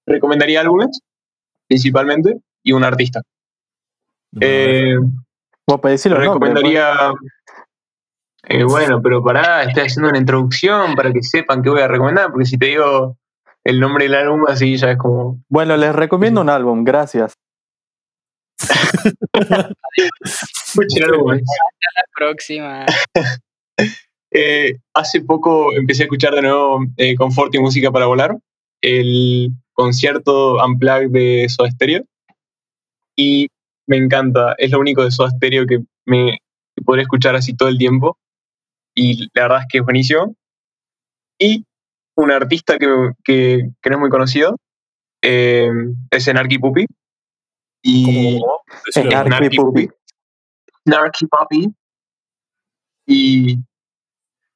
[0.06, 1.00] Recomendaría álbumes,
[1.68, 3.22] principalmente, y un artista.
[4.40, 4.96] Eh,
[5.68, 7.14] Vos podés decir los nombres, recomendaría.
[8.44, 12.32] Eh, bueno, pero pará, estoy haciendo una introducción para que sepan qué voy a recomendar,
[12.32, 13.18] porque si te digo
[13.64, 15.44] el nombre del álbum, así ya es como.
[15.48, 17.34] Bueno, les recomiendo un álbum, gracias.
[20.24, 21.44] Escuchen álbumes.
[21.44, 22.86] La próxima.
[24.32, 28.38] Eh, hace poco empecé a escuchar de nuevo eh, Confort y Música para Volar,
[28.82, 32.04] el concierto Unplugged de Soda Stereo.
[33.16, 33.48] Y
[33.88, 36.38] me encanta, es lo único de Soda Stereo que me
[36.76, 38.18] que podré escuchar así todo el tiempo.
[38.96, 40.36] Y la verdad es que es buenísimo.
[41.40, 41.66] Y
[42.16, 42.88] un artista que,
[43.24, 44.58] que, que no es muy conocido
[45.22, 45.70] eh,
[46.12, 46.86] es Enarky Puppy.
[47.82, 48.40] Y.
[50.86, 51.74] Snarky Puppy.
[53.06, 53.60] Y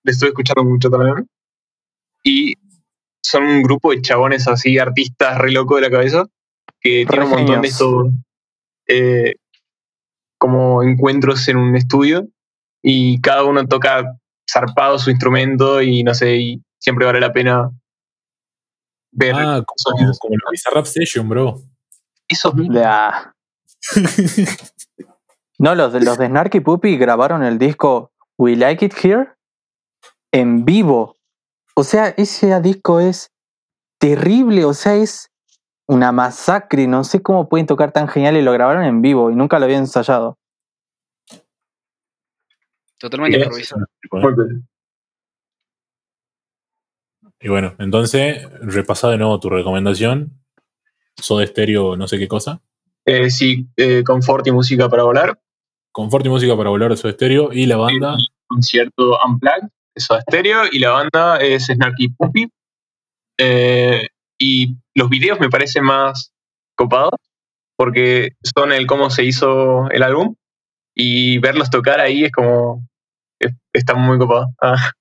[0.03, 1.27] le estoy escuchando mucho también.
[2.23, 2.55] Y
[3.21, 6.25] son un grupo de chabones así, artistas re locos de la cabeza,
[6.81, 8.07] que tienen un montón de estos
[8.87, 9.33] eh,
[10.37, 12.27] como encuentros en un estudio
[12.81, 14.17] y cada uno toca
[14.51, 17.71] zarpado su instrumento y no sé, y siempre vale la pena
[19.11, 20.19] ver Ah, como, sonidos.
[20.19, 21.61] como la Bizarrap Session, bro.
[22.27, 22.75] esos mismos.
[22.75, 23.33] De a-
[25.59, 29.32] No, los de, los de Snarky Puppy grabaron el disco We Like It Here
[30.33, 31.15] en vivo.
[31.75, 33.31] O sea, ese disco es
[33.99, 35.31] terrible, o sea, es
[35.87, 36.87] una masacre.
[36.87, 39.65] No sé cómo pueden tocar tan genial y lo grabaron en vivo y nunca lo
[39.65, 40.37] habían ensayado.
[42.97, 43.85] Totalmente improvisado.
[47.39, 50.31] Y bueno, entonces, repasá de nuevo tu recomendación.
[51.17, 52.61] Soda Stereo, no sé qué cosa.
[53.05, 55.39] Eh, sí, eh, confort y música para volar.
[55.91, 57.51] Confort y música para volar de Soda Stereo.
[57.51, 58.15] Y la banda.
[58.47, 62.49] concierto Unplugged Soda Stereo y la banda es Snarky Puppy.
[63.39, 64.07] Eh,
[64.39, 66.33] y los videos me parecen más
[66.75, 67.13] copados
[67.77, 70.35] porque son el cómo se hizo el álbum
[70.95, 72.87] y verlos tocar ahí es como
[73.39, 74.47] es- está muy copado.
[74.61, 74.91] Ah,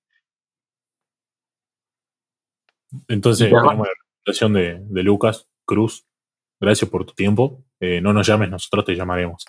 [3.09, 6.05] Entonces, la recomendación de, de Lucas Cruz.
[6.61, 7.65] Gracias por tu tiempo.
[7.81, 9.45] Eh, no nos llames, nosotros te llamaremos.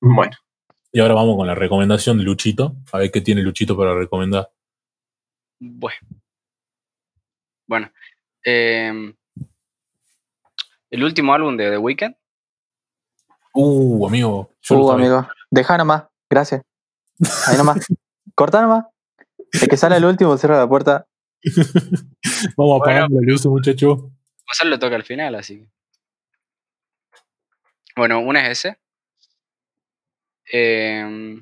[0.00, 0.36] bueno,
[0.92, 2.74] Y ahora vamos con la recomendación de Luchito.
[2.92, 4.50] A ver qué tiene Luchito para recomendar.
[5.64, 5.96] Bueno.
[7.68, 7.92] Bueno.
[8.44, 9.14] em,
[10.90, 12.16] el último álbum de The Weeknd.
[13.54, 14.52] Uh, amigo.
[14.60, 15.28] yo Uh, amigo.
[15.50, 16.04] Deja nomás.
[16.28, 16.62] Gracias.
[17.46, 17.76] Ahí nomás.
[18.34, 18.86] Corta nomás.
[19.52, 21.06] El que sale el último cierra la puerta.
[21.44, 21.62] Vamos
[22.56, 22.74] a Bueno.
[22.82, 24.10] apagar la luz, muchacho.
[24.46, 25.68] Gonzalo lo toca al final, así que.
[27.94, 28.80] Bueno, una es ese.
[30.46, 31.40] Em,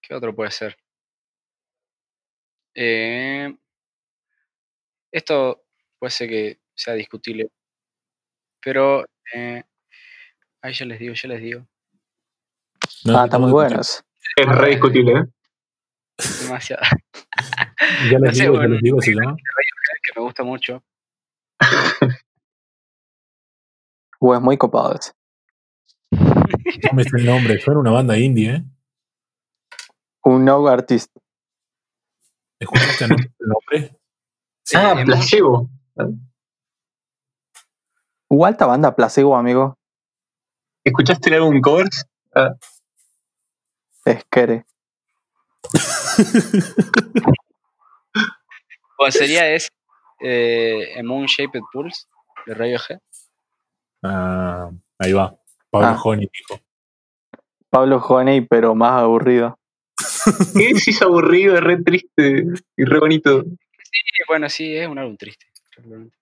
[0.00, 0.76] ¿Qué otro puede ser?
[2.74, 3.56] Em,
[5.12, 5.64] esto
[5.98, 7.50] puede ser que sea discutible.
[8.60, 9.04] Pero.
[9.32, 9.62] eh,
[10.62, 11.66] ahí ya les digo, ya les digo.
[13.04, 13.80] No, ah, está muy no, bueno.
[13.80, 14.02] eso.
[14.36, 15.24] es re discutible, ¿eh?
[16.42, 16.82] Demasiado.
[18.10, 19.36] Ya No les sé, digo, ya les digo, se llama.
[19.36, 20.82] que me gusta mucho.
[24.20, 25.12] Uh, es muy copado eso.
[26.12, 27.60] No me sé el nombre.
[27.60, 28.64] Suena una banda indie, ¿eh?
[30.22, 31.14] Un no artist.
[32.60, 33.98] ¿Escuchaste el nombre?
[34.64, 35.68] Sí, ah, es placebo.
[38.28, 39.76] Uh, alta banda, placebo, amigo.
[40.84, 42.06] ¿Escuchaste el álbum Covers?
[42.34, 42.54] Ah,
[44.04, 44.64] Es que
[48.98, 49.68] O sería ese.
[50.20, 52.06] Eh, Moon Shaped Pulse
[52.46, 52.98] de Radiohead.
[54.02, 55.36] Ah, ahí va.
[55.70, 56.00] Pablo Ah.
[56.02, 56.60] Honey dijo.
[57.70, 59.58] Pablo Honey, pero más aburrido.
[60.56, 62.44] ¿Qué es aburrido, es re triste
[62.76, 63.42] y re bonito?
[63.44, 65.46] Sí, bueno, sí, es un álbum triste.
[65.76, 66.16] realmente.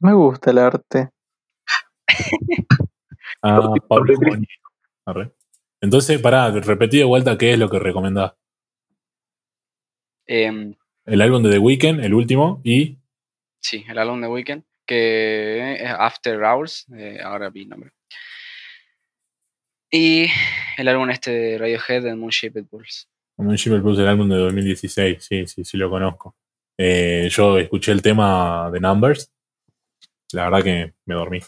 [0.00, 1.10] Me gusta el arte.
[3.42, 4.12] Ah, Pablo.
[5.06, 5.32] Arre.
[5.80, 8.34] Entonces, pará, repetí de vuelta qué es lo que recomendás.
[10.26, 10.74] Em,
[11.06, 12.98] El álbum de The Weeknd, el último, y
[13.62, 17.92] sí, el álbum de Weekend, que es After Hours, eh, ahora vi el nombre.
[19.90, 20.26] Y
[20.76, 23.06] el álbum este de Radiohead, de Moon Shaped Pulse.
[23.36, 25.18] Moon Shaped Pulse, el álbum de 2016.
[25.20, 26.36] Sí, sí, sí lo conozco.
[26.78, 29.32] Eh, yo escuché el tema de Numbers.
[30.32, 31.40] La verdad que me dormí.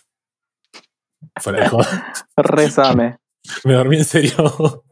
[1.41, 2.13] Fuera de joda.
[2.37, 3.19] Rezame.
[3.65, 4.85] me dormí en serio.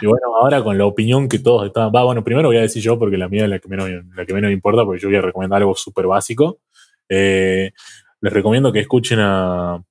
[0.00, 1.92] y bueno, ahora con la opinión que todos estaban.
[1.94, 4.24] Va, bueno, primero voy a decir yo porque la mía es la que menos, la
[4.24, 6.60] que menos me importa, porque yo voy a recomendar algo súper básico.
[7.08, 7.72] Eh,
[8.20, 9.82] les recomiendo que escuchen a.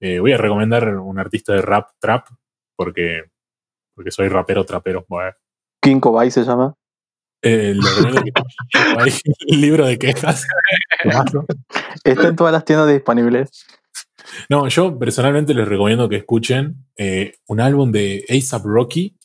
[0.00, 2.28] eh, voy a recomendar un artista de rap trap,
[2.76, 3.24] porque,
[3.94, 5.04] porque soy rapero trapero.
[5.08, 5.32] Bueno,
[5.80, 6.74] King Kobay se llama.
[7.42, 8.22] eh, les recomiendo
[8.70, 9.12] que hay
[9.48, 10.46] el libro de quejas.
[12.04, 13.66] Está en todas las tiendas disponibles.
[14.48, 19.16] No, yo personalmente les recomiendo que escuchen eh, un álbum de ASAP Rocky,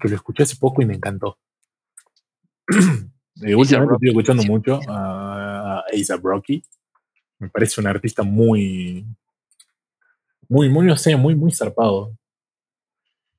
[0.00, 1.38] que lo escuché hace poco y me encantó.
[3.40, 6.60] Eh, últimamente Rocky, estoy escuchando mucho a ASAP Rocky.
[7.38, 9.06] Me parece un artista muy,
[10.48, 12.16] muy, muy, no sé, muy, muy zarpado.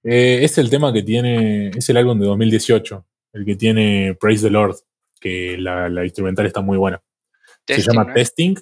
[0.03, 4.43] Eh, es el tema que tiene, es el álbum de 2018, el que tiene Praise
[4.43, 4.75] the Lord,
[5.19, 7.01] que la, la instrumental está muy buena.
[7.67, 8.13] Se llama ¿no?
[8.13, 8.55] Testing.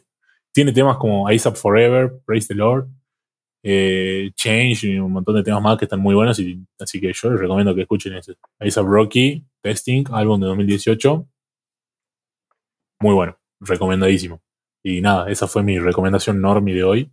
[0.52, 2.88] Tiene temas como ASAP Forever, Praise the Lord,
[3.64, 6.40] eh, Change y un montón de temas más que están muy buenos.
[6.40, 8.36] Y, así que yo les recomiendo que escuchen ese.
[8.60, 11.28] ASAP Rocky, Testing, álbum de 2018.
[12.99, 14.41] Muy bueno, recomendadísimo.
[14.84, 17.11] Y nada, esa fue mi recomendación normie de hoy.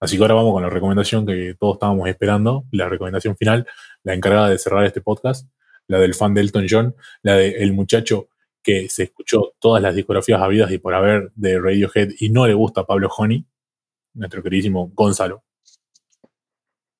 [0.00, 3.66] Así que ahora vamos con la recomendación que todos estábamos esperando, la recomendación final,
[4.02, 5.48] la encargada de cerrar este podcast,
[5.88, 8.28] la del fan de Elton John, la del muchacho
[8.62, 12.54] que se escuchó todas las discografías habidas y por haber de Radiohead y no le
[12.54, 13.46] gusta a Pablo Honey,
[14.14, 15.44] nuestro queridísimo Gonzalo.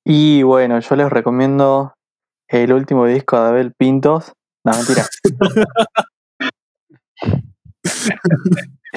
[0.05, 1.95] Y bueno, yo les recomiendo
[2.49, 4.33] el último disco de Abel Pintos.
[4.65, 5.05] No, mentira.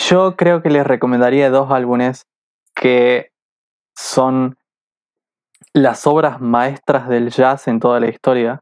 [0.09, 2.27] Yo creo que les recomendaría dos álbumes
[2.75, 3.31] que
[3.99, 4.57] son
[5.73, 8.61] las obras maestras del jazz en toda la historia.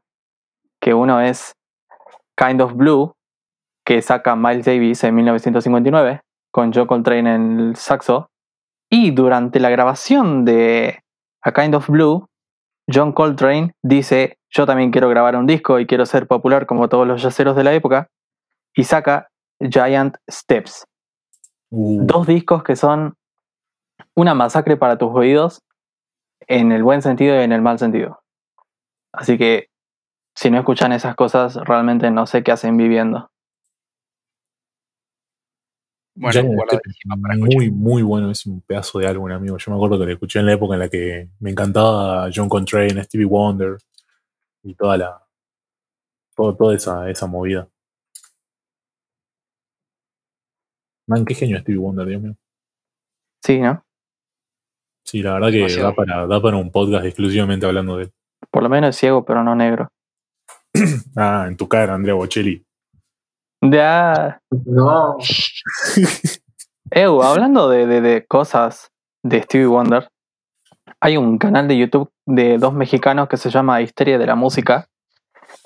[0.80, 1.54] Que uno es
[2.36, 3.14] Kind of Blue,
[3.84, 8.30] que saca Miles Davis en 1959, con Joe Coltrane en el saxo.
[8.90, 11.02] Y durante la grabación de
[11.42, 12.26] A Kind of Blue,
[12.92, 17.06] John Coltrane dice, yo también quiero grabar un disco y quiero ser popular como todos
[17.06, 18.08] los yaceros de la época,
[18.74, 19.28] y saca
[19.60, 20.84] Giant Steps.
[21.70, 23.17] Uh, Dos discos que son
[24.18, 25.62] una masacre para tus oídos,
[26.48, 28.20] en el buen sentido y en el mal sentido.
[29.12, 29.68] Así que
[30.34, 33.30] si no escuchan esas cosas, realmente no sé qué hacen viviendo.
[36.16, 36.32] Bueno,
[36.66, 36.80] Step,
[37.22, 38.28] para muy, muy bueno.
[38.32, 39.56] Es un pedazo de álbum, amigo.
[39.56, 42.48] Yo me acuerdo que lo escuché en la época en la que me encantaba John
[42.48, 43.76] Coltrane, Stevie Wonder
[44.64, 45.22] y toda la.
[46.34, 47.68] todo- toda esa, esa movida.
[51.06, 52.36] Man, qué genio Stevie Wonder, Dios mío.
[53.44, 53.84] Sí, ¿no?
[55.08, 55.88] Sí, la verdad que Demasiado.
[55.88, 58.12] da para, da para un podcast exclusivamente hablando de él.
[58.50, 59.88] Por lo menos es ciego, pero no negro.
[61.16, 62.62] Ah, en tu cara, Andrea Bocelli.
[63.62, 64.38] Ya.
[64.66, 65.16] No.
[66.90, 68.90] Ew, hablando de, de- de cosas
[69.24, 70.08] de Stevie Wonder,
[71.00, 74.86] hay un canal de YouTube de dos mexicanos que se llama Historia de la Música,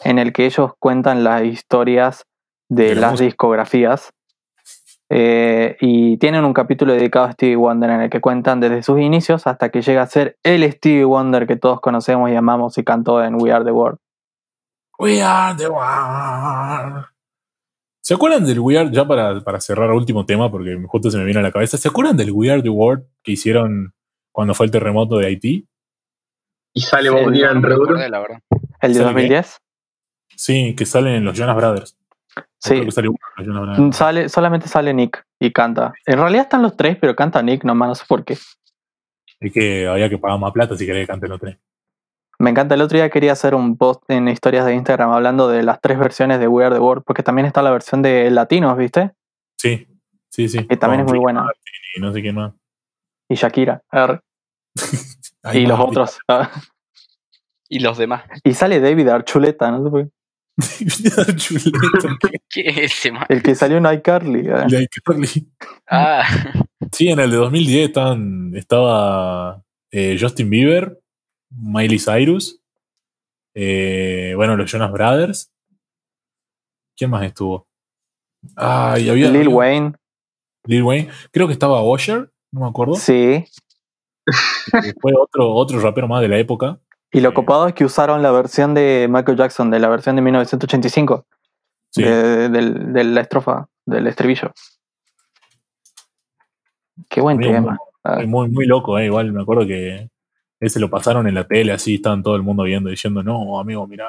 [0.04, 2.24] en el que ellos cuentan las historias
[2.70, 3.24] de, De la las música.
[3.26, 4.10] discografías.
[5.14, 8.98] Eh, y tienen un capítulo dedicado a Stevie Wonder en el que cuentan desde sus
[8.98, 12.82] inicios hasta que llega a ser el Stevie Wonder que todos conocemos y amamos y
[12.82, 13.98] cantó en We Are the World.
[14.98, 17.04] We are the world.
[18.00, 21.24] ¿Se acuerdan del We Are, ya para, para cerrar último tema, porque justo se me
[21.24, 23.92] viene a la cabeza, ¿se acuerdan del We Are the World que hicieron
[24.32, 25.68] cuando fue el terremoto de Haití?
[26.72, 27.74] Y sale Bob Dylan re.
[28.80, 29.34] ¿El de ¿Sabe qué?
[29.34, 29.58] 2010?
[30.36, 31.98] Sí, que salen en los Jonas Brothers.
[32.58, 32.86] Sí.
[33.38, 33.92] Uno Mm.
[33.92, 35.92] Sale, solamente sale Nick y canta.
[36.06, 38.38] En realidad están los tres, pero canta Nick nomás, no sé por qué.
[39.40, 41.58] Es que había que pagar más plata si quería que canten los tres.
[42.38, 45.62] Me encanta, el otro día quería hacer un post en historias de Instagram hablando de
[45.62, 48.76] las tres versiones de We Are the World, porque también está la versión de latinos,
[48.76, 49.12] ¿viste?
[49.58, 49.86] Sí,
[50.28, 50.66] sí, sí.
[50.66, 51.46] Que también Con es muy buena.
[51.96, 52.52] Y no sé quién más.
[53.28, 53.82] Y Shakira.
[55.54, 56.18] y los otros.
[56.28, 56.50] ah.
[57.68, 58.24] Y los demás.
[58.44, 60.08] Y sale David Archuleta, no
[63.28, 64.48] El que salió en iCarly.
[64.50, 64.66] ah.
[64.68, 65.48] de iCarly.
[65.90, 66.22] Ah,
[66.90, 71.00] Sí, en el de 2010 estaban, estaba eh, Justin Bieber,
[71.50, 72.60] Miley Cyrus,
[73.54, 75.50] eh, bueno, los Jonas Brothers.
[76.96, 77.66] ¿Quién más estuvo?
[78.56, 79.92] Ah, y había Lil había- Wayne.
[80.66, 81.08] Lil Wayne.
[81.30, 82.94] Creo que estaba Usher, no me acuerdo.
[82.96, 83.44] Sí.
[84.26, 86.78] Y Fue otro, otro rapero más de la época.
[87.12, 90.22] Y lo copado es que usaron la versión de Michael Jackson, de la versión de
[90.22, 91.26] 1985,
[91.90, 92.02] Sí.
[92.02, 94.50] de, del- de la estrofa, del estribillo.
[97.08, 97.78] Qué buen Muy, tema.
[98.04, 99.06] Ah, muy, muy, muy loco, eh.
[99.06, 100.08] Igual me acuerdo que
[100.58, 103.86] ese lo pasaron en la tele, así estaban todo el mundo viendo, diciendo, no, amigo,
[103.86, 104.08] mirá,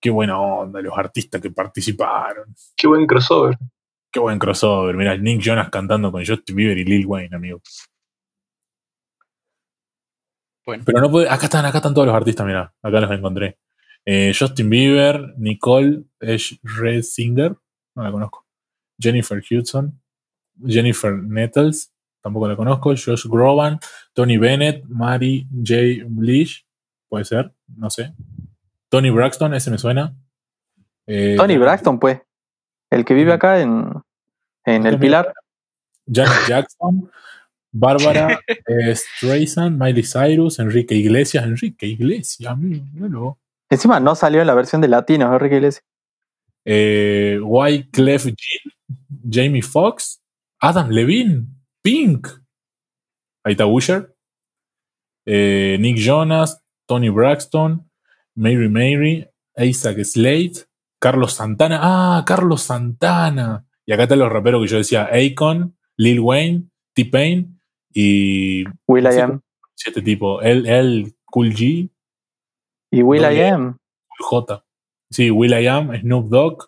[0.00, 2.54] qué buena onda, los artistas que participaron.
[2.76, 3.56] Qué buen crossover.
[4.12, 4.94] Qué buen crossover.
[4.96, 7.60] Mira, Nick Jonas cantando con Justin Bieber y Lil Wayne, amigo.
[10.66, 10.82] Bueno.
[10.86, 11.28] Pero no puede.
[11.28, 12.72] Acá están, acá están todos los artistas, mira.
[12.82, 13.58] Acá los encontré.
[14.06, 16.04] Eh, Justin Bieber, Nicole
[17.02, 17.56] Singer,
[17.94, 18.46] no la conozco.
[18.98, 20.00] Jennifer Hudson,
[20.66, 21.92] Jennifer Nettles,
[22.22, 22.90] tampoco la conozco.
[22.90, 23.78] Josh Groban,
[24.12, 26.04] Tony Bennett, Mary J.
[26.06, 26.66] Blish,
[27.08, 28.12] puede ser, no sé.
[28.88, 30.14] Tony Braxton, ese me suena.
[31.06, 32.20] Eh, Tony Braxton, pues.
[32.90, 33.90] El que vive acá en,
[34.64, 34.98] en El.
[34.98, 35.32] Pilar.
[36.06, 37.10] Janet Jackson,
[37.76, 43.38] Bárbara eh, Streisand, Miley Cyrus, Enrique Iglesias, Enrique Iglesias, míralo.
[43.68, 45.84] Encima no salió en la versión de latinos, Enrique Iglesias.
[46.64, 48.72] Eh, Wyclef Jean,
[49.28, 50.22] Jamie Foxx,
[50.60, 51.46] Adam Levine,
[51.82, 52.28] Pink.
[53.42, 54.14] Ahí está Usher.
[55.26, 57.90] Eh, Nick Jonas, Tony Braxton,
[58.36, 60.64] Mary Mary, Isaac Slade,
[61.00, 61.80] Carlos Santana.
[61.82, 63.66] Ah, Carlos Santana.
[63.84, 67.53] Y acá están los raperos que yo decía: Akon, Lil Wayne, T-Pain
[67.94, 69.40] y Will I Am.
[69.86, 71.88] este tipo, el, el Cool G,
[72.90, 73.78] Y Will I doble- Am.
[74.20, 74.64] J.
[75.10, 76.64] Sí, Will I Am, Snoop Dogg.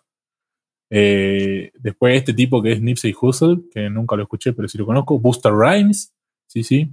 [0.89, 4.85] Eh, después este tipo que es Nipsey Hussle, que nunca lo escuché, pero sí lo
[4.85, 5.19] conozco.
[5.19, 6.13] Buster Rhymes,
[6.47, 6.89] sí, sí.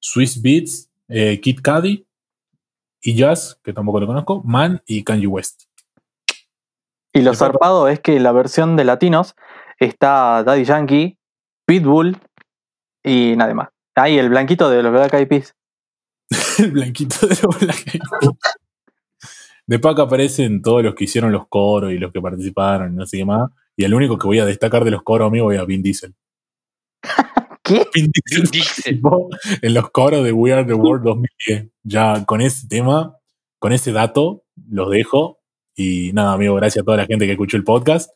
[0.00, 2.06] Swiss Beats, eh, Kid Cudi
[3.02, 4.42] y Jazz, que tampoco lo conozco.
[4.44, 5.64] Man y Kanye West.
[7.12, 9.34] Y lo Después- zarpado es que la versión de latinos
[9.78, 11.18] está Daddy Yankee,
[11.66, 12.16] Pitbull
[13.02, 13.68] y nada más.
[13.94, 15.54] Ahí el blanquito de los Black Eyed Peas.
[16.58, 18.32] El blanquito de los Black Eyed Peas.
[19.66, 23.06] De Paca aparecen todos los que hicieron los coros y los que participaron y no
[23.06, 23.50] sé qué más.
[23.76, 26.14] Y el único que voy a destacar de los coros, amigo, voy a Vin Diesel.
[27.62, 27.86] ¿Qué?
[27.94, 29.00] Vin Diesel Vin Diesel.
[29.62, 31.68] en los coros de We Are the World 2010.
[31.84, 33.16] Ya con ese tema,
[33.58, 35.38] con ese dato, los dejo.
[35.76, 38.10] Y nada, amigo, gracias a toda la gente que escuchó el podcast.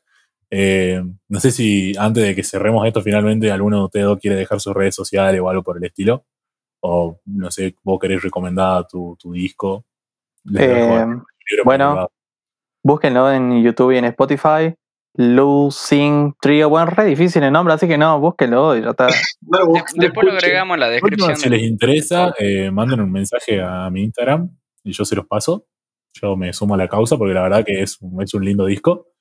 [0.51, 4.37] Eh, no sé si antes de que cerremos esto, finalmente alguno de ustedes dos quiere
[4.37, 6.25] dejar sus redes sociales o algo por el estilo.
[6.81, 9.85] O no sé, vos querés recomendar tu, tu disco.
[10.59, 11.07] Eh,
[11.65, 12.09] bueno.
[12.83, 14.75] búsquenlo en YouTube y en Spotify.
[15.16, 16.69] Losing Trio.
[16.69, 19.07] Bueno, re difícil el nombre, así que no, búsquenlo y ya está.
[19.95, 21.37] Después lo agregamos en la descripción.
[21.37, 24.51] si les interesa, eh, manden un mensaje a mi Instagram
[24.83, 25.66] y yo se los paso.
[26.21, 29.14] Yo me sumo a la causa porque la verdad que es, es un lindo disco.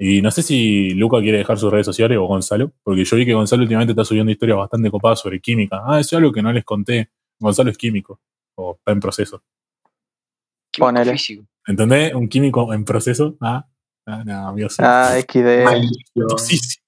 [0.00, 3.26] Y no sé si Luca quiere dejar sus redes sociales o Gonzalo, porque yo vi
[3.26, 5.82] que Gonzalo últimamente está subiendo historias bastante copadas sobre química.
[5.84, 7.10] Ah, eso es algo que no les conté.
[7.40, 8.20] Gonzalo es químico,
[8.54, 9.42] o está en proceso.
[10.78, 11.16] Ponele.
[11.66, 12.14] ¿Entendés?
[12.14, 13.36] Un químico en proceso.
[13.40, 13.66] Ah,
[14.06, 14.68] ah no, amigo.
[14.68, 14.76] sí.
[14.84, 16.26] Ah, XD, Malísimo.
[16.28, 16.86] Tosísimo.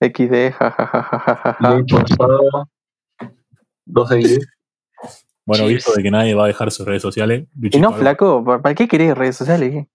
[0.00, 1.56] XD, jajajajaja.
[1.60, 2.68] Muy forzado.
[3.84, 4.38] 2 de 10.
[5.44, 7.46] Bueno, visto de que nadie va a dejar sus redes sociales.
[7.60, 9.86] Y no, flaco, ¿para para qué querés redes sociales?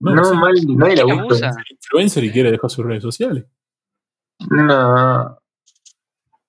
[0.00, 1.34] No, No, mal, nadie la ¿Quién la gusta.
[1.34, 1.50] usa?
[1.64, 3.44] es influencer y quiere dejar sus redes sociales.
[4.50, 5.38] No.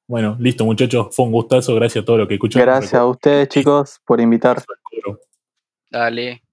[0.07, 1.07] Bueno, listo, muchachos.
[1.15, 1.76] Fue un gustazo.
[1.76, 2.65] Gracias a todos los que escucharon.
[2.65, 4.64] Gracias a ustedes, chicos, por invitar.
[5.90, 6.44] Dale.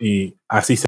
[0.00, 0.86] Y así se